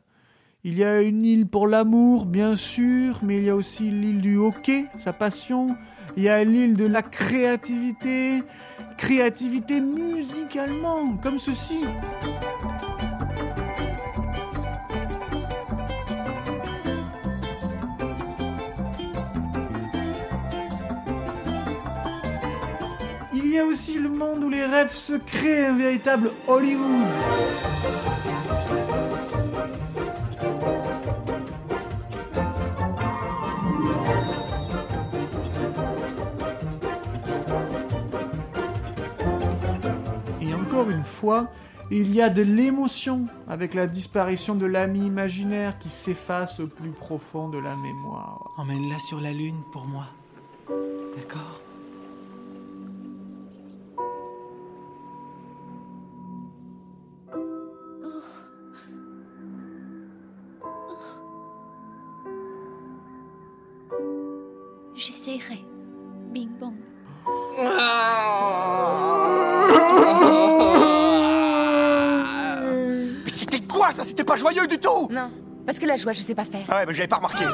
Il 0.62 0.76
y 0.76 0.84
a 0.84 1.00
une 1.00 1.24
île 1.24 1.46
pour 1.46 1.68
l'amour, 1.68 2.26
bien 2.26 2.54
sûr, 2.58 3.20
mais 3.22 3.38
il 3.38 3.44
y 3.44 3.50
a 3.50 3.56
aussi 3.56 3.84
l'île 3.90 4.20
du 4.20 4.36
hockey, 4.36 4.84
sa 4.98 5.14
passion. 5.14 5.74
Il 6.18 6.22
y 6.24 6.28
a 6.28 6.44
l'île 6.44 6.76
de 6.76 6.86
la 6.86 7.00
créativité, 7.00 8.42
créativité 8.96 9.80
musicalement, 9.80 11.16
comme 11.22 11.38
ceci. 11.38 11.84
Il 23.32 23.52
y 23.52 23.58
a 23.58 23.64
aussi 23.64 23.98
le 23.98 24.08
monde 24.08 24.44
où 24.44 24.50
les 24.50 24.64
rêves 24.64 24.92
se 24.92 25.14
créent, 25.14 25.66
un 25.66 25.76
véritable 25.76 26.30
Hollywood. 26.46 27.06
Fois, 41.16 41.48
il 41.90 42.14
y 42.14 42.20
a 42.20 42.28
de 42.28 42.42
l'émotion 42.42 43.26
avec 43.48 43.72
la 43.74 43.86
disparition 43.86 44.54
de 44.54 44.66
l'ami 44.66 45.06
imaginaire 45.06 45.78
qui 45.78 45.88
s'efface 45.88 46.60
au 46.60 46.66
plus 46.66 46.90
profond 46.90 47.48
de 47.48 47.58
la 47.58 47.76
mémoire. 47.76 48.50
Emmène-la 48.58 48.98
sur 48.98 49.20
la 49.20 49.32
lune 49.32 49.60
pour 49.72 49.86
moi. 49.86 50.06
D'accord? 51.16 51.60
J'essaierai. 64.94 65.64
Bing 66.32 66.48
bong. 66.58 66.74
Mais 67.58 67.68
c'était 74.06 74.10
ça 74.10 74.10
C'était 74.10 74.24
pas 74.24 74.36
joyeux 74.36 74.66
du 74.66 74.78
tout 74.78 75.08
Non, 75.10 75.30
Parce 75.64 75.78
que 75.78 75.86
la 75.86 75.96
joie, 75.96 76.12
je 76.12 76.22
sais 76.22 76.34
pas 76.34 76.44
faire. 76.44 76.64
Ah 76.68 76.78
ouais, 76.78 76.86
mais 76.86 76.94
j'avais 76.94 77.08
pas 77.08 77.16
remarqué. 77.16 77.44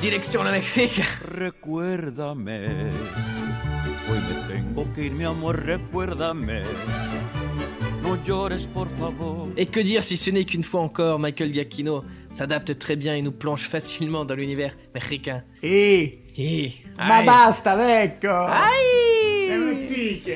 Direction 0.00 0.42
le 0.44 0.52
Mexique. 0.52 1.02
Recuérdame. 1.38 2.48
Hoy 4.08 4.18
me 4.18 4.48
tengo 4.48 4.86
que 4.94 5.02
ir, 5.02 5.12
mi 5.12 5.24
amor, 5.24 5.56
recuérdame. 5.56 6.62
No 8.02 8.16
llores, 8.26 8.66
por 8.72 8.88
favor. 8.88 9.48
Et 9.56 9.66
que 9.66 9.80
dire 9.80 10.02
si 10.02 10.16
ce 10.16 10.30
n'est 10.30 10.44
qu'une 10.44 10.62
fois 10.62 10.80
encore, 10.80 11.18
Michael 11.18 11.52
Giacchino 11.52 12.04
s'adapte 12.32 12.78
très 12.78 12.96
bien 12.96 13.14
et 13.14 13.22
nous 13.22 13.32
plonge 13.32 13.68
facilement 13.68 14.24
dans 14.24 14.34
l'univers 14.34 14.74
mexicain? 14.94 15.42
Eh 15.62 16.20
Eh, 16.40 16.72
Ma 16.96 17.22
basta, 17.22 17.74
vecchio 17.74 18.30
Aïe 18.30 19.48
Le 19.50 19.58
Mexique 19.58 20.30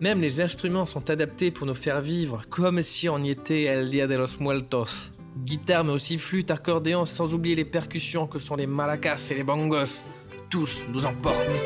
Même 0.00 0.22
les 0.22 0.40
instruments 0.40 0.86
sont 0.86 1.10
adaptés 1.10 1.50
pour 1.50 1.66
nous 1.66 1.74
faire 1.74 2.00
vivre 2.00 2.44
comme 2.48 2.82
si 2.82 3.10
on 3.10 3.18
y 3.18 3.28
était 3.28 3.64
El 3.64 3.90
Dia 3.90 4.06
de 4.06 4.14
los 4.14 4.40
Muertos. 4.40 5.12
Guitare 5.36 5.84
mais 5.84 5.92
aussi 5.92 6.16
flûte, 6.16 6.50
accordéon, 6.50 7.04
sans 7.04 7.34
oublier 7.34 7.56
les 7.56 7.66
percussions 7.66 8.26
que 8.26 8.38
sont 8.38 8.56
les 8.56 8.66
maracas 8.66 9.20
et 9.30 9.34
les 9.34 9.42
bongos. 9.42 10.02
Tous 10.48 10.82
nous 10.90 11.04
emportent. 11.04 11.64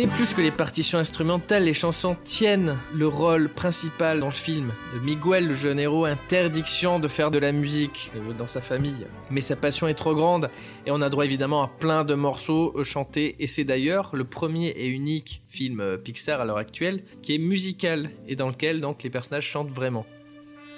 Mais 0.00 0.06
plus 0.06 0.32
que 0.32 0.40
les 0.40 0.50
partitions 0.50 0.98
instrumentales, 0.98 1.64
les 1.64 1.74
chansons 1.74 2.16
tiennent 2.24 2.74
le 2.94 3.06
rôle 3.06 3.50
principal 3.50 4.20
dans 4.20 4.28
le 4.28 4.32
film. 4.32 4.72
De 4.94 4.98
Miguel, 5.00 5.48
le 5.48 5.52
jeune 5.52 5.78
héros, 5.78 6.06
interdiction 6.06 6.98
de 6.98 7.06
faire 7.06 7.30
de 7.30 7.38
la 7.38 7.52
musique 7.52 8.10
euh, 8.16 8.32
dans 8.32 8.46
sa 8.46 8.62
famille. 8.62 9.06
Mais 9.30 9.42
sa 9.42 9.56
passion 9.56 9.88
est 9.88 9.94
trop 9.94 10.14
grande 10.14 10.48
et 10.86 10.90
on 10.90 11.02
a 11.02 11.10
droit 11.10 11.26
évidemment 11.26 11.62
à 11.64 11.68
plein 11.68 12.04
de 12.04 12.14
morceaux 12.14 12.72
euh, 12.78 12.82
chantés. 12.82 13.36
Et 13.40 13.46
c'est 13.46 13.64
d'ailleurs 13.64 14.16
le 14.16 14.24
premier 14.24 14.68
et 14.68 14.86
unique 14.86 15.42
film 15.48 15.80
euh, 15.80 15.98
Pixar 15.98 16.40
à 16.40 16.46
l'heure 16.46 16.56
actuelle 16.56 17.04
qui 17.20 17.34
est 17.34 17.38
musical 17.38 18.10
et 18.26 18.36
dans 18.36 18.48
lequel 18.48 18.80
donc 18.80 19.02
les 19.02 19.10
personnages 19.10 19.44
chantent 19.46 19.70
vraiment. 19.70 20.06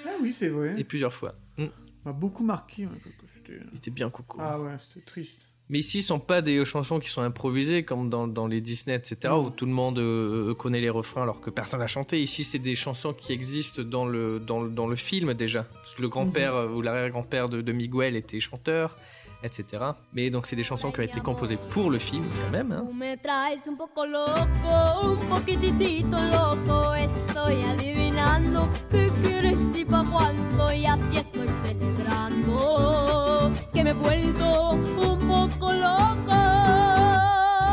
Ah 0.05 0.09
oui, 0.21 0.33
c'est 0.33 0.49
vrai. 0.49 0.75
Et 0.77 0.83
plusieurs 0.83 1.13
fois. 1.13 1.35
Mm. 1.57 1.67
m'a 2.03 2.11
beaucoup 2.11 2.43
marqué. 2.43 2.87
ouais, 2.87 2.91
quand 3.05 3.27
j'étais- 3.33 3.61
Il 3.71 3.77
était 3.77 3.91
bien 3.91 4.09
coco. 4.09 4.37
Ah 4.41 4.59
ouais, 4.59 4.75
c'était 4.81 5.05
triste. 5.05 5.45
Mais 5.73 5.79
ici, 5.79 6.03
ce 6.03 6.09
sont 6.09 6.19
pas 6.19 6.43
des 6.43 6.63
chansons 6.65 6.99
qui 6.99 7.09
sont 7.09 7.23
improvisées 7.23 7.81
comme 7.81 8.07
dans, 8.07 8.27
dans 8.27 8.45
les 8.45 8.61
Disney, 8.61 8.95
etc., 8.95 9.33
où 9.33 9.49
tout 9.49 9.65
le 9.65 9.71
monde 9.71 9.97
euh, 9.97 10.53
connaît 10.53 10.79
les 10.79 10.91
refrains 10.91 11.23
alors 11.23 11.41
que 11.41 11.49
personne 11.49 11.79
n'a 11.79 11.87
chanté. 11.87 12.21
Ici, 12.21 12.43
c'est 12.43 12.59
des 12.59 12.75
chansons 12.75 13.11
qui 13.11 13.33
existent 13.33 13.81
dans 13.81 14.05
le, 14.05 14.39
dans 14.39 14.61
le, 14.61 14.69
dans 14.69 14.85
le 14.85 14.95
film 14.95 15.33
déjà. 15.33 15.63
Parce 15.63 15.95
que 15.95 16.03
le 16.03 16.09
grand-père 16.09 16.53
euh, 16.53 16.67
ou 16.67 16.83
l'arrière-grand-père 16.83 17.49
de, 17.49 17.61
de 17.61 17.71
Miguel 17.71 18.15
était 18.15 18.39
chanteur, 18.39 18.99
etc. 19.43 19.83
Mais 20.13 20.29
donc, 20.29 20.45
c'est 20.45 20.55
des 20.55 20.61
chansons 20.61 20.91
qui 20.91 20.99
ont 20.99 21.03
été 21.05 21.19
composées 21.21 21.57
pour 21.71 21.89
le 21.89 21.97
film 21.97 22.23
quand 22.43 22.51
même. 22.51 22.71
hein. 22.71 22.85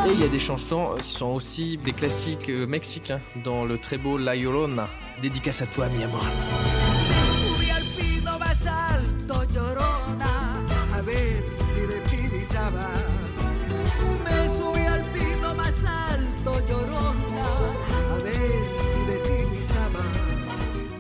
Et 0.07 0.13
il 0.13 0.21
y 0.21 0.25
a 0.25 0.29
des 0.29 0.41
chansons 0.41 0.97
qui 1.01 1.11
sont 1.11 1.27
aussi 1.27 1.77
des 1.77 1.93
classiques 1.93 2.49
euh, 2.49 2.67
mexicains 2.67 3.21
dans 3.45 3.65
le 3.65 3.79
très 3.79 3.97
beau 3.97 4.19
La 4.19 4.35
Llorona. 4.35 4.89
Dédicace 5.23 5.63
à 5.63 5.67
toi, 5.67 5.89
mi 5.89 6.03
amor. 6.03 6.25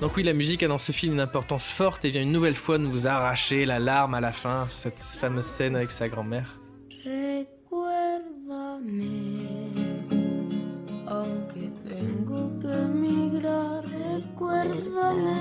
Donc 0.00 0.16
oui, 0.16 0.22
la 0.22 0.32
musique 0.32 0.62
a 0.62 0.68
dans 0.68 0.78
ce 0.78 0.92
film 0.92 1.14
une 1.14 1.20
importance 1.20 1.66
forte 1.66 2.04
et 2.04 2.10
vient 2.10 2.22
une 2.22 2.32
nouvelle 2.32 2.54
fois 2.54 2.78
nous 2.78 3.06
arracher 3.06 3.66
la 3.66 3.78
larme 3.78 4.14
à 4.14 4.20
la 4.20 4.32
fin, 4.32 4.66
cette 4.68 5.00
fameuse 5.00 5.44
scène 5.44 5.76
avec 5.76 5.90
sa 5.90 6.08
grand-mère. 6.08 6.59
Recuérdame, 7.10 9.02
aunque 11.08 11.72
tengo 11.82 12.56
que 12.60 12.72
emigrar, 12.72 13.84
recuérdame. 13.84 15.34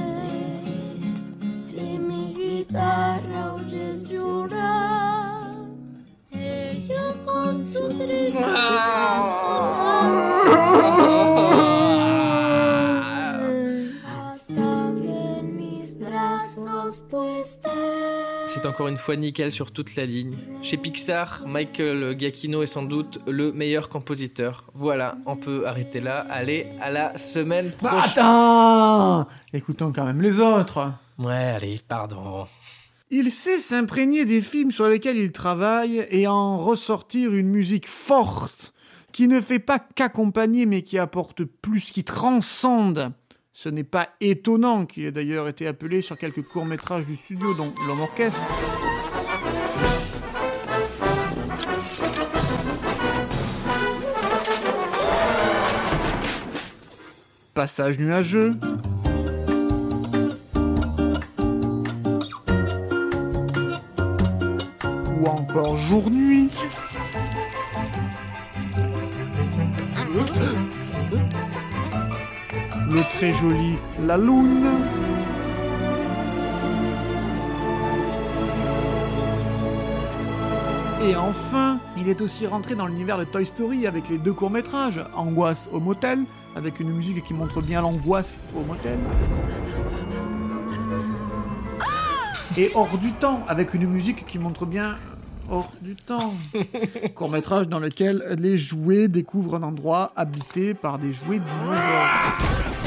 Si 1.52 2.00
mi 2.00 2.34
guitarra 2.34 3.54
oyes 3.54 4.04
llorar, 4.04 5.68
ella 6.32 7.14
con 7.24 7.64
su 7.64 7.88
triste 8.00 8.44
encore 18.70 18.88
une 18.88 18.98
fois 18.98 19.16
nickel 19.16 19.52
sur 19.52 19.72
toute 19.72 19.96
la 19.96 20.06
ligne. 20.06 20.38
Chez 20.62 20.78
Pixar, 20.78 21.44
Michael 21.48 22.16
Giacchino 22.18 22.62
est 22.62 22.68
sans 22.68 22.84
doute 22.84 23.20
le 23.28 23.52
meilleur 23.52 23.90
compositeur. 23.90 24.70
Voilà, 24.76 25.18
on 25.26 25.36
peut 25.36 25.68
arrêter 25.68 26.00
là. 26.00 26.26
Allez, 26.30 26.68
à 26.80 26.92
la 26.92 27.18
semaine 27.18 27.72
Bah, 27.82 27.90
prochaine. 27.90 28.12
attends 28.12 29.28
Écoutons 29.54 29.92
quand 29.92 30.06
même 30.06 30.22
les 30.22 30.40
autres. 30.40 30.94
Ouais, 31.18 31.34
allez, 31.34 31.80
pardon. 31.88 32.46
Il 33.10 33.32
sait 33.32 33.58
s'imprégner 33.58 34.26
des 34.26 34.42
films 34.42 34.72
sur 34.72 34.88
lesquels 34.88 35.18
il 35.18 35.32
travaille 35.32 36.06
et 36.12 36.28
en 36.28 36.60
ressortir 36.60 37.34
une 37.34 37.48
musique 37.50 37.88
forte 37.88 38.74
qui 39.12 39.28
ne 39.28 39.42
fait 39.42 39.58
pas 39.60 39.80
qu'accompagner 39.80 40.68
mais 40.68 40.84
qui 40.84 41.00
apporte 41.00 41.44
plus, 41.44 41.90
qui 41.90 42.04
transcende. 42.04 43.12
Ce 43.62 43.68
n'est 43.68 43.84
pas 43.84 44.08
étonnant 44.22 44.86
qu'il 44.86 45.06
ait 45.06 45.12
d'ailleurs 45.12 45.50
été 45.50 45.68
appelé 45.68 46.02
sur 46.02 46.18
quelques 46.18 46.44
courts-métrages 46.44 47.06
du 47.06 47.18
studio, 47.18 47.54
dont 47.54 47.74
L'Homme 47.86 48.00
Orchestre. 48.00 48.40
Passage 57.54 58.00
nuageux. 58.00 58.52
Ou 65.20 65.26
encore 65.26 65.78
jour-nuit. 65.80 66.50
Le 72.92 73.02
très 73.02 73.32
joli 73.34 73.76
La 74.08 74.18
Lune. 74.18 74.66
Et 81.04 81.16
enfin, 81.16 81.78
il 81.98 82.10
est 82.10 82.22
aussi 82.22 82.48
rentré 82.48 82.74
dans 82.74 82.88
l'univers 82.88 83.20
de 83.20 83.26
Toy 83.26 83.46
Story 83.46 83.86
avec 83.86 84.10
les 84.10 84.18
deux 84.18 84.34
courts-métrages, 84.34 85.00
Angoisse 85.16 85.70
au 85.72 85.80
motel, 85.80 86.24
avec 86.56 86.80
une 86.80 86.90
musique 86.90 87.24
qui 87.24 87.36
montre 87.36 87.62
bien 87.62 87.82
l'angoisse 87.82 88.42
au 88.56 88.64
motel. 88.64 88.98
Et 92.58 92.72
Hors 92.74 92.98
du 92.98 93.12
temps, 93.12 93.44
avec 93.48 93.76
une 93.76 93.86
musique 93.88 94.26
qui 94.26 94.40
montre 94.40 94.66
bien 94.66 94.96
Hors 95.48 95.72
du 95.82 95.96
temps. 95.96 96.34
Court-métrage 97.16 97.68
dans 97.68 97.80
lequel 97.80 98.36
les 98.40 98.58
jouets 98.58 99.08
découvrent 99.08 99.56
un 99.56 99.64
endroit 99.64 100.12
habité 100.16 100.74
par 100.74 100.98
des 100.98 101.14
jouets 101.14 101.40
dinosaures. 101.40 102.79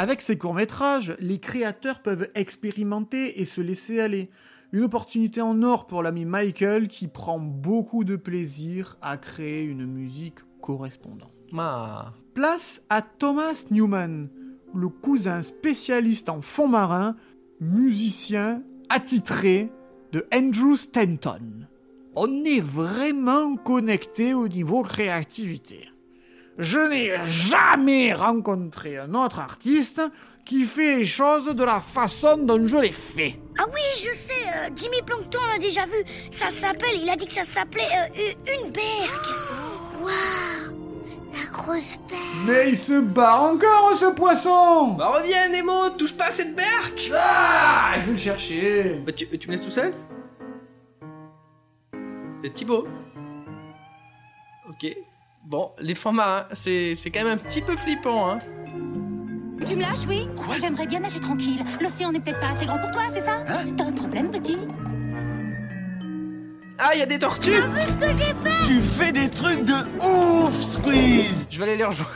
Avec 0.00 0.22
ces 0.22 0.38
courts-métrages, 0.38 1.14
les 1.18 1.38
créateurs 1.40 2.00
peuvent 2.00 2.30
expérimenter 2.34 3.42
et 3.42 3.44
se 3.44 3.60
laisser 3.60 4.00
aller. 4.00 4.30
Une 4.72 4.84
opportunité 4.84 5.42
en 5.42 5.62
or 5.62 5.86
pour 5.86 6.02
l'ami 6.02 6.24
Michael 6.24 6.88
qui 6.88 7.06
prend 7.06 7.38
beaucoup 7.38 8.02
de 8.04 8.16
plaisir 8.16 8.96
à 9.02 9.18
créer 9.18 9.62
une 9.62 9.84
musique 9.84 10.38
correspondante. 10.62 11.34
Ah. 11.54 12.14
Place 12.32 12.80
à 12.88 13.02
Thomas 13.02 13.66
Newman, 13.70 14.30
le 14.74 14.88
cousin 14.88 15.42
spécialiste 15.42 16.30
en 16.30 16.40
fond 16.40 16.68
marin, 16.68 17.14
musicien 17.60 18.62
attitré 18.88 19.70
de 20.12 20.26
Andrew 20.34 20.76
Stanton. 20.76 21.66
On 22.16 22.42
est 22.44 22.62
vraiment 22.62 23.54
connecté 23.54 24.32
au 24.32 24.48
niveau 24.48 24.80
créativité. 24.80 25.89
Je 26.60 26.78
n'ai 26.78 27.12
jamais 27.26 28.12
rencontré 28.12 28.98
un 28.98 29.14
autre 29.14 29.40
artiste 29.40 30.02
qui 30.44 30.64
fait 30.64 30.98
les 30.98 31.06
choses 31.06 31.46
de 31.46 31.64
la 31.64 31.80
façon 31.80 32.36
dont 32.36 32.66
je 32.66 32.76
les 32.76 32.92
fais. 32.92 33.40
Ah 33.58 33.64
oui, 33.72 33.80
je 33.96 34.14
sais, 34.14 34.46
euh, 34.54 34.68
Jimmy 34.76 35.00
Plankton 35.06 35.38
l'a 35.50 35.58
déjà 35.58 35.86
vu. 35.86 36.04
Ça 36.30 36.50
s'appelle, 36.50 37.00
il 37.02 37.08
a 37.08 37.16
dit 37.16 37.26
que 37.26 37.32
ça 37.32 37.44
s'appelait 37.44 37.88
euh, 38.16 38.32
une 38.62 38.70
bergue. 38.70 40.02
Waouh 40.02 40.80
grosse 41.52 41.98
bête. 42.08 42.18
Mais 42.46 42.70
il 42.70 42.76
se 42.76 43.00
barre 43.00 43.42
encore, 43.42 43.94
ce 43.94 44.12
poisson 44.12 44.94
Bah 44.94 45.08
reviens 45.08 45.48
Nemo, 45.48 45.90
touche 45.90 46.14
pas 46.16 46.26
à 46.26 46.30
cette 46.30 46.54
berque 46.54 47.10
Ah 47.14 47.94
Je 47.96 48.06
vais 48.06 48.12
le 48.12 48.18
chercher 48.18 49.02
Bah 49.04 49.12
tu, 49.12 49.26
tu 49.26 49.48
me 49.48 49.52
laisses 49.52 49.64
tout 49.64 49.70
seul? 49.70 49.94
C'est 52.42 52.54
Thibaut? 52.54 52.86
Ok. 54.68 54.96
Bon, 55.50 55.72
les 55.80 55.96
fonds 55.96 56.12
marins, 56.12 56.46
c'est 56.52 56.96
c'est 56.96 57.10
quand 57.10 57.24
même 57.24 57.32
un 57.32 57.36
petit 57.36 57.60
peu 57.60 57.74
flippant, 57.74 58.30
hein. 58.30 58.38
Tu 59.66 59.74
me 59.74 59.80
lâches, 59.80 60.06
oui. 60.08 60.28
J'aimerais 60.60 60.86
bien 60.86 61.00
nager 61.00 61.18
tranquille. 61.18 61.64
L'océan 61.80 62.12
n'est 62.12 62.20
peut-être 62.20 62.38
pas 62.38 62.50
assez 62.50 62.66
grand 62.66 62.78
pour 62.78 62.92
toi, 62.92 63.02
c'est 63.08 63.18
ça? 63.18 63.42
T'as 63.76 63.84
un 63.84 63.90
problème, 63.90 64.30
petit? 64.30 64.56
Ah, 66.78 66.90
il 66.94 67.00
y 67.00 67.02
a 67.02 67.06
des 67.06 67.18
tortues! 67.18 67.50
T'as 67.50 67.66
vu 67.66 67.80
ce 67.80 67.96
que 67.96 68.12
j'ai 68.12 68.32
fait? 68.32 68.64
Tu 68.64 68.80
fais 68.80 69.10
des 69.10 69.28
trucs 69.28 69.64
de 69.64 69.74
ouf, 70.06 70.54
Squeeze! 70.62 71.48
Je 71.50 71.58
vais 71.58 71.64
aller 71.64 71.78
les 71.78 71.84
rejoindre. 71.84 72.12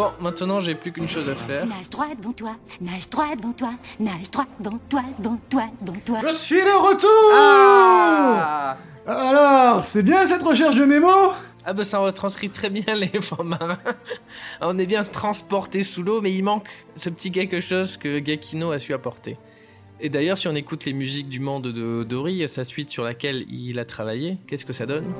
Bon, 0.00 0.12
maintenant 0.18 0.60
j'ai 0.60 0.74
plus 0.74 0.92
qu'une 0.92 1.10
chose 1.10 1.28
à 1.28 1.34
faire. 1.34 1.66
Nage 1.66 1.90
droit 1.90 2.06
devant 2.18 2.32
toi, 2.32 2.56
nage 2.80 3.10
droit 3.10 3.36
devant 3.36 3.52
toi, 3.52 3.72
nage 3.98 4.30
droit 4.30 4.46
devant 4.58 4.78
toi, 4.88 5.02
devant 5.18 5.38
toi, 5.50 5.64
devant 5.82 6.00
toi. 6.06 6.18
Je 6.26 6.32
suis 6.36 6.56
de 6.62 6.88
retour 6.88 7.30
Ah 7.34 8.78
Alors, 9.06 9.84
c'est 9.84 10.02
bien 10.02 10.24
cette 10.24 10.42
recherche 10.42 10.76
de 10.76 10.86
Nemo? 10.86 11.34
Ah 11.66 11.74
bah 11.74 11.84
ça 11.84 11.98
retranscrit 11.98 12.48
très 12.48 12.70
bien 12.70 12.94
les 12.94 13.08
fonds 13.20 13.44
marins. 13.44 13.78
On 14.62 14.78
est 14.78 14.86
bien 14.86 15.04
transporté 15.04 15.82
sous 15.82 16.02
l'eau, 16.02 16.22
mais 16.22 16.32
il 16.32 16.44
manque 16.44 16.70
ce 16.96 17.10
petit 17.10 17.30
quelque 17.30 17.60
chose 17.60 17.98
que 17.98 18.20
Gakino 18.20 18.70
a 18.70 18.78
su 18.78 18.94
apporter. 18.94 19.36
Et 20.00 20.08
d'ailleurs, 20.08 20.38
si 20.38 20.48
on 20.48 20.54
écoute 20.54 20.86
les 20.86 20.94
musiques 20.94 21.28
du 21.28 21.40
monde 21.40 21.64
de 21.64 22.04
Dory, 22.04 22.48
sa 22.48 22.64
suite 22.64 22.88
sur 22.88 23.04
laquelle 23.04 23.44
il 23.50 23.78
a 23.78 23.84
travaillé, 23.84 24.38
qu'est-ce 24.46 24.64
que 24.64 24.72
ça 24.72 24.86
donne? 24.86 25.12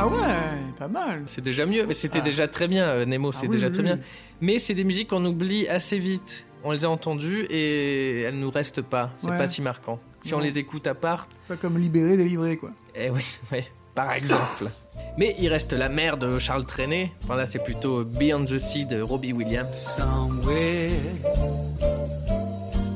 Ah 0.00 0.06
ouais, 0.06 0.72
pas 0.78 0.88
mal. 0.88 1.22
C'est 1.26 1.40
déjà 1.40 1.66
mieux, 1.66 1.84
mais 1.86 1.94
c'était 1.94 2.20
Ah. 2.20 2.24
déjà 2.24 2.46
très 2.48 2.68
bien, 2.68 2.84
euh, 2.86 3.04
Nemo, 3.04 3.32
c'est 3.32 3.46
Ah 3.46 3.50
oui, 3.50 3.56
déjà 3.56 3.66
oui, 3.66 3.72
très 3.72 3.82
oui. 3.82 3.88
bien. 3.88 3.98
Mais 4.40 4.58
c'est 4.58 4.74
des 4.74 4.84
musiques 4.84 5.08
qu'on 5.08 5.24
oublie 5.24 5.66
assez 5.68 5.98
vite. 5.98 6.46
On 6.64 6.70
les 6.72 6.84
a 6.84 6.90
entendues 6.90 7.46
et 7.50 8.22
elles 8.22 8.38
nous 8.38 8.50
restent 8.50 8.82
pas. 8.82 9.10
C'est 9.18 9.28
Ouais. 9.30 9.38
pas 9.38 9.48
si 9.48 9.60
marquant. 9.62 9.98
Si 10.22 10.34
on 10.34 10.40
les 10.40 10.58
écoute 10.58 10.86
à 10.86 10.94
part, 10.94 11.28
Pas 11.48 11.56
comme 11.56 11.78
libéré, 11.78 12.16
délivré, 12.16 12.56
quoi. 12.56 12.70
eh 12.94 13.10
oui, 13.10 13.24
ouais, 13.52 13.66
par 13.94 14.12
exemple. 14.12 14.66
Mais 15.16 15.34
il 15.38 15.48
reste 15.48 15.72
la 15.72 15.88
mère 15.88 16.16
de 16.16 16.38
Charles 16.38 16.64
Trenet. 16.66 17.12
Enfin 17.24 17.36
là, 17.36 17.46
c'est 17.46 17.62
plutôt 17.64 18.04
Beyond 18.04 18.44
the 18.44 18.58
Sea 18.58 18.84
de 18.84 19.00
Robbie 19.00 19.32
Williams. 19.32 19.96
Somewhere 19.96 20.90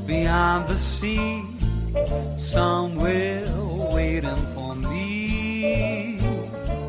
beyond 0.07 0.65
the 0.69 0.77
sea, 0.77 1.43
somewhere 2.39 3.43
waiting 3.93 4.31
for. 4.55 4.62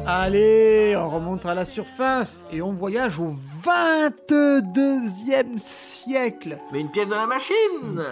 Allez, 0.05 0.95
on 0.97 1.09
remonte 1.09 1.45
à 1.45 1.55
la 1.55 1.63
surface 1.63 2.45
et 2.51 2.61
on 2.61 2.73
voyage 2.73 3.19
au 3.19 3.33
22e 3.63 5.57
siècle. 5.57 6.57
Mais 6.73 6.81
une 6.81 6.91
pièce 6.91 7.07
dans 7.07 7.17
la 7.17 7.25
machine 7.25 8.03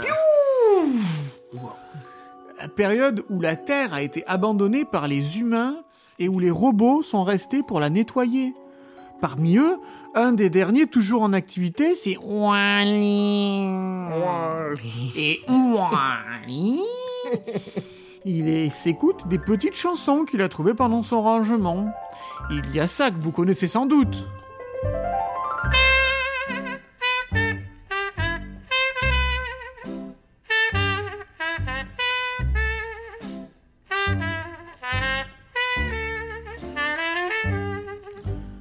La 2.58 2.68
période 2.70 3.26
où 3.30 3.42
la 3.42 3.58
Terre 3.58 3.94
a 3.94 4.02
été 4.02 4.24
abandonnée 4.26 4.86
par 4.86 5.10
les 5.10 5.40
humains 5.40 5.84
et 6.18 6.30
où 6.30 6.40
les 6.40 6.50
robots 6.50 7.02
sont 7.02 7.26
restés 7.26 7.62
pour 7.62 7.82
la 7.82 7.90
nettoyer. 7.90 8.54
Parmi 9.20 9.58
eux, 9.58 9.78
un 10.16 10.32
des 10.32 10.50
derniers 10.50 10.88
toujours 10.88 11.24
en 11.24 11.34
activité, 11.34 11.94
c'est 11.96 12.16
Wally. 12.18 13.66
Et 15.18 15.42
Wally, 15.50 16.82
il 18.26 18.72
s'écoute 18.72 19.28
des 19.28 19.40
petites 19.40 19.76
chansons 19.76 20.26
qu'il 20.26 20.42
a 20.42 20.50
trouvées 20.50 20.74
pendant 20.74 21.04
son 21.04 21.22
rangement. 21.22 21.92
Il 22.50 22.76
y 22.76 22.80
a 22.80 22.88
ça 22.88 23.12
que 23.12 23.20
vous 23.20 23.32
connaissez 23.32 23.68
sans 23.68 23.86
doute. 23.86 24.26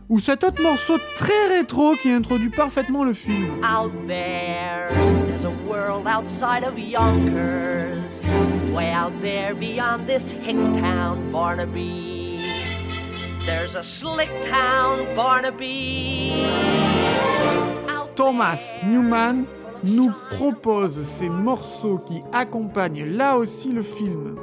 Ou 0.09 0.19
cet 0.19 0.43
autre 0.43 0.61
morceau 0.61 0.99
très 1.15 1.59
rétro 1.59 1.95
qui 1.95 2.11
introduit 2.11 2.51
parfaitement 2.51 3.05
le 3.05 3.13
film. 3.13 3.49
There's 5.41 5.59
a 5.59 5.65
world 5.65 6.07
outside 6.07 6.65
of 6.65 6.79
Yonkers. 6.79 8.23
Way 8.75 8.91
out 8.91 9.23
there 9.23 9.55
beyond 9.55 10.07
this 10.07 10.31
hick 10.31 10.57
town, 10.75 11.33
Barnaby. 11.33 12.45
There's 13.47 13.75
a 13.75 13.83
slick 13.83 14.29
town, 14.43 15.17
Barnaby. 15.17 16.45
Thomas 18.17 18.75
Newman 18.85 19.47
nous 19.83 20.13
propose 20.37 21.03
ces 21.07 21.31
morceaux 21.31 21.99
qui 21.99 22.23
accompagnent 22.33 23.07
là 23.07 23.39
aussi 23.39 23.73
le 23.73 23.83
film. 23.83 24.39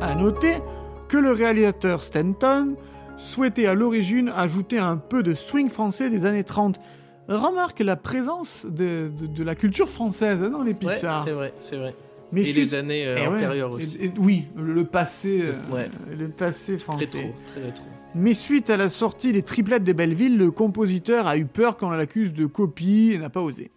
À 0.00 0.14
noter 0.14 0.62
que 1.10 1.16
le 1.18 1.32
réalisateur 1.32 2.02
Stanton 2.02 2.76
souhaitait 3.16 3.66
à 3.66 3.74
l'origine 3.74 4.32
ajouter 4.34 4.78
un 4.78 4.96
peu 4.96 5.22
de 5.22 5.34
swing 5.34 5.68
français 5.68 6.08
des 6.08 6.24
années 6.24 6.44
30. 6.44 6.80
Remarque 7.28 7.80
la 7.80 7.96
présence 7.96 8.64
de, 8.64 9.08
de- 9.08 9.26
de 9.26 9.42
la 9.44 9.54
culture 9.54 9.88
française 9.88 10.42
hein, 10.42 10.50
dans 10.50 10.62
les 10.62 10.70
Ouais, 10.72 10.78
Pixar. 10.78 11.24
c'est 11.24 11.32
vrai, 11.32 11.52
c'est 11.60 11.76
vrai. 11.76 11.94
Mais 12.32 12.42
et 12.42 12.44
suite- 12.44 12.56
les 12.56 12.74
années 12.76 13.06
euh, 13.06 13.16
Eh 13.18 13.26
ouais, 13.28 13.36
antérieures 13.36 13.70
et- 13.72 13.74
aussi. 13.82 13.96
et- 14.00 14.12
oui, 14.18 14.46
le, 14.56 14.72
le 14.72 14.84
passé, 14.84 15.42
euh, 15.42 15.74
Ouais. 15.74 15.90
le 16.16 16.28
passé 16.28 16.78
français. 16.78 17.04
Rétro, 17.18 17.34
très 17.46 17.62
rétro. 17.64 17.84
Mais 18.14 18.34
suite 18.34 18.70
à 18.70 18.76
la 18.76 18.88
sortie 18.88 19.32
des 19.32 19.42
triplettes 19.42 19.84
de 19.84 19.92
Belleville, 19.92 20.36
le 20.38 20.50
compositeur 20.52 21.26
a 21.26 21.36
eu 21.36 21.44
peur 21.44 21.76
qu'on 21.76 21.90
l'accuse 21.90 22.32
de 22.32 22.46
copie 22.46 23.12
et 23.14 23.18
n'a 23.18 23.30
pas 23.30 23.40
osé. 23.42 23.70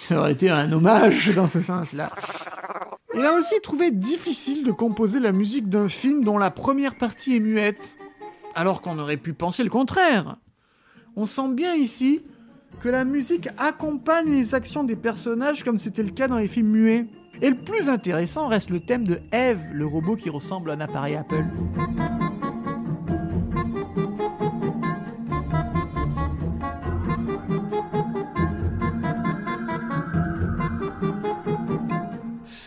Ça 0.00 0.18
aurait 0.18 0.32
été 0.32 0.50
un 0.50 0.70
hommage 0.72 1.34
dans 1.34 1.46
ce 1.46 1.60
sens-là. 1.62 2.10
Il 3.14 3.26
a 3.26 3.34
aussi 3.34 3.60
trouvé 3.62 3.90
difficile 3.90 4.64
de 4.64 4.72
composer 4.72 5.20
la 5.20 5.32
musique 5.32 5.68
d'un 5.68 5.88
film 5.88 6.24
dont 6.24 6.38
la 6.38 6.50
première 6.50 6.96
partie 6.96 7.36
est 7.36 7.40
muette, 7.40 7.94
alors 8.54 8.80
qu'on 8.80 8.98
aurait 8.98 9.18
pu 9.18 9.34
penser 9.34 9.62
le 9.64 9.70
contraire. 9.70 10.36
On 11.14 11.26
sent 11.26 11.48
bien 11.50 11.74
ici 11.74 12.22
que 12.82 12.88
la 12.88 13.04
musique 13.04 13.48
accompagne 13.58 14.30
les 14.30 14.54
actions 14.54 14.82
des 14.82 14.96
personnages 14.96 15.62
comme 15.62 15.78
c'était 15.78 16.02
le 16.02 16.10
cas 16.10 16.26
dans 16.26 16.38
les 16.38 16.48
films 16.48 16.70
muets. 16.70 17.06
Et 17.42 17.50
le 17.50 17.56
plus 17.56 17.90
intéressant 17.90 18.48
reste 18.48 18.70
le 18.70 18.80
thème 18.80 19.06
de 19.06 19.18
Eve, 19.32 19.60
le 19.72 19.86
robot 19.86 20.16
qui 20.16 20.30
ressemble 20.30 20.70
à 20.70 20.74
un 20.74 20.80
appareil 20.80 21.16
Apple. 21.16 21.44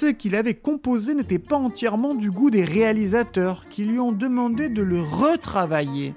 Ce 0.05 0.11
qu'il 0.11 0.35
avait 0.35 0.53
composé 0.53 1.15
n'était 1.15 1.39
pas 1.39 1.55
entièrement 1.55 2.13
du 2.13 2.29
goût 2.29 2.51
des 2.51 2.63
réalisateurs, 2.63 3.65
qui 3.71 3.85
lui 3.85 3.97
ont 3.99 4.11
demandé 4.11 4.69
de 4.69 4.83
le 4.83 5.01
retravailler. 5.01 6.13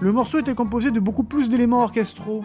Le 0.00 0.10
morceau 0.10 0.40
était 0.40 0.56
composé 0.56 0.90
de 0.90 0.98
beaucoup 0.98 1.22
plus 1.22 1.48
d'éléments 1.48 1.82
orchestraux. 1.84 2.44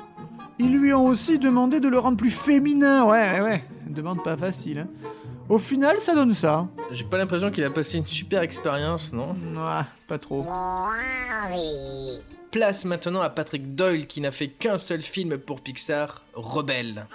Ils 0.60 0.78
lui 0.78 0.94
ont 0.94 1.08
aussi 1.08 1.40
demandé 1.40 1.80
de 1.80 1.88
le 1.88 1.98
rendre 1.98 2.18
plus 2.18 2.30
féminin. 2.30 3.04
Ouais, 3.04 3.32
ouais, 3.32 3.42
ouais. 3.42 3.64
Demande 3.88 4.24
pas 4.24 4.38
facile. 4.38 4.78
hein. 4.78 4.88
Au 5.50 5.58
final, 5.58 5.98
ça 5.98 6.14
donne 6.14 6.36
ça. 6.36 6.68
J'ai 6.92 7.04
pas 7.06 7.18
l'impression 7.18 7.50
qu'il 7.50 7.64
a 7.64 7.72
passé 7.72 7.98
une 7.98 8.06
super 8.06 8.44
expérience, 8.44 9.12
non? 9.12 9.36
Ah, 9.58 9.88
pas 10.08 10.20
trop. 10.20 10.46
Place 12.56 12.86
maintenant 12.86 13.22
à 13.22 13.30
Patrick 13.30 13.76
Doyle 13.76 14.08
qui 14.08 14.22
n'a 14.22 14.32
fait 14.32 14.48
qu'un 14.48 14.78
seul 14.78 15.02
film 15.02 15.38
pour 15.38 15.60
Pixar, 15.60 16.24
Rebelle. 16.36 17.06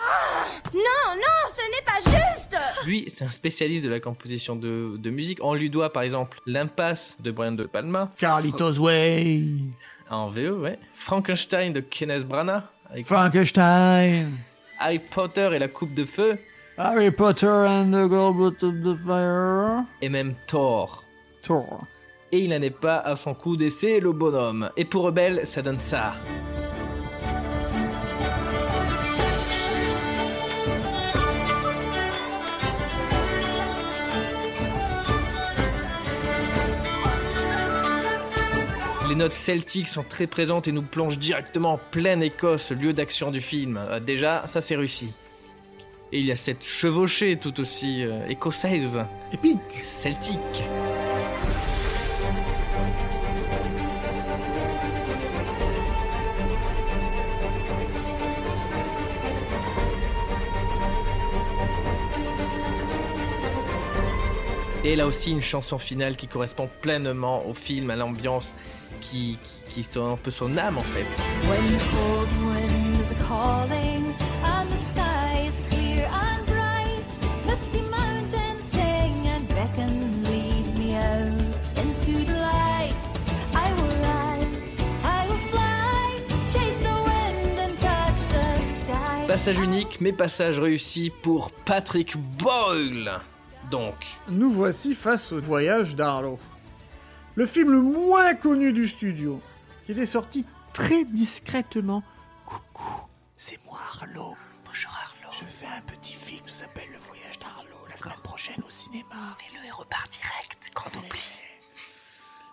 Non, 0.74 0.80
non, 1.16 1.49
ce 1.49 1.62
n'est 1.70 1.82
pas 1.86 2.11
juste 2.11 2.59
Lui, 2.84 3.07
c'est 3.09 3.24
un 3.24 3.30
spécialiste 3.30 3.86
de 3.86 3.88
la 3.88 4.01
composition 4.01 4.55
de, 4.55 4.99
de 4.99 5.09
musique. 5.09 5.38
On 5.41 5.55
lui 5.55 5.70
doit 5.70 5.95
par 5.95 6.03
exemple 6.03 6.38
L'Impasse 6.45 7.16
de 7.20 7.30
Brian 7.30 7.53
De 7.53 7.64
Palma. 7.64 8.12
Carlitos 8.18 8.78
Way. 8.80 9.45
En 10.11 10.28
VO, 10.28 10.59
ouais. 10.59 10.78
Frankenstein 10.93 11.72
de 11.72 11.80
Kenneth 11.80 12.28
Branagh. 12.28 12.64
Avec 12.91 13.07
Frankenstein. 13.07 14.32
Harry 14.78 14.99
Potter 14.99 15.49
et 15.55 15.59
la 15.59 15.68
Coupe 15.68 15.95
de 15.95 16.05
Feu. 16.05 16.38
Harry 16.76 17.11
Potter 17.12 17.47
and 17.47 17.93
the 17.93 18.07
Goblet 18.11 18.62
of 18.62 18.74
the 18.82 18.95
Fire. 19.07 19.84
Et 20.03 20.11
même 20.11 20.34
Thor. 20.47 21.03
Thor. 21.41 21.86
Et 22.33 22.39
il 22.39 22.51
n'en 22.51 22.62
est 22.62 22.70
pas 22.70 22.99
à 22.99 23.16
son 23.16 23.35
coup 23.35 23.57
d'essai, 23.57 23.99
le 24.01 24.12
bonhomme. 24.12 24.70
Et 24.76 24.85
pour 24.85 25.03
Rebelle, 25.03 25.47
ça 25.47 25.62
donne 25.62 25.81
ça. 25.81 26.14
Les 39.09 39.16
notes 39.16 39.35
celtiques 39.35 39.89
sont 39.89 40.05
très 40.05 40.28
présentes 40.28 40.68
et 40.68 40.72
nous 40.72 40.83
plongent 40.83 41.18
directement 41.18 41.72
en 41.72 41.81
pleine 41.91 42.22
Écosse, 42.22 42.70
lieu 42.70 42.93
d'action 42.93 43.33
du 43.33 43.41
film. 43.41 43.76
Euh, 43.76 43.99
déjà, 43.99 44.47
ça 44.47 44.61
c'est 44.61 44.76
réussi. 44.76 45.12
Et 46.12 46.20
il 46.20 46.26
y 46.26 46.31
a 46.31 46.37
cette 46.37 46.64
chevauchée 46.64 47.37
tout 47.37 47.59
aussi 47.59 48.05
euh, 48.05 48.24
écossaise. 48.28 49.01
Épique. 49.33 49.59
Celtique. 49.83 50.62
Et 64.91 64.97
là 64.97 65.07
aussi 65.07 65.30
une 65.30 65.41
chanson 65.41 65.78
finale 65.78 66.16
qui 66.16 66.26
correspond 66.26 66.68
pleinement 66.80 67.47
au 67.47 67.55
film, 67.55 67.91
à 67.91 67.95
l'ambiance, 67.95 68.57
qui, 69.01 69.38
qui, 69.68 69.86
un 69.97 70.16
peu 70.16 70.32
son 70.32 70.57
âme 70.57 70.78
en 70.78 70.82
fait. 70.82 71.07
When 71.49 71.62
the 71.68 71.78
cold 71.93 72.28
winds 72.43 73.12
are 73.12 73.28
calling 73.28 74.12
and 74.45 74.66
the 74.68 74.80
sky 74.91 75.47
is 75.47 75.61
clear 75.70 76.09
and 76.11 76.45
bright, 76.45 77.07
misty 77.47 77.82
mountains 77.82 78.64
sing 78.72 79.28
and 79.28 79.47
beckon, 79.55 80.24
lead 80.24 80.76
me 80.76 80.97
out 80.97 81.78
into 81.78 82.24
the 82.24 82.41
light. 82.41 82.93
I 83.55 83.72
will 83.74 83.95
ride, 84.03 84.49
I 85.05 85.24
will 85.28 85.38
fly, 85.53 86.18
chase 86.51 86.78
the 86.82 86.97
wind 87.07 87.61
and 87.61 87.78
touch 87.78 88.26
the 88.32 88.61
sky. 88.80 89.26
Passage 89.28 89.59
unique, 89.61 90.01
mais 90.01 90.12
passage 90.12 90.59
réussi 90.59 91.12
pour 91.22 91.53
Patrick 91.64 92.16
Boyle. 92.16 93.20
Donc, 93.71 94.18
Nous 94.29 94.51
voici 94.51 94.95
face 94.95 95.31
au 95.33 95.41
voyage 95.41 95.95
d'Arlo. 95.95 96.41
Le 97.37 97.47
film 97.47 97.71
le 97.71 97.81
moins 97.81 98.35
connu 98.35 98.73
du 98.73 98.89
studio, 98.89 99.41
qui 99.87 99.93
était 99.93 100.07
sorti 100.07 100.45
très 100.73 101.05
discrètement. 101.05 102.03
Coucou, 102.45 103.05
c'est 103.37 103.61
moi 103.66 103.79
Arlo. 103.95 104.35
Bonjour 104.66 104.91
Arlo. 104.91 105.33
Je 105.33 105.45
fais 105.45 105.66
un 105.66 105.83
petit 105.83 106.14
film 106.14 106.41
qui 106.45 106.53
s'appelle 106.53 106.89
Le 106.93 106.99
voyage 106.99 107.39
d'Arlo 107.39 107.77
la 107.89 107.97
semaine 107.97 108.18
prochaine 108.25 108.61
au 108.66 108.71
cinéma. 108.71 109.37
Fais-le 109.39 109.64
et 109.64 109.71
repars 109.71 110.09
direct, 110.11 110.71
quand 110.75 110.91
oublie. 110.97 111.41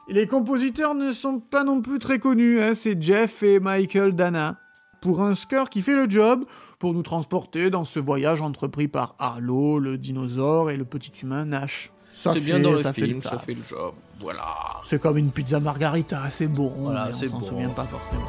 Et 0.09 0.13
les 0.13 0.27
compositeurs 0.27 0.93
ne 0.93 1.11
sont 1.11 1.39
pas 1.39 1.63
non 1.63 1.81
plus 1.81 1.97
très 1.97 2.19
connus, 2.19 2.61
hein, 2.61 2.75
c'est 2.75 3.01
Jeff 3.01 3.41
et 3.41 3.59
Michael 3.59 4.15
Dana. 4.15 4.59
Pour 5.01 5.23
un 5.23 5.33
score 5.33 5.71
qui 5.71 5.81
fait 5.81 5.95
le 5.95 6.07
job, 6.07 6.45
pour 6.79 6.93
nous 6.93 7.03
transporter 7.03 7.69
dans 7.69 7.85
ce 7.85 7.99
voyage 7.99 8.41
entrepris 8.41 8.87
par 8.87 9.15
Arlo, 9.19 9.79
le 9.79 9.97
dinosaure 9.97 10.69
et 10.69 10.77
le 10.77 10.85
petit 10.85 11.11
humain 11.23 11.45
Nash. 11.45 11.91
Ça 12.11 12.33
c'est 12.33 12.39
bien 12.39 12.55
fait- 12.57 12.61
dans 12.61 12.71
le 12.71 12.81
ça 12.81 12.93
fait 12.93 13.21
ça 13.21 13.37
fait 13.39 13.53
le 13.53 13.61
job. 13.67 13.93
Voilà. 14.19 14.47
C'est 14.83 14.99
comme 15.01 15.17
une 15.17 15.31
pizza 15.31 15.59
margarita, 15.59 16.29
c'est 16.29 16.47
bon, 16.47 16.73
Voilà, 16.77 17.09
on 17.09 17.13
s'en 17.13 17.39
bon, 17.39 17.45
souvient 17.45 17.69
pas 17.69 17.85
forcément. 17.85 18.21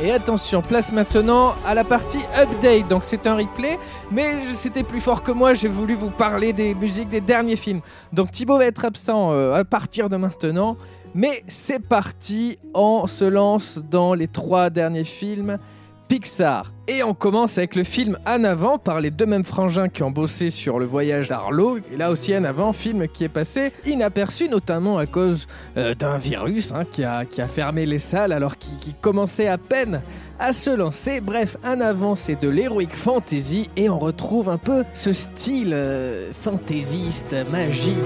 Et 0.00 0.12
attention, 0.12 0.62
place 0.62 0.92
maintenant 0.92 1.54
à 1.66 1.74
la 1.74 1.82
partie 1.82 2.20
update. 2.40 2.86
Donc 2.86 3.02
c'est 3.02 3.26
un 3.26 3.34
replay, 3.34 3.80
mais 4.12 4.44
c'était 4.54 4.84
plus 4.84 5.00
fort 5.00 5.24
que 5.24 5.32
moi. 5.32 5.54
J'ai 5.54 5.66
voulu 5.66 5.94
vous 5.94 6.10
parler 6.10 6.52
des 6.52 6.72
musiques 6.76 7.08
des 7.08 7.20
derniers 7.20 7.56
films. 7.56 7.80
Donc 8.12 8.30
Thibaut 8.30 8.58
va 8.58 8.66
être 8.66 8.84
absent 8.84 9.32
euh, 9.32 9.54
à 9.54 9.64
partir 9.64 10.08
de 10.08 10.16
maintenant. 10.16 10.76
Mais 11.16 11.42
c'est 11.48 11.80
parti, 11.80 12.58
on 12.74 13.08
se 13.08 13.24
lance 13.24 13.80
dans 13.90 14.14
les 14.14 14.28
trois 14.28 14.70
derniers 14.70 15.02
films 15.02 15.58
Pixar. 16.08 16.72
Et 16.88 17.02
on 17.02 17.12
commence 17.12 17.58
avec 17.58 17.74
le 17.74 17.84
film 17.84 18.18
En 18.26 18.42
avant 18.44 18.78
par 18.78 19.00
les 19.00 19.10
deux 19.10 19.26
mêmes 19.26 19.44
frangins 19.44 19.88
qui 19.88 20.02
ont 20.02 20.10
bossé 20.10 20.48
sur 20.48 20.78
le 20.78 20.86
voyage 20.86 21.28
d'Arlo. 21.28 21.78
Et 21.92 21.96
là 21.96 22.10
aussi 22.10 22.34
En 22.34 22.44
avant, 22.44 22.72
film 22.72 23.06
qui 23.08 23.24
est 23.24 23.28
passé 23.28 23.72
inaperçu, 23.84 24.48
notamment 24.48 24.96
à 24.96 25.06
cause 25.06 25.46
euh, 25.76 25.94
d'un 25.94 26.16
virus 26.16 26.72
hein, 26.72 26.84
qui, 26.90 27.04
a, 27.04 27.24
qui 27.24 27.42
fermé 27.42 27.84
les 27.84 27.98
salles 27.98 28.32
alors 28.32 28.56
qu'il 28.56 28.78
qu'il 28.78 28.94
commençait 28.94 29.48
à 29.48 29.58
peine 29.58 30.00
à 30.38 30.52
se 30.52 30.70
lancer. 30.70 31.20
Bref, 31.20 31.56
En 31.64 31.80
avant, 31.80 32.16
c'est 32.16 32.40
de 32.40 32.48
l'heroic 32.48 32.94
fantasy 32.94 33.68
et 33.76 33.90
on 33.90 33.98
retrouve 33.98 34.48
un 34.48 34.58
peu 34.58 34.84
ce 34.94 35.12
style 35.12 35.72
euh, 35.74 36.32
fantaisiste, 36.32 37.36
magique. 37.50 37.96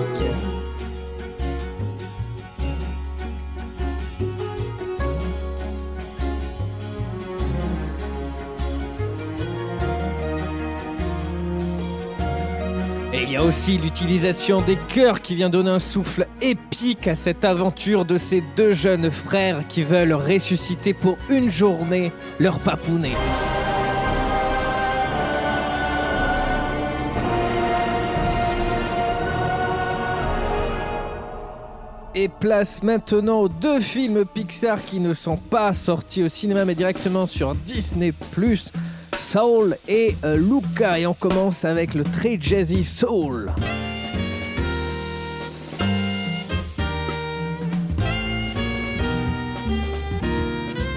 Aussi 13.43 13.79
l'utilisation 13.79 14.61
des 14.61 14.77
chœurs 14.89 15.21
qui 15.21 15.35
vient 15.35 15.51
donner 15.51 15.71
un 15.71 15.79
souffle 15.79 16.27
épique 16.41 17.09
à 17.09 17.15
cette 17.15 17.45
aventure 17.45 18.05
de 18.05 18.19
ces 18.19 18.43
deux 18.57 18.73
jeunes 18.73 19.11
frères 19.11 19.67
qui 19.67 19.83
veulent 19.83 20.13
ressusciter 20.13 20.95
pour 20.95 21.17
une 21.29 21.51
journée 21.51 22.13
leur 22.39 22.59
papounet. 22.59 23.15
Et 32.15 32.29
place 32.29 32.83
maintenant 32.83 33.41
aux 33.41 33.49
deux 33.49 33.81
films 33.81 34.25
Pixar 34.25 34.85
qui 34.85 35.01
ne 35.01 35.15
sont 35.15 35.39
pas 35.39 35.73
sortis 35.73 36.23
au 36.23 36.29
cinéma 36.29 36.65
mais 36.65 36.75
directement 36.75 37.27
sur 37.27 37.55
Disney⁇ 37.55 38.13
Soul 39.17 39.77
et 39.89 40.17
euh, 40.25 40.37
Luca. 40.37 40.99
Et 40.99 41.07
on 41.07 41.15
commence 41.15 41.65
avec 41.65 41.95
le 41.95 42.05
très 42.05 42.39
jazzy 42.41 42.85
Soul. 42.85 43.51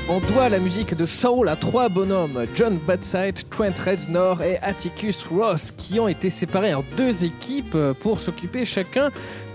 On 0.08 0.20
doit 0.20 0.50
la 0.50 0.60
musique 0.60 0.96
de 0.96 1.06
Soul 1.06 1.50
à 1.50 1.56
trois 1.56 1.90
bonhommes, 1.90 2.46
John 2.56 2.78
Badside, 2.78 3.50
Trent 3.50 3.74
Reznor 3.86 4.42
et 4.42 4.58
Atticus 4.60 5.26
Ross, 5.26 5.72
qui 5.76 6.00
ont 6.00 6.08
été 6.08 6.30
séparés 6.30 6.74
en 6.74 6.84
deux 6.96 7.26
équipes 7.26 7.78
pour 8.00 8.20
s'occuper 8.20 8.66
chacun 8.66 9.10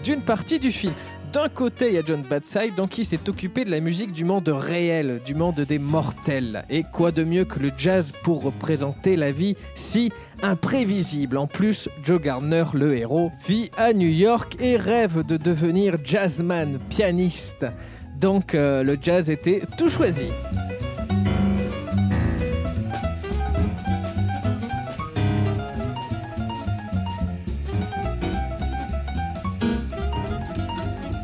d'une 0.04 0.20
partie 0.20 0.58
du 0.58 0.70
film. 0.70 0.92
D'un 1.32 1.48
côté, 1.48 1.88
il 1.88 1.94
y 1.94 1.98
a 1.98 2.02
John 2.04 2.22
Badside, 2.28 2.74
donc 2.74 2.90
qui 2.90 3.04
s'est 3.04 3.28
occupé 3.28 3.64
de 3.64 3.70
la 3.70 3.78
musique 3.78 4.12
du 4.12 4.24
monde 4.24 4.48
réel, 4.48 5.20
du 5.24 5.36
monde 5.36 5.60
des 5.60 5.78
mortels. 5.78 6.64
Et 6.68 6.82
quoi 6.82 7.12
de 7.12 7.22
mieux 7.22 7.44
que 7.44 7.60
le 7.60 7.70
jazz 7.78 8.12
pour 8.24 8.42
représenter 8.42 9.14
la 9.14 9.30
vie 9.30 9.54
si 9.76 10.10
imprévisible? 10.42 11.36
En 11.36 11.46
plus, 11.46 11.88
Joe 12.02 12.20
Gardner, 12.20 12.64
le 12.74 12.96
héros, 12.96 13.30
vit 13.46 13.70
à 13.76 13.92
New 13.92 14.08
York 14.08 14.56
et 14.58 14.76
rêve 14.76 15.24
de 15.24 15.36
devenir 15.36 15.98
jazzman, 16.02 16.80
pianiste. 16.88 17.64
Donc 18.18 18.56
euh, 18.56 18.82
le 18.82 18.98
jazz 19.00 19.30
était 19.30 19.62
tout 19.78 19.88
choisi. 19.88 20.26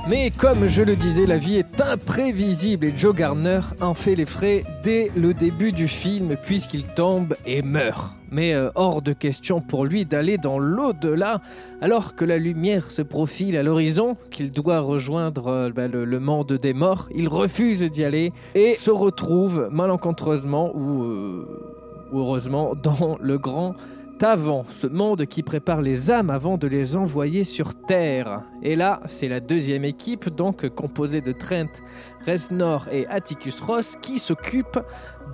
Mais 0.09 0.31
comme 0.31 0.69
je 0.69 0.83
le 0.83 0.95
disais, 0.95 1.27
la 1.27 1.37
vie 1.37 1.57
est 1.57 1.81
imprévisible 1.81 2.87
et 2.87 2.95
Joe 2.95 3.13
Gardner 3.13 3.59
en 3.81 3.93
fait 3.93 4.15
les 4.15 4.25
frais 4.25 4.63
dès 4.85 5.11
le 5.17 5.35
début 5.35 5.73
du 5.73 5.89
film 5.89 6.37
puisqu'il 6.45 6.85
tombe 6.85 7.35
et 7.45 7.61
meurt. 7.61 8.15
Mais 8.31 8.55
euh, 8.55 8.71
hors 8.77 9.03
de 9.03 9.13
question 9.13 9.61
pour 9.61 9.85
lui 9.85 10.05
d'aller 10.05 10.39
dans 10.39 10.61
l'au-delà 10.61 11.41
alors 11.81 12.15
que 12.15 12.25
la 12.25 12.39
lumière 12.39 12.93
se 12.93 13.03
profile 13.03 13.57
à 13.57 13.65
l'horizon, 13.65 14.17
qu'il 14.31 14.53
doit 14.53 14.79
rejoindre 14.79 15.49
euh, 15.49 15.71
bah, 15.71 15.89
le, 15.89 16.21
monde 16.21 16.53
des 16.53 16.73
morts. 16.73 17.09
Il 17.13 17.27
refuse 17.27 17.83
d'y 17.83 18.05
aller 18.05 18.33
et 18.55 18.77
se 18.77 18.93
retrouve 18.93 19.71
malencontreusement 19.73 20.71
ou, 20.77 21.03
euh, 21.03 22.09
ou 22.13 22.21
heureusement 22.21 22.75
dans 22.81 23.19
le 23.21 23.39
grand 23.39 23.75
Tavant, 24.19 24.64
ce 24.71 24.87
monde 24.87 25.27
qui 25.27 25.43
prépare 25.43 25.83
les 25.83 26.11
âmes 26.11 26.31
avant 26.31 26.57
de 26.57 26.67
les 26.67 26.97
envoyer 26.97 27.45
sur 27.45 27.75
Terre. 27.75 28.45
Et 28.62 28.75
là, 28.75 29.03
c'est 29.05 29.29
la 29.29 29.41
deuxième 29.41 29.85
équipe, 29.85 30.31
donc 30.31 30.67
composée 30.71 31.21
de 31.21 31.33
Trent 31.33 31.83
Reznor 32.27 32.89
et 32.91 33.07
Atticus 33.09 33.61
Ross, 33.61 33.97
qui 34.01 34.19
s'occupe 34.19 34.79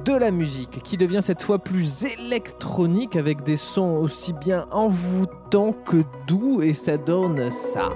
de 0.05 0.14
la 0.14 0.33
musique, 0.33 0.83
qui 0.83 0.97
devient 0.97 1.20
cette 1.22 1.43
fois 1.43 1.61
plus 1.61 2.05
électronique 2.05 3.14
avec 3.14 3.45
des 3.45 3.57
sons 3.57 3.99
aussi 3.99 4.33
bien 4.33 4.66
envoûtants 4.72 5.74
que 5.87 5.99
doux, 6.26 6.61
et 6.61 6.72
ça 6.72 6.97
donne 6.97 7.53
ça. 7.53 7.89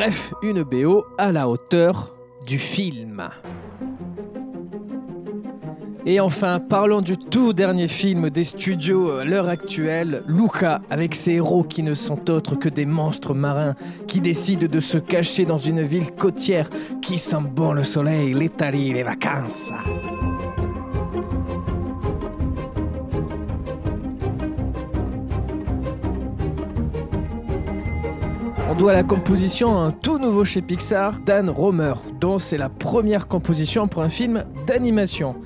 Bref, 0.00 0.32
une 0.40 0.62
BO 0.62 1.04
à 1.18 1.30
la 1.30 1.46
hauteur 1.46 2.16
du 2.46 2.58
film. 2.58 3.22
Et 6.06 6.20
enfin, 6.20 6.58
parlons 6.58 7.02
du 7.02 7.18
tout 7.18 7.52
dernier 7.52 7.86
film 7.86 8.30
des 8.30 8.44
studios 8.44 9.10
à 9.10 9.26
l'heure 9.26 9.50
actuelle, 9.50 10.22
Luca, 10.26 10.80
avec 10.88 11.14
ses 11.14 11.32
héros 11.32 11.64
qui 11.64 11.82
ne 11.82 11.92
sont 11.92 12.30
autres 12.30 12.54
que 12.54 12.70
des 12.70 12.86
monstres 12.86 13.34
marins 13.34 13.74
qui 14.06 14.22
décident 14.22 14.68
de 14.68 14.80
se 14.80 14.96
cacher 14.96 15.44
dans 15.44 15.58
une 15.58 15.82
ville 15.82 16.12
côtière 16.12 16.70
qui 17.02 17.18
sent 17.18 17.44
bon 17.54 17.72
le 17.72 17.82
soleil, 17.82 18.32
l'Italie, 18.32 18.94
les 18.94 19.02
vacances. 19.02 19.70
Doit 28.80 28.92
la 28.94 29.02
composition 29.02 29.78
à 29.78 29.82
un 29.82 29.90
tout 29.90 30.18
nouveau 30.18 30.42
chez 30.42 30.62
Pixar, 30.62 31.18
Dan 31.26 31.50
Romer, 31.50 31.92
dont 32.18 32.38
c'est 32.38 32.56
la 32.56 32.70
première 32.70 33.28
composition 33.28 33.88
pour 33.88 34.00
un 34.00 34.08
film 34.08 34.42
d'animation. 34.66 35.36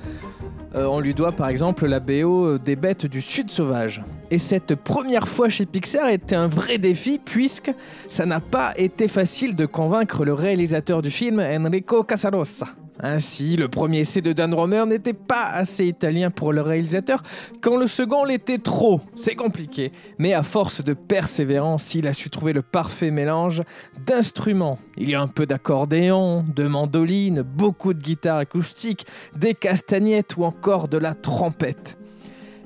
Euh, 0.73 0.85
on 0.85 1.01
lui 1.01 1.13
doit 1.13 1.33
par 1.33 1.49
exemple 1.49 1.85
la 1.85 1.99
BO 1.99 2.57
des 2.57 2.77
bêtes 2.77 3.05
du 3.05 3.21
Sud 3.21 3.51
sauvage. 3.51 4.01
Et 4.31 4.37
cette 4.37 4.75
première 4.75 5.27
fois 5.27 5.49
chez 5.49 5.65
Pixar 5.65 6.07
était 6.07 6.37
un 6.37 6.47
vrai 6.47 6.77
défi 6.77 7.19
puisque 7.19 7.73
ça 8.07 8.25
n'a 8.25 8.39
pas 8.39 8.71
été 8.77 9.09
facile 9.09 9.53
de 9.53 9.65
convaincre 9.65 10.23
le 10.23 10.31
réalisateur 10.31 11.01
du 11.01 11.11
film, 11.11 11.41
Enrico 11.41 12.03
Casarossa. 12.03 12.67
Ainsi, 13.01 13.57
le 13.57 13.67
premier 13.67 13.99
essai 13.99 14.21
de 14.21 14.31
Dan 14.31 14.53
Romer 14.53 14.83
n'était 14.87 15.13
pas 15.13 15.45
assez 15.45 15.85
italien 15.85 16.31
pour 16.31 16.53
le 16.53 16.61
réalisateur, 16.61 17.21
quand 17.61 17.77
le 17.77 17.87
second 17.87 18.23
l'était 18.23 18.57
trop. 18.57 19.01
C'est 19.15 19.35
compliqué. 19.35 19.91
Mais 20.17 20.33
à 20.33 20.43
force 20.43 20.83
de 20.83 20.93
persévérance, 20.93 21.93
il 21.95 22.07
a 22.07 22.13
su 22.13 22.29
trouver 22.29 22.53
le 22.53 22.61
parfait 22.61 23.11
mélange 23.11 23.63
d'instruments. 24.05 24.79
Il 24.97 25.09
y 25.09 25.15
a 25.15 25.21
un 25.21 25.27
peu 25.27 25.45
d'accordéon, 25.45 26.43
de 26.43 26.67
mandoline, 26.67 27.41
beaucoup 27.41 27.93
de 27.93 28.01
guitare 28.01 28.37
acoustique, 28.37 29.05
des 29.35 29.53
castagnettes 29.53 30.37
ou 30.37 30.45
encore 30.45 30.87
de 30.87 30.97
la 30.97 31.13
trompette. 31.13 31.97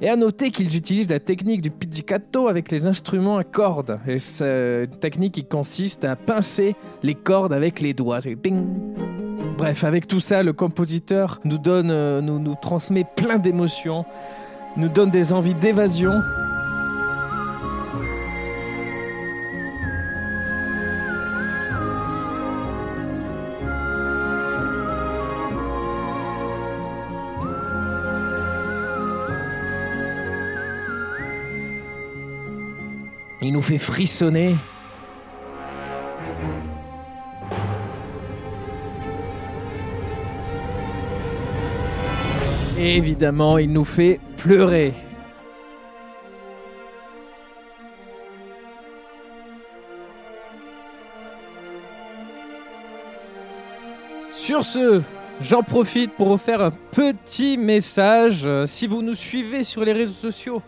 Et 0.01 0.09
à 0.09 0.15
noter 0.15 0.51
qu'ils 0.51 0.77
utilisent 0.77 1.09
la 1.09 1.19
technique 1.19 1.61
du 1.61 1.71
pizzicato 1.71 2.47
avec 2.47 2.71
les 2.71 2.87
instruments 2.87 3.37
à 3.37 3.43
cordes. 3.43 3.99
Et 4.07 4.17
c'est 4.17 4.85
une 4.85 4.99
technique 4.99 5.33
qui 5.33 5.43
consiste 5.43 6.05
à 6.05 6.15
pincer 6.15 6.75
les 7.03 7.15
cordes 7.15 7.51
avec 7.51 7.81
les 7.81 7.93
doigts. 7.93 8.19
Bref, 9.59 9.83
avec 9.83 10.07
tout 10.07 10.21
ça, 10.21 10.41
le 10.41 10.53
compositeur 10.53 11.41
nous 11.43 11.57
donne, 11.57 11.91
euh, 11.91 12.21
nous, 12.21 12.39
nous 12.39 12.55
transmet 12.55 13.03
plein 13.03 13.37
d'émotions, 13.37 14.05
nous 14.77 14.87
donne 14.87 15.11
des 15.11 15.33
envies 15.33 15.53
d'évasion. 15.53 16.21
Il 33.41 33.51
nous 33.51 33.61
fait 33.61 33.77
frissonner. 33.77 34.55
Évidemment, 42.79 43.57
il 43.57 43.73
nous 43.73 43.83
fait 43.83 44.21
pleurer. 44.37 44.93
Sur 54.31 54.63
ce, 54.63 55.01
j'en 55.41 55.63
profite 55.63 56.13
pour 56.13 56.29
vous 56.29 56.37
faire 56.37 56.61
un 56.61 56.71
petit 56.91 57.57
message. 57.57 58.41
Euh, 58.45 58.65
Si 58.65 58.87
vous 58.87 59.01
nous 59.01 59.13
suivez 59.13 59.63
sur 59.63 59.83
les 59.83 59.93
réseaux 59.93 60.13
sociaux, 60.31 60.61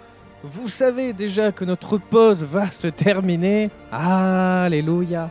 vous 0.44 0.68
savez 0.70 1.14
déjà 1.14 1.52
que 1.52 1.66
notre 1.66 1.98
pause 1.98 2.44
va 2.44 2.70
se 2.72 2.88
terminer. 2.88 3.70
Alléluia. 3.92 5.30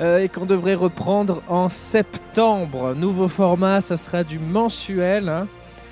Euh, 0.00 0.18
et 0.20 0.28
qu'on 0.28 0.46
devrait 0.46 0.74
reprendre 0.74 1.42
en 1.48 1.68
septembre. 1.68 2.94
Nouveau 2.94 3.28
format, 3.28 3.80
ça 3.80 3.96
sera 3.96 4.24
du 4.24 4.38
mensuel. 4.38 5.28
hein. 5.28 5.46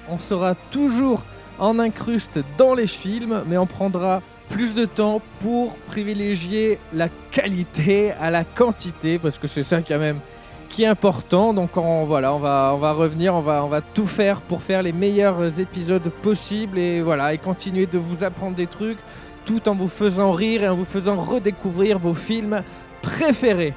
On 0.08 0.18
sera 0.18 0.54
toujours 0.70 1.24
en 1.58 1.78
incruste 1.78 2.40
dans 2.56 2.74
les 2.74 2.86
films, 2.86 3.42
mais 3.46 3.58
on 3.58 3.66
prendra 3.66 4.22
plus 4.48 4.74
de 4.74 4.84
temps 4.84 5.20
pour 5.40 5.74
privilégier 5.76 6.78
la 6.92 7.08
qualité 7.30 8.12
à 8.12 8.30
la 8.30 8.44
quantité, 8.44 9.18
parce 9.18 9.38
que 9.38 9.46
c'est 9.46 9.62
ça 9.62 9.82
quand 9.82 9.98
même 9.98 10.20
qui 10.68 10.84
est 10.84 10.86
important. 10.86 11.52
Donc 11.52 11.76
on, 11.76 12.04
voilà, 12.04 12.32
on 12.34 12.38
va, 12.38 12.92
revenir, 12.92 13.34
on 13.34 13.40
va, 13.40 13.64
on 13.64 13.68
va 13.68 13.80
tout 13.80 14.06
faire 14.06 14.40
pour 14.40 14.62
faire 14.62 14.82
les 14.82 14.92
meilleurs 14.92 15.60
épisodes 15.60 16.08
possibles 16.22 16.78
et 16.78 17.02
voilà, 17.02 17.34
et 17.34 17.38
continuer 17.38 17.86
de 17.86 17.98
vous 17.98 18.24
apprendre 18.24 18.56
des 18.56 18.66
trucs 18.66 18.98
tout 19.44 19.68
en 19.68 19.74
vous 19.74 19.88
faisant 19.88 20.32
rire 20.32 20.64
et 20.64 20.68
en 20.68 20.76
vous 20.76 20.84
faisant 20.84 21.16
redécouvrir 21.16 21.98
vos 21.98 22.14
films 22.14 22.62
préférés. 23.02 23.74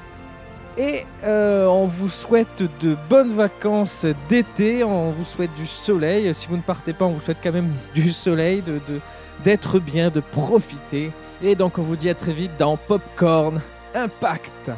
Et 0.78 1.06
euh, 1.24 1.66
on 1.66 1.86
vous 1.86 2.10
souhaite 2.10 2.64
de 2.80 2.96
bonnes 3.10 3.34
vacances 3.34 4.06
d'été, 4.30 4.84
on 4.84 5.12
vous 5.12 5.26
souhaite 5.26 5.54
du 5.56 5.68
soleil. 5.68 6.34
Si 6.34 6.48
vous 6.48 6.58
ne 6.58 6.62
partez 6.62 6.94
pas, 6.94 7.06
on 7.06 7.12
vous 7.12 7.20
souhaite 7.20 7.40
quand 7.44 7.52
même 7.52 7.74
du 7.94 8.12
soleil, 8.12 8.64
d'être 9.44 9.80
bien, 9.80 10.10
de 10.10 10.22
profiter. 10.22 11.12
Et 11.44 11.56
donc 11.56 11.78
on 11.78 11.84
vous 11.84 11.96
dit 11.96 12.10
à 12.10 12.16
très 12.16 12.34
vite 12.34 12.52
dans 12.58 12.78
Popcorn 12.78 13.62
Impact. 13.94 14.72